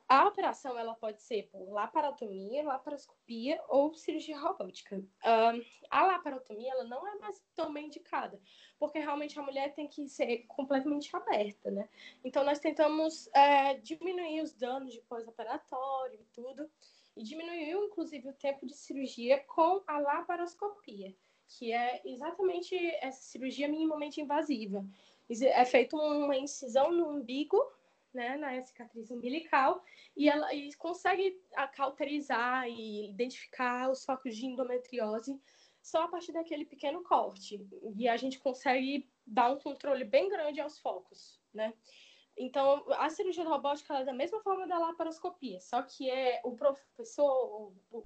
A 0.09 0.24
operação 0.28 0.78
ela 0.78 0.94
pode 0.94 1.20
ser 1.20 1.48
por 1.50 1.68
laparotomia, 1.68 2.62
laparoscopia 2.62 3.61
ou 3.68 3.92
cirurgia 3.92 4.38
robótica. 4.38 5.02
A 5.90 6.07
laparotomia 6.07 6.70
ela 6.70 6.84
não 6.84 7.04
é 7.09 7.18
mais 7.18 7.42
tão 7.57 7.72
bem 7.72 7.86
indicada, 7.86 8.40
porque 8.78 9.00
realmente 9.00 9.36
a 9.36 9.42
mulher 9.42 9.74
tem 9.74 9.88
que 9.88 10.09
ser 10.09 10.44
completamente 10.46 11.14
aberta, 11.14 11.72
né? 11.72 11.88
Então 12.22 12.44
nós 12.44 12.61
tentamos 12.61 13.28
é, 13.34 13.74
diminuir 13.74 14.42
os 14.42 14.52
danos 14.52 14.92
de 14.92 15.00
pós-operatório 15.00 16.20
e 16.20 16.24
tudo, 16.32 16.70
e 17.16 17.24
diminuiu 17.24 17.86
inclusive 17.86 18.28
o 18.28 18.34
tempo 18.34 18.64
de 18.64 18.76
cirurgia 18.76 19.40
com 19.40 19.82
a 19.88 19.98
laparoscopia, 19.98 21.16
que 21.48 21.72
é 21.72 22.00
exatamente 22.04 22.76
essa 23.00 23.22
cirurgia 23.22 23.66
minimamente 23.66 24.20
invasiva. 24.20 24.84
É 25.28 25.64
feita 25.64 25.96
uma 25.96 26.36
incisão 26.36 26.92
no 26.92 27.09
umbigo 27.09 27.61
né, 28.17 28.37
na 28.37 28.61
cicatriz 28.62 29.11
umbilical 29.11 29.85
e 30.17 30.29
ela 30.29 30.53
e 30.55 30.75
consegue 30.75 31.39
cauterizar 31.75 32.67
e 32.69 33.11
identificar 33.11 33.91
os 33.91 34.05
focos 34.05 34.35
de 34.35 34.47
endometriose 34.47 35.39
só 35.83 36.03
a 36.05 36.09
partir 36.09 36.33
daquele 36.33 36.64
pequeno 36.64 37.05
corte. 37.05 37.64
E 37.97 38.09
a 38.09 38.17
gente 38.17 38.41
consegue 38.41 39.09
dar 39.25 39.53
um 39.53 39.59
controle 39.59 40.05
bem 40.05 40.29
grande 40.29 40.61
aos 40.61 40.79
focos, 40.79 41.39
né? 41.55 41.73
Então, 42.37 42.85
a 42.99 43.09
cirurgia 43.09 43.45
robótica 43.45 43.99
é 43.99 44.05
da 44.05 44.12
mesma 44.12 44.41
forma 44.43 44.67
da 44.67 44.79
laparoscopia, 44.79 45.61
só 45.61 45.83
que 45.83 46.11
é 46.11 46.41
o 46.45 46.55
professor, 46.55 47.73
o, 47.91 48.05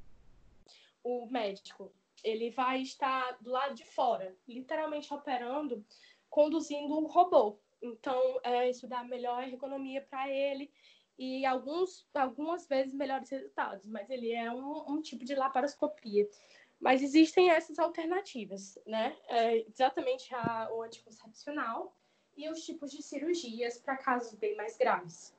o 1.03 1.27
médico, 1.27 1.93
ele 2.23 2.51
vai 2.51 2.83
estar 2.83 3.39
do 3.41 3.51
lado 3.51 3.75
de 3.75 3.85
fora, 3.85 4.37
literalmente 4.47 5.13
operando, 5.13 5.85
conduzindo 6.29 6.97
um 6.97 7.07
robô. 7.07 7.59
Então, 7.83 8.41
é, 8.43 8.70
dá 8.87 9.03
melhor 9.05 9.43
ergonomia 9.43 10.03
para 10.03 10.28
ele 10.28 10.70
e 11.18 11.45
alguns, 11.45 12.07
algumas 12.14 12.66
vezes 12.66 12.95
melhores 12.95 13.28
resultados, 13.28 13.87
mas 13.87 14.09
ele 14.09 14.33
é 14.33 14.51
um, 14.51 14.93
um 14.93 15.03
tipo 15.03 15.24
de 15.24 15.35
laparoscopia. 15.35 16.28
Mas 16.81 17.03
existem 17.03 17.51
essas 17.51 17.78
alternativas, 17.78 18.78
né? 18.87 19.14
É, 19.28 19.59
exatamente 19.68 20.35
a, 20.35 20.70
o 20.72 20.83
anticoncepcional 20.83 21.95
e 22.37 22.49
os 22.49 22.62
tipos 22.62 22.91
de 22.91 23.03
cirurgias 23.03 23.78
para 23.78 23.99
casos 23.99 24.35
bem 24.35 24.57
mais 24.57 24.78
graves. 24.78 25.35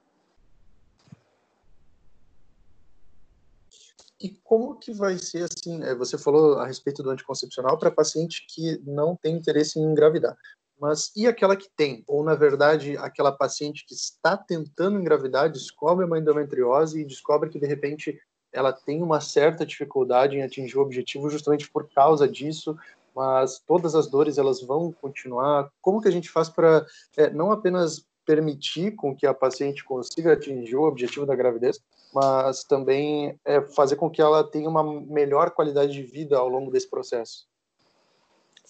E 4.20 4.30
como 4.44 4.78
que 4.78 4.94
vai 4.94 5.18
ser 5.18 5.46
assim? 5.52 5.84
É, 5.84 5.96
você 5.96 6.16
falou 6.16 6.60
a 6.60 6.68
respeito 6.68 7.02
do 7.02 7.10
anticoncepcional 7.10 7.80
para 7.80 7.90
paciente 7.90 8.46
que 8.48 8.78
não 8.86 9.16
tem 9.16 9.36
interesse 9.36 9.80
em 9.80 9.84
engravidar. 9.84 10.38
Mas 10.82 11.12
e 11.16 11.28
aquela 11.28 11.56
que 11.56 11.70
tem? 11.70 12.04
Ou, 12.08 12.24
na 12.24 12.34
verdade, 12.34 12.98
aquela 12.98 13.32
paciente 13.32 13.86
que 13.86 13.94
está 13.94 14.36
tentando 14.36 15.00
engravidar, 15.00 15.52
descobre 15.52 16.04
uma 16.04 16.18
endometriose 16.18 17.00
e 17.00 17.06
descobre 17.06 17.52
que, 17.52 17.60
de 17.60 17.68
repente, 17.68 18.20
ela 18.52 18.74
tem 18.74 19.04
uma 19.04 19.22
certa 19.22 19.64
dificuldade 19.64 20.36
em 20.36 20.42
atingir 20.42 20.80
o 20.80 20.82
objetivo 20.82 21.30
justamente 21.30 21.70
por 21.70 21.88
causa 21.94 22.28
disso, 22.28 22.76
mas 23.16 23.60
todas 23.60 23.94
as 23.94 24.08
dores 24.08 24.40
elas 24.40 24.60
vão 24.60 24.92
continuar. 24.92 25.70
Como 25.80 26.02
que 26.02 26.08
a 26.08 26.12
gente 26.12 26.32
faz 26.32 26.50
para 26.50 26.84
é, 27.16 27.30
não 27.30 27.52
apenas 27.52 28.04
permitir 28.26 28.96
com 28.96 29.16
que 29.16 29.28
a 29.28 29.36
paciente 29.36 29.84
consiga 29.84 30.34
atingir 30.34 30.76
o 30.76 30.84
objetivo 30.84 31.28
da 31.28 31.36
gravidez, 31.36 31.80
mas 32.12 32.64
também 32.64 33.40
é, 33.46 33.62
fazer 33.62 33.98
com 33.98 34.10
que 34.10 34.22
ela 34.22 34.44
tenha 34.44 34.68
uma 34.68 34.84
melhor 34.84 35.52
qualidade 35.52 35.94
de 35.94 36.02
vida 36.02 36.40
ao 36.40 36.50
longo 36.50 36.72
desse 36.72 36.90
processo? 36.90 37.51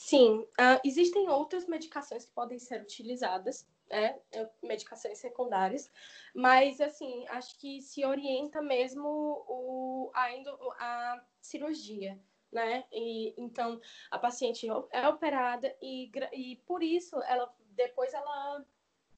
Sim, 0.03 0.39
uh, 0.39 0.81
existem 0.83 1.29
outras 1.29 1.67
medicações 1.67 2.25
que 2.25 2.31
podem 2.31 2.57
ser 2.57 2.81
utilizadas, 2.81 3.69
né? 3.87 4.19
medicações 4.63 5.19
secundárias, 5.19 5.91
mas 6.33 6.81
assim, 6.81 7.23
acho 7.27 7.55
que 7.59 7.79
se 7.83 8.03
orienta 8.03 8.63
mesmo 8.63 9.07
o, 9.07 10.11
a, 10.15 10.25
a 10.79 11.23
cirurgia, 11.39 12.19
né? 12.51 12.83
E, 12.91 13.35
então, 13.37 13.79
a 14.09 14.17
paciente 14.17 14.67
é 14.89 15.07
operada 15.07 15.73
e, 15.79 16.11
e 16.33 16.55
por 16.65 16.81
isso 16.81 17.21
ela 17.21 17.53
depois 17.75 18.11
ela 18.15 18.65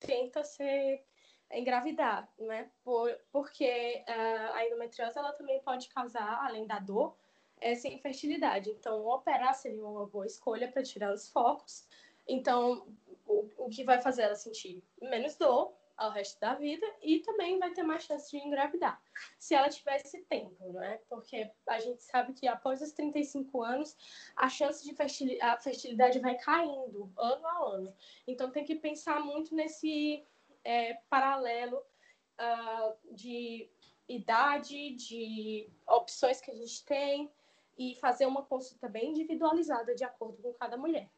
tenta 0.02 0.44
ser 0.44 1.02
engravidar, 1.50 2.30
né? 2.38 2.70
Por, 2.84 3.10
porque 3.32 4.04
uh, 4.06 4.54
a 4.54 4.66
endometriose 4.66 5.18
ela 5.18 5.32
também 5.32 5.62
pode 5.62 5.88
causar, 5.88 6.46
além 6.46 6.68
da 6.68 6.78
dor, 6.78 7.16
essa 7.64 7.88
infertilidade. 7.88 8.70
Então, 8.70 9.06
operar 9.08 9.56
seria 9.56 9.86
uma 9.86 10.06
boa 10.06 10.26
escolha 10.26 10.72
para 10.72 10.84
tirar 10.84 11.14
os 11.14 11.30
focos. 11.30 11.88
Então, 12.28 12.88
o, 13.26 13.50
o 13.58 13.70
que 13.70 13.84
vai 13.84 14.02
fazer 14.02 14.24
ela 14.24 14.36
sentir 14.36 14.84
menos 15.02 15.36
dor 15.36 15.74
ao 15.96 16.12
resto 16.12 16.40
da 16.40 16.56
vida 16.56 16.86
e 17.02 17.20
também 17.20 17.60
vai 17.60 17.72
ter 17.72 17.84
mais 17.84 18.04
chance 18.04 18.30
de 18.32 18.38
engravidar, 18.38 19.00
se 19.38 19.54
ela 19.54 19.70
tiver 19.70 19.98
esse 19.98 20.24
tempo, 20.24 20.56
não 20.74 20.82
é? 20.82 21.00
Porque 21.08 21.50
a 21.68 21.80
gente 21.80 22.02
sabe 22.02 22.34
que 22.34 22.48
após 22.48 22.82
os 22.82 22.92
35 22.94 23.62
anos, 23.62 23.96
a 24.36 24.50
chance 24.50 24.84
de 24.84 24.96
fertilidade, 24.96 25.52
a 25.52 25.58
fertilidade 25.60 26.20
vai 26.20 26.36
caindo 26.36 27.12
ano 27.16 27.48
a 27.48 27.76
ano. 27.76 27.96
Então 28.28 28.52
tem 28.52 28.64
que 28.64 28.76
pensar 28.76 29.20
muito 29.20 29.54
nesse 29.56 30.26
é, 30.64 30.96
paralelo 31.10 31.78
uh, 31.78 33.14
de 33.14 33.70
idade, 34.10 34.96
de 34.96 35.70
opções 35.88 36.42
que 36.42 36.52
a 36.52 36.56
gente 36.56 36.84
tem 36.86 37.32
e 37.78 37.96
fazer 37.96 38.26
uma 38.26 38.44
consulta 38.44 38.88
bem 38.88 39.12
individualizada 39.12 39.96
de 39.96 40.04
acordo 40.04 40.42
com 40.42 40.54
cada 40.54 40.78
mulher. 40.78 41.10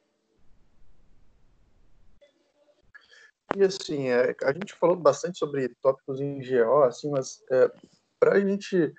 E 3.56 3.64
assim, 3.64 4.10
é, 4.10 4.36
a 4.44 4.54
gente 4.54 4.74
falou 4.74 4.96
bastante 4.96 5.38
sobre 5.38 5.70
tópicos 5.82 6.20
em 6.20 6.40
GO, 6.40 6.84
assim, 6.84 7.10
mas 7.10 7.44
é, 7.52 7.72
para 8.20 8.36
a 8.36 8.40
gente 8.40 8.94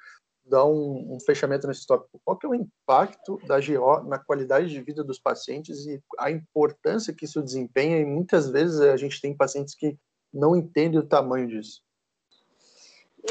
dar 0.45 0.65
um, 0.65 1.15
um, 1.15 1.21
fechamento 1.21 1.67
nesse 1.67 1.87
tópico, 1.87 2.21
qual 2.25 2.39
que 2.39 2.47
é 2.47 2.49
o 2.49 2.55
impacto 2.55 3.39
da 3.47 3.59
GO 3.61 4.03
na 4.09 4.19
qualidade 4.19 4.69
de 4.69 4.81
vida 4.81 5.03
dos 5.03 5.19
pacientes 5.19 5.85
e 5.87 6.01
a 6.19 6.31
importância 6.31 7.13
que 7.13 7.25
isso 7.25 7.43
desempenha? 7.43 7.99
E 7.99 8.05
muitas 8.05 8.49
vezes 8.49 8.81
a 8.81 8.97
gente 8.97 9.21
tem 9.21 9.37
pacientes 9.37 9.75
que 9.75 9.99
não 10.33 10.55
entendem 10.55 11.01
o 11.01 11.07
tamanho 11.07 11.49
disso. 11.49 11.83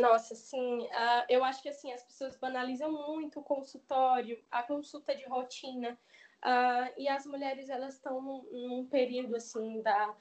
Nossa, 0.02 0.36
sim, 0.36 0.82
uh, 0.82 1.26
eu 1.30 1.44
acho 1.44 1.62
que 1.62 1.70
assim 1.70 1.92
as 1.94 2.04
pessoas 2.04 2.36
banalizam 2.38 2.92
muito 2.92 3.40
o 3.40 3.44
consultório, 3.44 4.44
a 4.52 4.62
consulta 4.62 5.16
de 5.16 5.24
rotina, 5.26 5.98
uh, 6.44 6.94
e 6.98 7.08
as 7.08 7.26
mulheres 7.26 7.70
elas 7.70 7.96
estão 7.96 8.22
num, 8.22 8.44
num 8.52 8.86
período 8.86 9.36
assim 9.36 9.82
da 9.82 10.14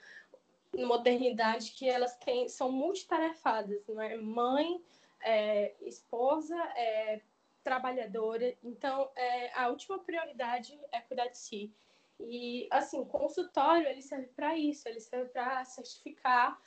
modernidade 0.76 1.72
que 1.72 1.88
elas 1.88 2.16
têm, 2.16 2.48
são 2.48 2.70
multitarefadas, 2.70 3.86
não 3.86 4.00
é? 4.00 4.16
Mãe, 4.16 4.82
é, 5.20 5.74
esposa, 5.82 6.56
é, 6.76 7.20
trabalhadora. 7.62 8.54
Então, 8.62 9.10
é, 9.14 9.52
a 9.58 9.68
última 9.68 9.98
prioridade 9.98 10.78
é 10.92 11.00
cuidar 11.00 11.28
de 11.28 11.38
si. 11.38 11.72
E, 12.20 12.68
assim, 12.70 13.00
o 13.00 13.06
consultório, 13.06 13.88
ele 13.88 14.02
serve 14.02 14.26
para 14.28 14.56
isso, 14.56 14.88
ele 14.88 15.00
serve 15.00 15.30
para 15.30 15.64
certificar 15.64 16.60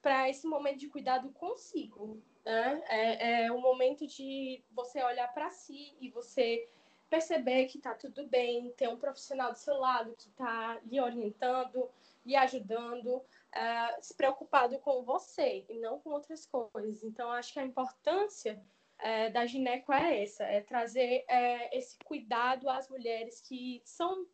para 0.00 0.28
esse 0.28 0.46
momento 0.46 0.78
de 0.78 0.88
cuidado 0.88 1.30
consigo. 1.30 2.22
Né? 2.46 2.82
É, 2.88 3.42
é 3.44 3.52
o 3.52 3.60
momento 3.60 4.06
de 4.06 4.62
você 4.70 5.02
olhar 5.02 5.26
para 5.34 5.50
si 5.50 5.96
e 6.00 6.08
você 6.10 6.68
perceber 7.10 7.66
que 7.66 7.78
está 7.78 7.92
tudo 7.92 8.24
bem, 8.28 8.72
ter 8.76 8.88
um 8.88 8.96
profissional 8.96 9.52
do 9.52 9.58
seu 9.58 9.76
lado 9.76 10.14
que 10.16 10.28
está 10.28 10.80
lhe 10.86 11.00
orientando, 11.00 11.90
lhe 12.24 12.36
ajudando, 12.36 13.16
uh, 13.16 14.00
se 14.00 14.14
preocupado 14.14 14.78
com 14.78 15.02
você 15.02 15.64
e 15.68 15.78
não 15.78 15.98
com 15.98 16.10
outras 16.10 16.46
coisas. 16.46 17.02
Então, 17.02 17.32
acho 17.32 17.52
que 17.52 17.58
a 17.58 17.64
importância 17.64 18.62
uh, 19.00 19.32
da 19.32 19.44
gineco 19.44 19.92
é 19.92 20.22
essa, 20.22 20.44
é 20.44 20.60
trazer 20.60 21.24
uh, 21.24 21.68
esse 21.76 21.96
cuidado 22.04 22.68
às 22.68 22.88
mulheres 22.88 23.40
que 23.40 23.82
são, 23.84 24.24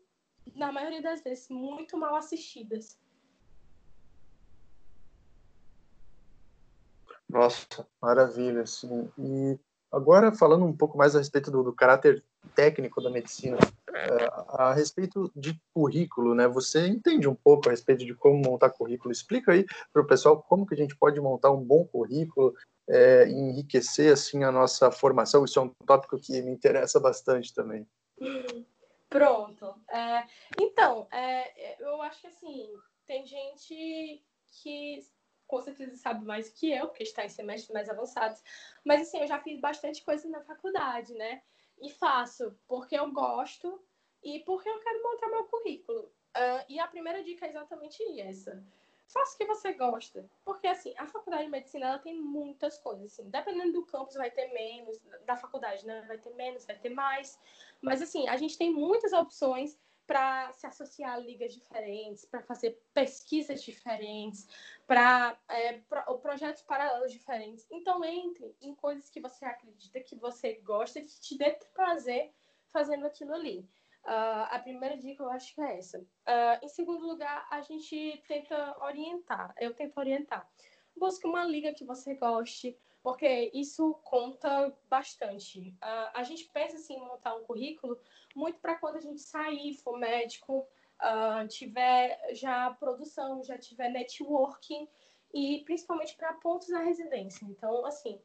na 0.54 0.70
maioria 0.70 1.00
das 1.00 1.22
vezes, 1.22 1.48
muito 1.48 1.96
mal 1.96 2.14
assistidas. 2.14 2.98
Nossa, 7.32 7.88
maravilha, 8.00 8.60
assim. 8.60 9.10
E 9.18 9.58
agora 9.90 10.34
falando 10.34 10.66
um 10.66 10.76
pouco 10.76 10.98
mais 10.98 11.16
a 11.16 11.18
respeito 11.18 11.50
do, 11.50 11.62
do 11.62 11.72
caráter 11.72 12.22
técnico 12.54 13.00
da 13.00 13.08
medicina, 13.08 13.56
é, 13.94 14.28
a 14.48 14.74
respeito 14.74 15.32
de 15.34 15.58
currículo, 15.72 16.34
né? 16.34 16.46
Você 16.46 16.86
entende 16.86 17.26
um 17.26 17.34
pouco 17.34 17.68
a 17.68 17.70
respeito 17.70 18.04
de 18.04 18.14
como 18.14 18.36
montar 18.36 18.68
currículo? 18.68 19.10
Explica 19.10 19.52
aí 19.52 19.64
para 19.90 20.02
o 20.02 20.06
pessoal 20.06 20.42
como 20.42 20.66
que 20.66 20.74
a 20.74 20.76
gente 20.76 20.94
pode 20.94 21.18
montar 21.22 21.50
um 21.50 21.64
bom 21.64 21.86
currículo, 21.86 22.54
é, 22.86 23.26
enriquecer 23.26 24.12
assim 24.12 24.44
a 24.44 24.52
nossa 24.52 24.90
formação. 24.90 25.42
Isso 25.46 25.58
é 25.58 25.62
um 25.62 25.70
tópico 25.86 26.18
que 26.18 26.42
me 26.42 26.50
interessa 26.50 27.00
bastante 27.00 27.54
também. 27.54 27.86
Pronto. 29.08 29.74
É, 29.90 30.26
então, 30.60 31.08
é, 31.10 31.82
eu 31.82 32.02
acho 32.02 32.20
que 32.20 32.26
assim 32.26 32.68
tem 33.06 33.24
gente 33.24 34.22
que 34.50 35.00
com 35.52 35.60
certeza 35.60 35.94
sabe 35.98 36.24
mais 36.24 36.48
que 36.48 36.72
eu, 36.72 36.88
porque 36.88 37.02
está 37.02 37.26
em 37.26 37.28
semestres 37.28 37.70
mais 37.74 37.90
avançados. 37.90 38.42
Mas 38.82 39.02
assim, 39.02 39.20
eu 39.20 39.26
já 39.26 39.38
fiz 39.38 39.60
bastante 39.60 40.02
coisa 40.02 40.26
na 40.30 40.40
faculdade, 40.40 41.12
né? 41.12 41.42
E 41.78 41.90
faço 41.90 42.56
porque 42.66 42.96
eu 42.96 43.12
gosto 43.12 43.78
e 44.24 44.40
porque 44.40 44.66
eu 44.66 44.80
quero 44.80 45.02
montar 45.02 45.28
meu 45.28 45.44
currículo. 45.44 46.10
Uh, 46.34 46.64
e 46.70 46.80
a 46.80 46.86
primeira 46.86 47.22
dica 47.22 47.44
é 47.44 47.50
exatamente 47.50 48.02
essa. 48.18 48.64
Faça 49.08 49.34
o 49.34 49.36
que 49.36 49.44
você 49.44 49.74
gosta. 49.74 50.26
Porque, 50.42 50.66
assim, 50.66 50.94
a 50.96 51.06
faculdade 51.06 51.44
de 51.44 51.50
medicina, 51.50 51.84
ela 51.86 51.98
tem 51.98 52.18
muitas 52.18 52.78
coisas, 52.78 53.12
assim. 53.12 53.28
Dependendo 53.28 53.74
do 53.74 53.84
campus, 53.84 54.14
vai 54.14 54.30
ter 54.30 54.46
menos. 54.54 54.98
Da 55.26 55.36
faculdade, 55.36 55.86
né? 55.86 56.02
Vai 56.08 56.16
ter 56.16 56.30
menos, 56.30 56.64
vai 56.64 56.78
ter 56.78 56.88
mais. 56.88 57.38
Mas, 57.82 58.00
assim, 58.00 58.26
a 58.26 58.38
gente 58.38 58.56
tem 58.56 58.72
muitas 58.72 59.12
opções 59.12 59.78
para 60.06 60.52
se 60.52 60.66
associar 60.66 61.14
a 61.14 61.18
ligas 61.18 61.54
diferentes, 61.54 62.24
para 62.24 62.42
fazer 62.42 62.80
pesquisas 62.92 63.62
diferentes, 63.62 64.46
para 64.86 65.38
é, 65.48 65.78
pro, 65.88 66.18
projetos 66.18 66.62
paralelos 66.62 67.12
diferentes. 67.12 67.66
Então, 67.70 68.04
entre 68.04 68.54
em 68.60 68.74
coisas 68.74 69.08
que 69.08 69.20
você 69.20 69.44
acredita, 69.44 70.00
que 70.00 70.16
você 70.16 70.54
gosta, 70.62 71.00
que 71.00 71.20
te 71.20 71.38
dê 71.38 71.50
prazer 71.74 72.32
fazendo 72.66 73.06
aquilo 73.06 73.34
ali. 73.34 73.68
Uh, 74.04 74.50
a 74.50 74.58
primeira 74.58 74.96
dica 74.96 75.22
eu 75.22 75.30
acho 75.30 75.54
que 75.54 75.60
é 75.60 75.78
essa. 75.78 76.00
Uh, 76.00 76.64
em 76.64 76.68
segundo 76.68 77.06
lugar, 77.06 77.46
a 77.50 77.60
gente 77.62 78.22
tenta 78.26 78.76
orientar. 78.84 79.54
Eu 79.60 79.74
tento 79.74 79.96
orientar. 79.98 80.48
Busque 80.96 81.26
uma 81.26 81.44
liga 81.44 81.72
que 81.72 81.84
você 81.84 82.14
goste, 82.14 82.76
porque 83.02 83.50
isso 83.52 83.94
conta 84.04 84.72
bastante. 84.88 85.74
Uh, 85.82 86.10
a 86.14 86.22
gente 86.22 86.48
pensa 86.50 86.76
assim, 86.76 86.94
em 86.94 87.00
montar 87.00 87.34
um 87.34 87.44
currículo 87.44 87.98
muito 88.34 88.58
para 88.60 88.76
quando 88.76 88.96
a 88.96 89.00
gente 89.00 89.20
sair, 89.20 89.74
for 89.74 89.98
médico, 89.98 90.66
uh, 91.00 91.46
tiver 91.48 92.34
já 92.34 92.70
produção, 92.70 93.42
já 93.42 93.58
tiver 93.58 93.88
networking 93.90 94.88
e 95.34 95.62
principalmente 95.64 96.14
para 96.16 96.32
pontos 96.34 96.68
na 96.68 96.80
residência. 96.80 97.44
Então, 97.46 97.84
assim, 97.84 98.20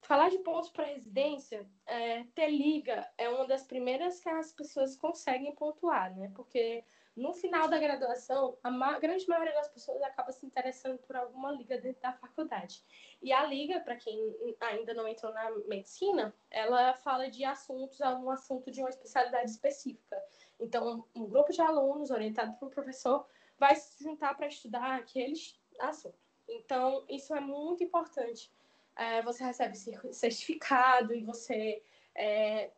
falar 0.00 0.30
de 0.30 0.38
pontos 0.38 0.70
para 0.70 0.84
residência, 0.84 1.68
é, 1.84 2.24
ter 2.34 2.48
liga 2.48 3.06
é 3.18 3.28
uma 3.28 3.46
das 3.46 3.64
primeiras 3.64 4.20
que 4.20 4.28
as 4.28 4.52
pessoas 4.52 4.96
conseguem 4.96 5.54
pontuar, 5.54 6.16
né? 6.16 6.30
Porque 6.34 6.84
no 7.16 7.32
final 7.32 7.66
da 7.66 7.78
graduação, 7.78 8.58
a 8.62 8.98
grande 8.98 9.26
maioria 9.26 9.54
das 9.54 9.68
pessoas 9.68 10.02
acaba 10.02 10.30
se 10.32 10.44
interessando 10.44 10.98
por 10.98 11.16
alguma 11.16 11.50
liga 11.50 11.80
dentro 11.80 12.02
da 12.02 12.12
faculdade. 12.12 12.84
E 13.22 13.32
a 13.32 13.42
liga, 13.46 13.80
para 13.80 13.96
quem 13.96 14.36
ainda 14.60 14.92
não 14.92 15.08
entrou 15.08 15.32
na 15.32 15.50
medicina, 15.66 16.34
ela 16.50 16.92
fala 16.94 17.30
de 17.30 17.42
assuntos, 17.42 17.98
um 18.00 18.30
assunto 18.30 18.70
de 18.70 18.80
uma 18.80 18.90
especialidade 18.90 19.50
específica. 19.50 20.22
Então, 20.60 21.06
um 21.14 21.26
grupo 21.26 21.52
de 21.52 21.60
alunos 21.62 22.10
orientado 22.10 22.52
por 22.58 22.66
um 22.66 22.70
professor 22.70 23.26
vai 23.58 23.74
se 23.74 24.04
juntar 24.04 24.36
para 24.36 24.46
estudar 24.46 24.96
aquele 24.96 25.32
assunto. 25.80 26.18
Então, 26.46 27.02
isso 27.08 27.34
é 27.34 27.40
muito 27.40 27.82
importante. 27.82 28.52
É, 28.94 29.22
você 29.22 29.42
recebe 29.42 29.74
certificado 30.12 31.14
e 31.14 31.24
você 31.24 31.82
é 32.14 32.70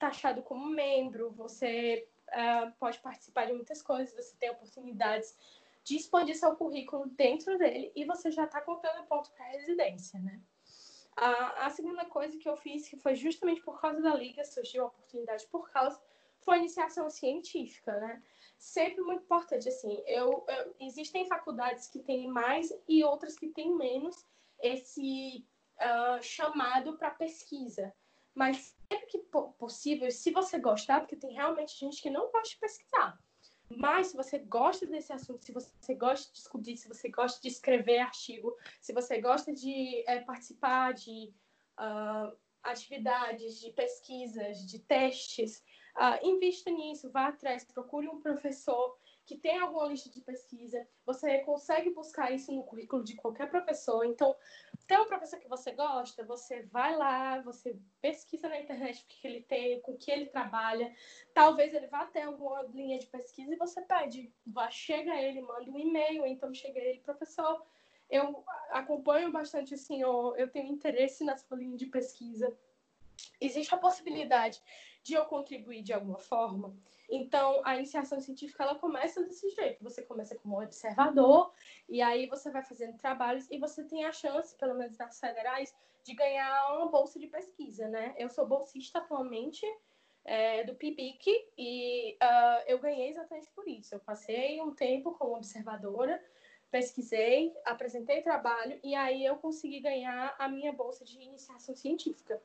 taxado 0.00 0.42
como 0.42 0.66
membro, 0.66 1.30
você 1.30 2.08
uh, 2.32 2.72
pode 2.78 2.98
participar 2.98 3.46
de 3.46 3.52
muitas 3.52 3.82
coisas, 3.82 4.14
você 4.14 4.36
tem 4.36 4.50
oportunidades 4.50 5.36
de 5.84 5.96
expandir 5.96 6.36
seu 6.36 6.54
currículo 6.54 7.06
dentro 7.08 7.58
dele 7.58 7.92
e 7.94 8.04
você 8.04 8.30
já 8.30 8.44
está 8.44 8.60
contando 8.60 9.06
ponto 9.06 9.30
para 9.32 9.46
residência, 9.46 10.18
né? 10.20 10.40
A, 11.16 11.66
a 11.66 11.70
segunda 11.70 12.04
coisa 12.06 12.38
que 12.38 12.48
eu 12.48 12.56
fiz, 12.56 12.88
que 12.88 12.96
foi 12.96 13.14
justamente 13.14 13.60
por 13.62 13.80
causa 13.80 14.00
da 14.00 14.14
liga, 14.14 14.44
surgiu 14.44 14.84
a 14.84 14.86
oportunidade 14.86 15.46
por 15.48 15.70
causa, 15.70 16.00
foi 16.40 16.54
a 16.56 16.58
iniciação 16.58 17.10
científica, 17.10 17.98
né? 17.98 18.22
Sempre 18.58 19.02
muito 19.02 19.24
importante, 19.24 19.68
assim, 19.68 20.02
eu, 20.06 20.44
eu 20.48 20.74
existem 20.80 21.26
faculdades 21.26 21.88
que 21.88 21.98
têm 22.00 22.28
mais 22.28 22.72
e 22.88 23.02
outras 23.04 23.36
que 23.36 23.48
têm 23.48 23.76
menos 23.76 24.24
esse 24.60 25.44
uh, 25.78 26.22
chamado 26.22 26.96
para 26.96 27.10
pesquisa. 27.10 27.92
Mas 28.34 28.74
sempre 28.90 29.06
que 29.06 29.18
possível, 29.58 30.10
se 30.10 30.30
você 30.30 30.58
gostar, 30.58 31.00
porque 31.00 31.16
tem 31.16 31.32
realmente 31.34 31.78
gente 31.78 32.00
que 32.00 32.10
não 32.10 32.30
gosta 32.30 32.48
de 32.48 32.58
pesquisar. 32.58 33.18
Mas 33.76 34.08
se 34.08 34.16
você 34.16 34.38
gosta 34.38 34.86
desse 34.86 35.12
assunto, 35.12 35.44
se 35.44 35.52
você 35.52 35.94
gosta 35.94 36.26
de 36.28 36.34
discutir, 36.34 36.76
se 36.76 36.88
você 36.88 37.08
gosta 37.08 37.40
de 37.40 37.48
escrever 37.48 37.98
artigo, 37.98 38.56
se 38.80 38.92
você 38.92 39.20
gosta 39.20 39.52
de 39.52 40.04
é, 40.06 40.20
participar 40.20 40.92
de 40.92 41.32
uh, 41.78 42.36
atividades, 42.62 43.58
de 43.60 43.70
pesquisas, 43.70 44.66
de 44.66 44.78
testes, 44.78 45.62
uh, 45.96 46.26
invista 46.26 46.70
nisso, 46.70 47.10
vá 47.10 47.28
atrás, 47.28 47.64
procure 47.64 48.08
um 48.08 48.20
professor 48.20 48.98
que 49.24 49.36
tem 49.36 49.58
alguma 49.58 49.86
lista 49.86 50.10
de 50.10 50.20
pesquisa, 50.20 50.86
você 51.06 51.38
consegue 51.40 51.90
buscar 51.90 52.32
isso 52.32 52.52
no 52.52 52.64
currículo 52.64 53.04
de 53.04 53.14
qualquer 53.14 53.48
professor. 53.48 54.04
Então, 54.04 54.34
tem 54.86 54.98
um 54.98 55.06
professor 55.06 55.38
que 55.38 55.48
você 55.48 55.72
gosta, 55.72 56.24
você 56.24 56.62
vai 56.64 56.96
lá, 56.96 57.40
você 57.40 57.78
pesquisa 58.00 58.48
na 58.48 58.60
internet 58.60 59.02
o 59.02 59.06
que 59.06 59.26
ele 59.26 59.42
tem, 59.42 59.80
com 59.80 59.96
que 59.96 60.10
ele 60.10 60.26
trabalha. 60.26 60.94
Talvez 61.32 61.72
ele 61.72 61.86
vá 61.86 62.06
ter 62.06 62.22
alguma 62.22 62.62
linha 62.62 62.98
de 62.98 63.06
pesquisa 63.06 63.54
e 63.54 63.58
você 63.58 63.80
pede. 63.82 64.32
Vá, 64.46 64.70
chega 64.70 65.14
ele, 65.14 65.40
manda 65.40 65.70
um 65.70 65.78
e-mail, 65.78 66.26
então 66.26 66.52
chega 66.52 66.80
ele, 66.80 67.00
professor, 67.00 67.64
eu 68.10 68.44
acompanho 68.70 69.30
bastante 69.30 69.72
o 69.74 69.78
senhor, 69.78 70.38
eu 70.38 70.50
tenho 70.50 70.72
interesse 70.72 71.24
na 71.24 71.36
sua 71.36 71.56
linha 71.56 71.76
de 71.76 71.86
pesquisa. 71.86 72.54
Existe 73.40 73.74
a 73.74 73.78
possibilidade 73.78 74.60
de 75.02 75.14
eu 75.14 75.24
contribuir 75.24 75.82
de 75.82 75.92
alguma 75.92 76.18
forma? 76.18 76.76
Então, 77.14 77.60
a 77.62 77.76
iniciação 77.76 78.18
científica 78.22 78.62
ela 78.62 78.74
começa 78.74 79.22
desse 79.22 79.50
jeito. 79.50 79.84
Você 79.84 80.00
começa 80.00 80.34
como 80.36 80.62
observador 80.62 81.52
e 81.86 82.00
aí 82.00 82.26
você 82.26 82.50
vai 82.50 82.62
fazendo 82.62 82.96
trabalhos 82.96 83.46
e 83.50 83.58
você 83.58 83.84
tem 83.84 84.06
a 84.06 84.12
chance, 84.12 84.56
pelo 84.56 84.74
menos 84.74 84.96
nas 84.96 85.20
federais, 85.20 85.76
de 86.02 86.14
ganhar 86.14 86.74
uma 86.74 86.86
bolsa 86.86 87.20
de 87.20 87.26
pesquisa, 87.26 87.86
né? 87.86 88.14
Eu 88.16 88.30
sou 88.30 88.46
bolsista 88.46 88.98
atualmente 88.98 89.62
é, 90.24 90.64
do 90.64 90.74
PIBIC 90.74 91.30
e 91.58 92.14
uh, 92.14 92.64
eu 92.66 92.78
ganhei 92.78 93.10
exatamente 93.10 93.50
por 93.50 93.68
isso. 93.68 93.94
Eu 93.94 94.00
passei 94.00 94.62
um 94.62 94.74
tempo 94.74 95.12
como 95.12 95.36
observadora, 95.36 96.18
pesquisei, 96.70 97.54
apresentei 97.66 98.22
trabalho 98.22 98.80
e 98.82 98.94
aí 98.94 99.22
eu 99.22 99.36
consegui 99.36 99.80
ganhar 99.80 100.34
a 100.38 100.48
minha 100.48 100.72
bolsa 100.72 101.04
de 101.04 101.20
iniciação 101.20 101.76
científica. 101.76 102.40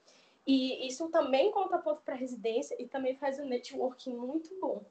E 0.48 0.88
isso 0.88 1.10
também 1.10 1.52
conta 1.52 1.78
ponto 1.78 2.02
para 2.04 2.16
residência 2.16 2.82
e 2.82 2.88
também 2.88 3.18
faz 3.18 3.38
um 3.38 3.46
networking 3.46 4.16
muito 4.16 4.58
bom. 4.62 4.86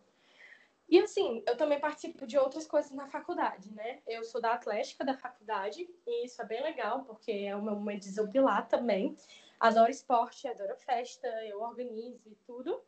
E 0.87 1.01
assim, 1.01 1.43
eu 1.47 1.57
também 1.57 1.81
participo 1.81 2.27
de 2.27 2.37
outras 2.39 2.67
coisas 2.67 2.93
na 2.93 3.09
faculdade, 3.09 3.73
né? 3.73 4.01
Eu 4.07 4.23
sou 4.23 4.39
da 4.39 4.53
Atlética 4.53 5.03
da 5.03 5.17
faculdade 5.17 5.89
e 6.07 6.27
isso 6.27 6.41
é 6.43 6.45
bem 6.45 6.63
legal, 6.63 7.05
porque 7.05 7.33
é 7.33 7.57
meu 7.57 7.75
momento 7.75 8.03
de 8.03 8.11
desopilar 8.11 8.69
também. 8.69 9.17
Adoro 9.59 9.91
esporte, 9.91 10.47
adoro 10.47 10.77
festa, 10.77 11.27
eu 11.47 11.63
organizo 11.63 12.29
e 12.31 12.35
tudo. 12.47 12.79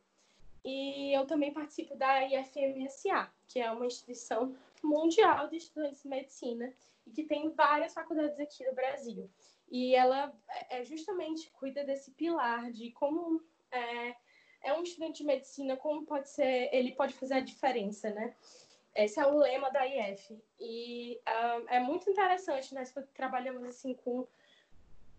E 0.62 1.16
eu 1.16 1.26
também 1.26 1.52
participo 1.52 1.96
da 1.96 2.22
IFMSA, 2.26 3.30
que 3.48 3.58
é 3.58 3.70
uma 3.70 3.86
instituição 3.86 4.54
mundial 4.82 5.48
de 5.48 5.56
estudantes 5.56 6.02
de 6.02 6.08
medicina 6.08 6.72
e 7.06 7.10
que 7.10 7.24
tem 7.24 7.48
várias 7.48 7.94
faculdades 7.94 8.38
aqui 8.38 8.64
no 8.66 8.74
Brasil. 8.74 9.28
E 9.70 9.94
ela 9.94 10.34
é, 10.48 10.80
é 10.80 10.84
justamente 10.84 11.50
cuida 11.52 11.84
desse 11.84 12.10
pilar 12.12 12.70
de 12.70 12.90
como 12.92 13.42
é, 13.70 14.14
é 14.62 14.72
um 14.72 14.82
estudante 14.82 15.18
de 15.18 15.24
medicina, 15.24 15.76
como 15.76 16.06
pode 16.06 16.28
ser, 16.28 16.70
ele 16.72 16.92
pode 16.92 17.14
fazer 17.14 17.34
a 17.34 17.40
diferença, 17.40 18.10
né? 18.10 18.34
Esse 18.94 19.20
é 19.20 19.26
o 19.26 19.38
lema 19.38 19.70
da 19.70 19.86
IF. 19.86 20.42
E 20.58 21.20
uh, 21.28 21.64
é 21.68 21.78
muito 21.78 22.10
interessante, 22.10 22.74
nós 22.74 22.92
trabalhamos 23.14 23.62
assim 23.64 23.94
com 23.94 24.26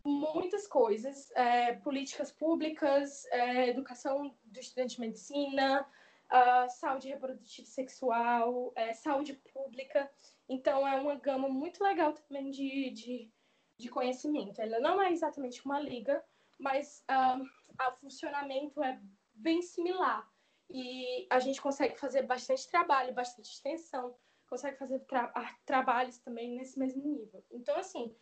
muitas 0.04 0.68
coisas, 0.68 1.32
é, 1.32 1.74
políticas 1.74 2.32
públicas, 2.32 3.26
é, 3.32 3.70
educação 3.70 4.34
do 4.44 4.60
estudante 4.60 4.96
de 4.96 5.02
medicina, 5.02 5.86
uh, 6.32 6.70
saúde 6.70 7.10
reprodutiva 7.10 7.68
e 7.68 7.72
sexual, 7.72 8.72
é, 8.76 8.94
saúde 8.94 9.34
pública. 9.54 10.10
Então, 10.48 10.88
é 10.88 11.00
uma 11.00 11.16
gama 11.16 11.48
muito 11.50 11.84
legal 11.84 12.14
também 12.14 12.50
de, 12.50 12.90
de 12.92 13.32
de 13.80 13.90
conhecimento. 13.90 14.62
Ela 14.62 14.80
não 14.80 15.02
é 15.02 15.12
exatamente 15.12 15.66
uma 15.66 15.80
liga, 15.80 16.22
mas 16.60 17.04
uh, 17.10 17.42
o 17.42 17.92
funcionamento 18.02 18.84
é 18.84 19.00
bem 19.34 19.62
similar. 19.62 20.30
E 20.70 21.26
a 21.30 21.40
gente 21.40 21.62
consegue 21.62 21.98
fazer 21.98 22.24
bastante 22.24 22.70
trabalho, 22.70 23.14
bastante 23.14 23.50
extensão, 23.50 24.14
consegue 24.48 24.78
fazer 24.78 25.00
tra 25.06 25.32
trabalhos 25.66 26.18
também 26.20 26.56
nesse 26.58 26.78
mesmo 26.78 27.02
nível. 27.02 27.44
Então, 27.50 27.76
assim, 27.78 28.14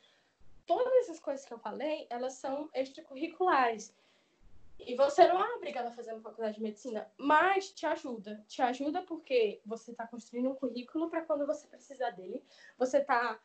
todas 0.65 0.93
essas 0.97 1.19
coisas 1.19 1.43
que 1.45 1.53
eu 1.53 1.59
falei, 1.59 2.05
elas 2.09 2.33
são 2.33 2.69
extracurriculares. 2.73 3.93
E 4.79 4.95
você 4.95 5.27
não 5.27 5.43
é 5.43 5.55
obrigado 5.55 5.87
a 5.87 5.91
fazer 5.91 6.13
uma 6.13 6.21
faculdade 6.21 6.57
de 6.57 6.61
medicina, 6.61 7.11
mas 7.17 7.71
te 7.71 7.87
ajuda. 7.87 8.45
Te 8.47 8.61
ajuda 8.61 9.01
porque 9.01 9.59
você 9.65 9.89
está 9.89 10.05
construindo 10.05 10.51
um 10.51 10.55
currículo 10.55 11.09
para 11.09 11.25
quando 11.25 11.47
você 11.47 11.67
precisar 11.67 12.11
dele. 12.11 12.45
Você 12.77 12.99
está 12.99 13.39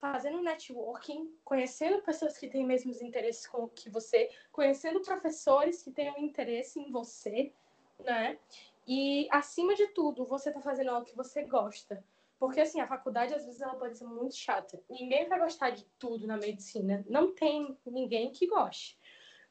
fazendo 0.00 0.42
networking, 0.42 1.32
conhecendo 1.44 2.02
pessoas 2.02 2.36
que 2.36 2.48
têm 2.48 2.66
mesmos 2.66 3.00
interesses 3.00 3.46
com 3.46 3.68
que 3.68 3.88
você, 3.88 4.30
conhecendo 4.50 5.00
professores 5.00 5.82
que 5.82 5.90
tenham 5.90 6.18
interesse 6.18 6.80
em 6.80 6.90
você, 6.90 7.52
né? 8.00 8.38
E 8.86 9.28
acima 9.30 9.74
de 9.74 9.86
tudo, 9.88 10.24
você 10.24 10.48
está 10.48 10.60
fazendo 10.60 10.90
algo 10.90 11.06
que 11.06 11.16
você 11.16 11.42
gosta. 11.42 12.04
Porque 12.38 12.60
assim, 12.60 12.80
a 12.80 12.86
faculdade 12.86 13.34
às 13.34 13.44
vezes 13.44 13.60
ela 13.60 13.74
pode 13.74 13.98
ser 13.98 14.06
muito 14.06 14.34
chata. 14.34 14.82
Ninguém 14.88 15.28
vai 15.28 15.38
gostar 15.38 15.70
de 15.70 15.84
tudo 15.98 16.26
na 16.26 16.38
medicina. 16.38 17.04
Não 17.08 17.34
tem 17.34 17.76
ninguém 17.84 18.32
que 18.32 18.46
goste. 18.46 18.98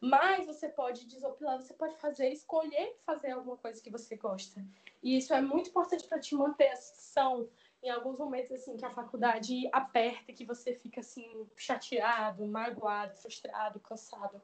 Mas 0.02 0.48
você 0.48 0.70
pode 0.70 1.06
desopilar, 1.06 1.62
você 1.62 1.74
pode 1.74 1.98
fazer, 1.98 2.30
escolher 2.30 2.96
fazer 3.06 3.32
alguma 3.32 3.58
coisa 3.58 3.82
que 3.82 3.90
você 3.90 4.16
gosta. 4.16 4.66
E 5.04 5.18
isso 5.18 5.34
é 5.34 5.42
muito 5.42 5.70
importante 5.70 6.08
para 6.08 6.20
te 6.20 6.34
manter 6.36 6.70
a 6.70 6.76
sessão, 6.76 7.50
em 7.82 7.90
alguns 7.90 8.18
momentos 8.18 8.52
assim 8.52 8.76
que 8.76 8.86
a 8.86 8.90
faculdade 8.90 9.70
aperta, 9.72 10.34
que 10.34 10.46
você 10.46 10.76
fica 10.76 11.00
assim 11.00 11.48
chateado, 11.56 12.46
magoado, 12.46 13.16
frustrado, 13.16 13.80
cansado. 13.80 14.42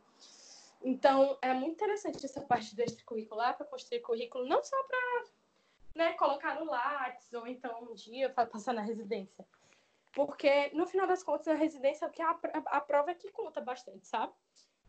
Então, 0.81 1.37
é 1.41 1.53
muito 1.53 1.73
interessante 1.73 2.25
essa 2.25 2.41
parte 2.41 2.75
do 2.75 2.81
extracurricular 2.81 3.57
para 3.57 3.65
construir 3.65 4.01
currículo, 4.01 4.47
não 4.47 4.63
só 4.63 4.81
para 4.83 5.23
né, 5.95 6.13
colocar 6.13 6.59
no 6.59 6.65
Lattes 6.65 7.33
ou 7.33 7.47
então 7.47 7.83
um 7.83 7.93
dia 7.93 8.29
para 8.29 8.45
passar 8.45 8.73
na 8.73 8.81
residência. 8.81 9.45
Porque, 10.13 10.69
no 10.73 10.85
final 10.85 11.07
das 11.07 11.23
contas, 11.23 11.47
a 11.47 11.55
residência 11.55 12.05
é 12.05 12.07
o 12.07 12.11
que 12.11 12.21
a, 12.21 12.37
a, 12.67 12.81
prova 12.81 13.11
é 13.11 13.15
que 13.15 13.31
conta 13.31 13.59
bastante, 13.59 14.07
sabe? 14.07 14.31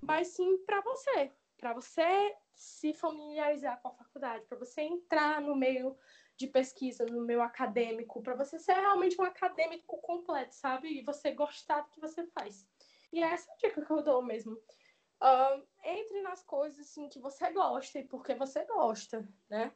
Mas 0.00 0.28
sim 0.28 0.58
para 0.58 0.80
você, 0.82 1.32
para 1.58 1.72
você 1.72 2.36
se 2.54 2.92
familiarizar 2.92 3.80
com 3.80 3.88
a 3.88 3.94
faculdade, 3.94 4.44
para 4.46 4.58
você 4.58 4.82
entrar 4.82 5.40
no 5.40 5.56
meio 5.56 5.96
de 6.36 6.46
pesquisa 6.46 7.04
no 7.06 7.24
meu 7.24 7.42
acadêmico, 7.42 8.22
para 8.22 8.34
você 8.34 8.58
ser 8.58 8.74
realmente 8.74 9.20
um 9.20 9.24
acadêmico 9.24 9.98
completo, 9.98 10.54
sabe? 10.54 10.88
E 10.88 11.02
você 11.02 11.32
gostar 11.32 11.80
do 11.80 11.90
que 11.90 12.00
você 12.00 12.26
faz. 12.26 12.66
E 13.12 13.22
essa 13.22 13.50
é 13.50 13.54
a 13.54 13.56
dica 13.56 13.84
que 13.84 13.90
eu 13.90 14.02
dou 14.02 14.22
mesmo. 14.22 14.52
Uh, 14.52 15.62
entre 15.82 16.20
nas 16.20 16.42
coisas 16.42 16.78
assim, 16.80 17.08
que 17.08 17.18
você 17.18 17.50
gosta 17.52 17.98
e 17.98 18.04
porque 18.04 18.34
você 18.34 18.64
gosta, 18.66 19.26
né? 19.48 19.72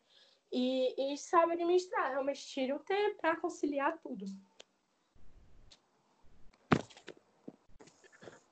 E, 0.53 1.15
e 1.15 1.17
sabe 1.17 1.55
administrar, 1.55 2.11
realmente 2.11 2.47
tire 2.47 2.73
o 2.75 2.81
tempo 2.81 3.19
para 3.21 3.37
conciliar 3.37 3.99
tudo. 4.03 4.27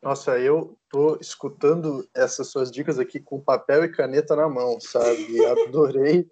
Nossa, 0.01 0.39
eu 0.39 0.79
tô 0.89 1.17
escutando 1.17 2.09
essas 2.15 2.47
suas 2.49 2.71
dicas 2.71 2.99
aqui 2.99 3.21
com 3.21 3.41
papel 3.41 3.85
e 3.85 3.93
caneta 3.93 4.35
na 4.37 4.49
mão, 4.49 4.81
sabe? 4.81 5.45
Adorei 5.45 6.31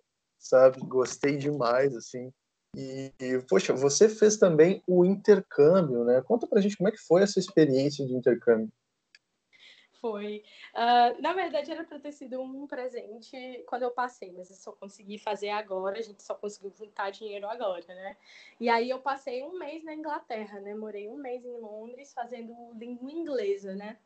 sabe? 0.49 0.80
Gostei 0.80 1.36
demais, 1.36 1.94
assim. 1.94 2.32
E, 2.76 3.11
poxa, 3.49 3.72
você 3.72 4.09
fez 4.09 4.36
também 4.36 4.82
o 4.86 5.05
intercâmbio, 5.05 6.05
né? 6.05 6.22
Conta 6.22 6.47
pra 6.47 6.61
gente 6.61 6.76
como 6.76 6.88
é 6.88 6.92
que 6.92 6.99
foi 6.99 7.22
essa 7.22 7.38
experiência 7.38 8.07
de 8.07 8.14
intercâmbio. 8.14 8.70
Foi. 9.99 10.44
Uh, 10.74 11.20
na 11.22 11.32
verdade, 11.32 11.70
era 11.70 11.82
para 11.82 11.99
ter 11.99 12.12
sido 12.12 12.40
um 12.40 12.66
presente 12.66 13.64
quando 13.66 13.82
eu 13.82 13.90
passei, 13.90 14.30
mas 14.30 14.51
eu 14.51 14.57
só 14.57 14.72
consegui 14.72 15.18
fazer 15.18 15.49
agora, 15.49 15.99
a 15.99 16.03
gente 16.03 16.22
só 16.22 16.34
conseguiu 16.34 16.70
juntar 16.76 17.11
dinheiro 17.11 17.49
agora, 17.49 17.86
né? 17.88 18.16
E 18.61 18.68
aí 18.68 18.90
eu 18.90 19.01
passei 19.01 19.42
um 19.42 19.59
mês 19.59 19.82
na 19.82 19.94
Inglaterra, 19.94 20.61
né? 20.61 20.74
Morei 20.74 21.09
um 21.09 21.16
mês 21.16 21.44
em 21.44 21.59
Londres 21.59 22.12
fazendo 22.12 22.55
língua 22.74 23.11
inglesa, 23.11 23.74
né? 23.74 23.97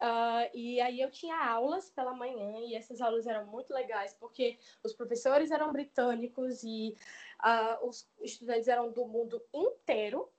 Uh, 0.00 0.48
e 0.54 0.80
aí 0.80 0.98
eu 0.98 1.10
tinha 1.10 1.36
aulas 1.36 1.90
pela 1.90 2.14
manhã 2.14 2.58
e 2.60 2.74
essas 2.74 3.02
aulas 3.02 3.26
eram 3.26 3.44
muito 3.46 3.70
legais 3.74 4.14
porque 4.14 4.58
os 4.82 4.94
professores 4.94 5.50
eram 5.50 5.70
britânicos 5.70 6.62
e 6.64 6.96
uh, 7.44 7.86
os 7.86 8.08
estudantes 8.22 8.66
eram 8.66 8.90
do 8.90 9.04
mundo 9.04 9.42
inteiro. 9.52 10.30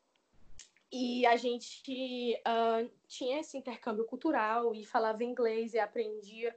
E 0.91 1.26
a 1.28 1.38
gente 1.38 2.36
uh, 2.39 2.91
tinha 3.07 3.39
esse 3.39 3.55
intercâmbio 3.55 4.03
cultural 4.05 4.74
e 4.74 4.84
falava 4.84 5.24
inglês 5.24 5.74
e 5.74 5.80
aprendia 5.80 6.55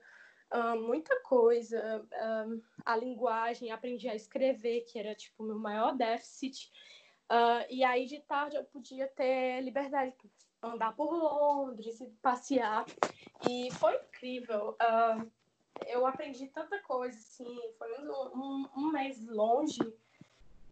muita 0.78 1.18
coisa, 1.22 2.06
a 2.86 2.96
linguagem, 2.96 3.72
aprendi 3.72 4.08
a 4.08 4.14
escrever, 4.14 4.82
que 4.82 5.00
era 5.00 5.12
tipo 5.12 5.42
meu 5.42 5.58
maior 5.58 5.96
déficit. 5.96 6.70
e 7.68 7.82
aí 7.82 8.06
de 8.06 8.20
tarde 8.20 8.54
eu 8.54 8.62
podia 8.62 9.08
ter 9.08 9.60
liberdade 9.62 10.14
andar 10.66 10.94
por 10.94 11.12
Londres 11.12 12.00
e 12.00 12.06
passear. 12.22 12.84
E 13.48 13.70
foi 13.72 13.94
incrível. 13.96 14.76
Uh, 14.80 15.30
eu 15.86 16.06
aprendi 16.06 16.46
tanta 16.48 16.78
coisa, 16.80 17.16
assim, 17.16 17.60
foi 17.78 17.92
um, 18.00 18.10
um, 18.10 18.68
um, 18.76 18.92
mês 18.92 19.26
longe 19.26 19.80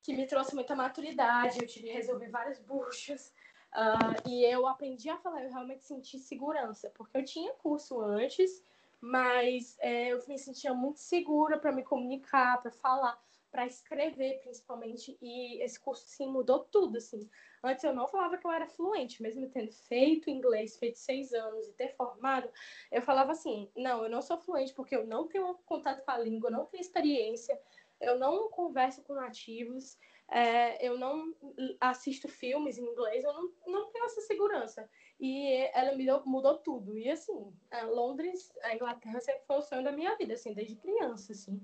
que 0.03 0.14
me 0.14 0.26
trouxe 0.26 0.55
muita 0.55 0.74
maturidade. 0.74 1.61
Eu 1.61 1.66
tive 1.66 1.88
que 1.88 1.93
resolver 1.93 2.28
vários 2.28 2.59
buchos. 2.61 3.32
Uh, 3.74 4.28
e 4.28 4.45
eu 4.45 4.66
aprendi 4.66 5.09
a 5.09 5.16
falar, 5.16 5.45
eu 5.45 5.51
realmente 5.51 5.84
senti 5.84 6.18
segurança, 6.18 6.90
porque 6.95 7.16
eu 7.16 7.24
tinha 7.24 7.55
curso 7.55 8.03
antes, 8.03 8.62
mas 9.01 9.78
é, 9.80 10.09
eu 10.12 10.22
me 10.28 10.38
sentia 10.38 10.74
muito 10.74 11.01
segura 11.01 11.59
para 11.59 11.72
me 11.72 11.82
comunicar, 11.82 12.61
para 12.61 12.70
falar 12.70 13.18
para 13.53 13.66
escrever, 13.66 14.40
principalmente, 14.40 15.16
e 15.20 15.62
esse 15.62 15.78
curso, 15.78 16.07
sim, 16.07 16.26
mudou 16.26 16.61
tudo, 16.61 16.97
assim. 16.97 17.28
Antes 17.64 17.84
eu 17.84 17.94
não 17.94 18.08
falava 18.08 18.36
que 18.36 18.46
eu 18.46 18.50
era 18.50 18.66
fluente, 18.66 19.22
mesmo 19.22 19.48
tendo 19.48 19.70
feito 19.70 20.28
inglês, 20.28 20.76
feito 20.76 20.98
seis 20.98 21.32
anos 21.32 21.68
e 21.68 21.72
ter 21.74 21.94
formado, 21.94 22.50
eu 22.90 23.00
falava 23.00 23.32
assim, 23.32 23.70
não, 23.76 24.02
eu 24.02 24.10
não 24.10 24.20
sou 24.20 24.36
fluente 24.36 24.74
porque 24.74 24.96
eu 24.96 25.06
não 25.06 25.28
tenho 25.28 25.54
contato 25.64 26.04
com 26.04 26.10
a 26.10 26.18
língua, 26.18 26.50
não 26.50 26.66
tenho 26.66 26.80
experiência, 26.80 27.56
eu 28.00 28.18
não 28.18 28.50
converso 28.50 29.02
com 29.04 29.14
nativos, 29.14 29.96
é, 30.28 30.84
eu 30.84 30.98
não 30.98 31.34
assisto 31.78 32.26
filmes 32.26 32.78
em 32.78 32.84
inglês, 32.84 33.22
eu 33.22 33.32
não, 33.32 33.52
não 33.66 33.90
tenho 33.90 34.06
essa 34.06 34.22
segurança. 34.22 34.88
E 35.20 35.52
ela 35.74 35.94
me 35.94 36.04
deu, 36.04 36.24
mudou 36.24 36.58
tudo. 36.58 36.98
E 36.98 37.08
assim, 37.08 37.52
a 37.70 37.82
Londres, 37.84 38.52
a 38.62 38.74
Inglaterra 38.74 39.20
sempre 39.20 39.44
foi 39.46 39.56
o 39.58 39.62
sonho 39.62 39.84
da 39.84 39.92
minha 39.92 40.16
vida, 40.16 40.34
assim, 40.34 40.54
desde 40.54 40.74
criança, 40.76 41.32
assim. 41.32 41.60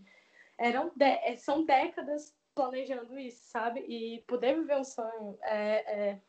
Eram 0.59 0.92
de, 0.94 1.36
são 1.38 1.64
décadas 1.64 2.36
planejando 2.59 3.16
isso, 3.16 3.40
sabe? 3.44 3.80
E 3.86 4.20
poder 4.26 4.56
viver 4.56 4.76
um 4.76 4.84
sonho 4.84 5.38
é, 5.42 6.11
é 6.11 6.20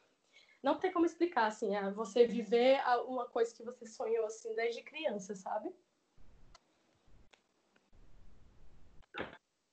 não 0.62 0.78
tem 0.78 0.92
como 0.92 1.06
explicar, 1.06 1.48
assim, 1.48 1.76
é 1.76 1.90
você 1.90 2.28
viver 2.28 2.80
uma 3.08 3.26
coisa 3.26 3.56
que 3.56 3.64
você 3.64 3.88
sonhou, 3.88 4.26
assim, 4.26 4.54
desde 4.56 4.84
criança, 4.84 5.34
sabe? 5.34 5.70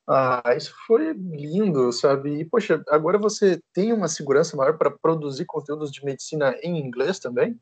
Ah, 0.08 0.54
isso 0.56 0.72
foi 0.86 1.12
lindo, 1.12 1.92
sabe? 1.92 2.40
E, 2.40 2.44
poxa, 2.44 2.82
agora 2.88 3.18
você 3.18 3.60
tem 3.74 3.92
uma 3.92 4.06
segurança 4.06 4.56
maior 4.56 4.78
para 4.78 4.90
produzir 4.90 5.44
conteúdos 5.44 5.90
de 5.90 6.04
medicina 6.04 6.56
em 6.62 6.78
inglês 6.78 7.18
também? 7.18 7.60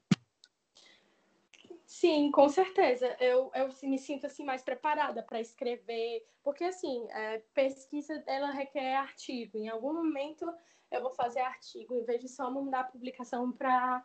Sim, 2.04 2.30
com 2.30 2.50
certeza. 2.50 3.16
Eu, 3.18 3.50
eu 3.54 3.70
me 3.84 3.98
sinto 3.98 4.26
assim 4.26 4.44
mais 4.44 4.62
preparada 4.62 5.22
para 5.22 5.40
escrever, 5.40 6.22
porque 6.42 6.62
assim, 6.64 7.10
é, 7.10 7.38
pesquisa 7.54 8.22
ela 8.26 8.50
requer 8.50 8.96
artigo. 8.96 9.56
Em 9.56 9.70
algum 9.70 9.94
momento 9.94 10.44
eu 10.90 11.00
vou 11.00 11.12
fazer 11.12 11.40
artigo, 11.40 11.94
em 11.94 12.04
vez 12.04 12.20
de 12.20 12.28
só 12.28 12.50
mandar 12.50 12.92
publicação 12.92 13.50
para 13.50 14.04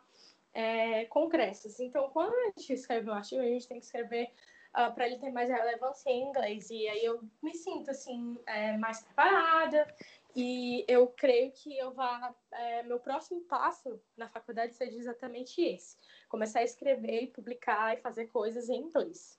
é, 0.54 1.04
congressos. 1.04 1.78
Então, 1.78 2.08
quando 2.08 2.32
a 2.32 2.44
gente 2.46 2.72
escreve 2.72 3.10
um 3.10 3.12
artigo, 3.12 3.42
a 3.42 3.44
gente 3.44 3.68
tem 3.68 3.78
que 3.78 3.84
escrever 3.84 4.28
uh, 4.28 4.28
ah, 4.72 4.90
para 4.90 5.06
ele 5.06 5.18
ter 5.18 5.30
mais 5.30 5.50
relevância 5.50 6.08
em 6.08 6.22
inglês. 6.22 6.70
E 6.70 6.88
aí 6.88 7.04
eu 7.04 7.20
me 7.42 7.54
sinto 7.54 7.90
assim 7.90 8.38
é, 8.46 8.78
mais 8.78 9.02
preparada 9.02 9.86
e 10.34 10.84
eu 10.88 11.06
creio 11.08 11.50
que 11.52 11.76
eu 11.76 11.92
vá 11.92 12.34
é, 12.52 12.82
meu 12.82 12.98
próximo 12.98 13.40
passo 13.42 14.00
na 14.16 14.28
faculdade 14.28 14.74
seja 14.74 14.96
exatamente 14.96 15.60
esse: 15.60 15.96
começar 16.28 16.60
a 16.60 16.64
escrever, 16.64 17.32
publicar 17.34 17.94
e 17.94 18.00
fazer 18.00 18.26
coisas 18.26 18.68
em 18.68 18.82
inglês. 18.82 19.38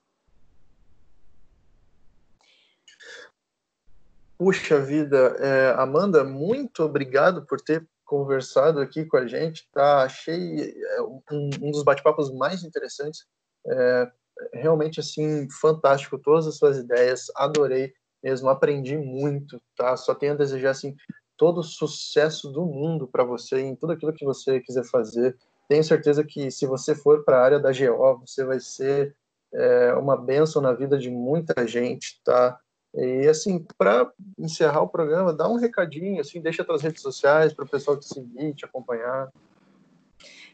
Puxa 4.37 4.79
vida, 4.79 5.35
é, 5.39 5.75
Amanda, 5.77 6.23
muito 6.23 6.83
obrigado 6.83 7.45
por 7.45 7.61
ter 7.61 7.87
conversado 8.03 8.79
aqui 8.79 9.05
com 9.05 9.17
a 9.17 9.27
gente. 9.27 9.69
Tá, 9.71 10.03
achei 10.03 10.75
é, 10.75 11.01
um, 11.01 11.21
um 11.61 11.71
dos 11.71 11.83
bate-papos 11.83 12.33
mais 12.33 12.63
interessantes. 12.63 13.25
É, 13.67 14.11
realmente 14.53 14.99
assim 14.99 15.47
fantástico 15.49 16.17
todas 16.17 16.47
as 16.47 16.57
suas 16.57 16.77
ideias. 16.77 17.27
Adorei 17.35 17.93
mesmo, 18.23 18.49
aprendi 18.49 18.97
muito. 18.97 19.61
Tá, 19.75 19.95
só 19.97 20.13
tenho 20.13 20.33
a 20.33 20.37
desejar 20.37 20.71
assim 20.71 20.95
todo 21.37 21.59
o 21.59 21.63
sucesso 21.63 22.51
do 22.51 22.65
mundo 22.65 23.07
para 23.07 23.23
você 23.23 23.59
em 23.59 23.75
tudo 23.75 23.93
aquilo 23.93 24.13
que 24.13 24.23
você 24.23 24.59
quiser 24.59 24.83
fazer. 24.85 25.35
Tenho 25.67 25.83
certeza 25.83 26.23
que 26.23 26.51
se 26.51 26.67
você 26.67 26.93
for 26.93 27.23
para 27.23 27.37
a 27.37 27.43
área 27.43 27.59
da 27.59 27.71
GO, 27.71 28.19
você 28.25 28.45
vai 28.45 28.59
ser 28.59 29.15
é, 29.53 29.93
uma 29.95 30.15
benção 30.15 30.61
na 30.61 30.73
vida 30.73 30.97
de 30.97 31.09
muita 31.09 31.65
gente, 31.67 32.21
tá? 32.23 32.59
E 32.93 33.27
assim, 33.27 33.65
para 33.77 34.11
encerrar 34.37 34.81
o 34.81 34.89
programa, 34.89 35.33
dá 35.33 35.47
um 35.47 35.55
recadinho, 35.55 36.19
assim, 36.19 36.41
deixa 36.41 36.63
tuas 36.63 36.81
redes 36.81 37.01
sociais 37.01 37.53
para 37.53 37.65
o 37.65 37.69
pessoal 37.69 37.97
te 37.97 38.05
seguir, 38.05 38.53
te 38.53 38.65
acompanhar. 38.65 39.31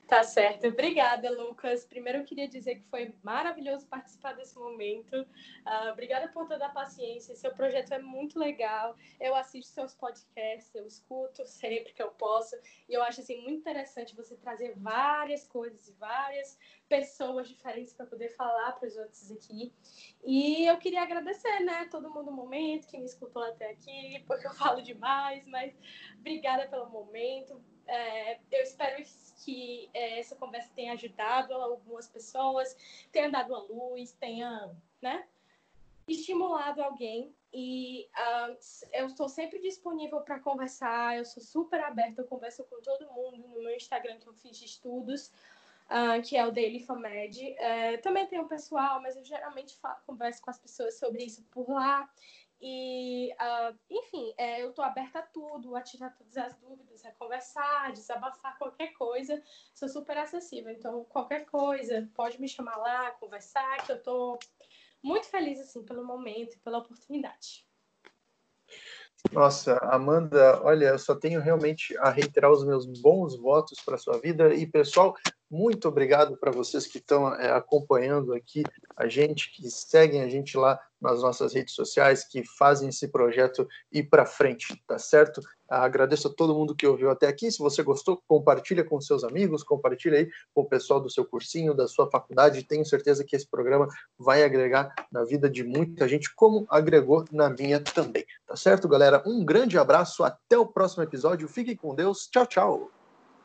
Tá 0.07 0.23
certo. 0.23 0.65
Obrigada, 0.67 1.29
Lucas. 1.29 1.83
Primeiro 1.83 2.19
eu 2.19 2.23
queria 2.23 2.47
dizer 2.47 2.75
que 2.75 2.83
foi 2.89 3.13
maravilhoso 3.21 3.85
participar 3.87 4.33
desse 4.33 4.57
momento. 4.57 5.13
Uh, 5.13 5.91
obrigada 5.91 6.29
por 6.29 6.47
toda 6.47 6.65
a 6.65 6.69
paciência. 6.69 7.35
Seu 7.35 7.53
projeto 7.53 7.93
é 7.93 7.99
muito 7.99 8.39
legal. 8.39 8.95
Eu 9.19 9.35
assisto 9.35 9.73
seus 9.73 9.93
podcasts, 9.93 10.73
eu 10.73 10.87
escuto 10.87 11.45
sempre 11.45 11.91
que 11.91 12.01
eu 12.01 12.11
posso. 12.11 12.55
E 12.87 12.93
eu 12.93 13.03
acho 13.03 13.19
assim 13.19 13.41
muito 13.41 13.59
interessante 13.59 14.15
você 14.15 14.37
trazer 14.37 14.75
várias 14.77 15.45
coisas 15.45 15.89
e 15.89 15.91
várias 15.93 16.57
pessoas 16.87 17.49
diferentes 17.49 17.93
para 17.93 18.05
poder 18.05 18.29
falar 18.29 18.71
para 18.79 18.87
os 18.87 18.95
outros 18.95 19.29
aqui. 19.29 19.73
E 20.23 20.65
eu 20.67 20.77
queria 20.77 21.01
agradecer, 21.01 21.59
né, 21.59 21.85
todo 21.91 22.09
mundo 22.09 22.27
no 22.27 22.31
momento 22.31 22.87
que 22.87 22.97
me 22.97 23.05
escutou 23.05 23.43
até 23.43 23.71
aqui, 23.71 24.23
porque 24.25 24.47
eu 24.47 24.53
falo 24.53 24.81
demais, 24.81 25.45
mas 25.47 25.77
obrigada 26.17 26.65
pelo 26.69 26.89
momento. 26.89 27.61
É, 27.87 28.39
eu 28.51 28.61
espero 28.63 29.03
que 29.43 29.89
é, 29.93 30.19
essa 30.19 30.35
conversa 30.35 30.71
tenha 30.75 30.93
ajudado 30.93 31.53
algumas 31.53 32.07
pessoas, 32.07 32.75
tenha 33.11 33.29
dado 33.29 33.55
a 33.55 33.59
luz, 33.59 34.11
tenha, 34.13 34.69
né, 35.01 35.25
estimulado 36.07 36.81
alguém. 36.81 37.33
E 37.53 38.09
uh, 38.13 38.57
eu 38.93 39.07
estou 39.07 39.29
sempre 39.29 39.59
disponível 39.59 40.19
para 40.21 40.39
conversar, 40.39 41.17
eu 41.17 41.25
sou 41.25 41.41
super 41.41 41.79
aberta, 41.79 42.21
eu 42.21 42.27
converso 42.27 42.63
com 42.65 42.81
todo 42.81 43.11
mundo 43.11 43.37
no 43.37 43.63
meu 43.63 43.75
Instagram 43.75 44.17
que 44.19 44.27
eu 44.27 44.33
fiz 44.33 44.57
de 44.57 44.65
estudos, 44.65 45.31
uh, 45.85 46.21
que 46.23 46.35
é 46.35 46.45
o 46.45 46.51
Daily 46.51 46.81
Famed. 46.81 47.41
Uh, 47.41 48.01
também 48.01 48.27
tem 48.27 48.39
o 48.39 48.47
pessoal, 48.47 49.01
mas 49.01 49.15
eu 49.15 49.23
geralmente 49.23 49.77
falo, 49.77 49.97
converso 50.05 50.41
com 50.41 50.49
as 50.49 50.59
pessoas 50.59 50.99
sobre 50.99 51.23
isso 51.23 51.41
por 51.49 51.69
lá. 51.69 52.09
E, 52.59 53.31
uh, 53.33 53.77
enfim, 53.89 54.33
é, 54.37 54.63
eu 54.63 54.69
estou 54.69 54.83
aberta 54.83 55.19
a 55.19 55.21
tudo, 55.21 55.75
a 55.75 55.81
tirar 55.81 56.15
todas 56.15 56.35
as 56.37 56.55
dúvidas, 56.57 57.05
a 57.05 57.11
conversar, 57.11 57.87
a 57.87 57.91
desabafar 57.91 58.57
qualquer 58.57 58.93
coisa. 58.93 59.41
Sou 59.73 59.87
super 59.87 60.17
acessível, 60.17 60.71
então 60.71 61.03
qualquer 61.05 61.45
coisa, 61.45 62.09
pode 62.15 62.41
me 62.41 62.47
chamar 62.47 62.77
lá, 62.77 63.11
conversar, 63.11 63.85
que 63.85 63.91
eu 63.91 63.97
estou 63.97 64.39
muito 65.03 65.27
feliz 65.27 65.59
assim 65.59 65.83
pelo 65.85 66.03
momento 66.03 66.55
e 66.55 66.59
pela 66.59 66.79
oportunidade. 66.79 67.65
Nossa, 69.31 69.77
Amanda, 69.79 70.61
olha, 70.63 70.87
eu 70.87 70.99
só 70.99 71.15
tenho 71.15 71.41
realmente 71.41 71.97
a 71.97 72.09
reiterar 72.09 72.51
os 72.51 72.65
meus 72.65 72.85
bons 73.01 73.35
votos 73.37 73.79
para 73.81 73.97
sua 73.97 74.19
vida 74.19 74.53
e 74.53 74.65
pessoal, 74.65 75.15
muito 75.49 75.87
obrigado 75.87 76.35
para 76.37 76.51
vocês 76.51 76.85
que 76.85 76.97
estão 76.97 77.33
é, 77.33 77.51
acompanhando 77.51 78.33
aqui 78.33 78.63
a 78.95 79.07
gente, 79.07 79.51
que 79.51 79.69
seguem 79.69 80.21
a 80.21 80.27
gente 80.27 80.57
lá 80.57 80.79
nas 80.99 81.21
nossas 81.21 81.53
redes 81.53 81.73
sociais, 81.73 82.23
que 82.23 82.43
fazem 82.43 82.89
esse 82.89 83.07
projeto 83.07 83.67
ir 83.91 84.03
para 84.03 84.25
frente, 84.25 84.81
tá 84.87 84.97
certo? 84.97 85.41
Agradeço 85.69 86.27
a 86.27 86.33
todo 86.33 86.55
mundo 86.55 86.75
que 86.75 86.87
ouviu 86.87 87.09
até 87.09 87.27
aqui. 87.27 87.51
Se 87.51 87.59
você 87.59 87.83
gostou, 87.83 88.21
compartilha 88.27 88.83
com 88.83 88.99
seus 88.99 89.23
amigos, 89.23 89.63
compartilha 89.63 90.19
aí 90.19 90.29
com 90.53 90.61
o 90.61 90.65
pessoal 90.65 90.99
do 90.99 91.09
seu 91.09 91.25
cursinho, 91.25 91.73
da 91.73 91.87
sua 91.87 92.09
faculdade. 92.09 92.63
Tenho 92.63 92.85
certeza 92.85 93.23
que 93.23 93.35
esse 93.35 93.47
programa 93.47 93.87
vai 94.17 94.43
agregar 94.43 94.93
na 95.11 95.23
vida 95.23 95.49
de 95.49 95.63
muita 95.63 96.07
gente, 96.07 96.33
como 96.35 96.65
agregou 96.69 97.25
na 97.31 97.49
minha 97.49 97.79
também. 97.79 98.25
Tá 98.45 98.55
certo, 98.55 98.87
galera? 98.87 99.21
Um 99.25 99.43
grande 99.45 99.77
abraço, 99.77 100.23
até 100.23 100.57
o 100.57 100.65
próximo 100.65 101.03
episódio. 101.03 101.47
Fiquem 101.47 101.75
com 101.75 101.93
Deus. 101.93 102.27
Tchau, 102.27 102.45
tchau. 102.45 102.96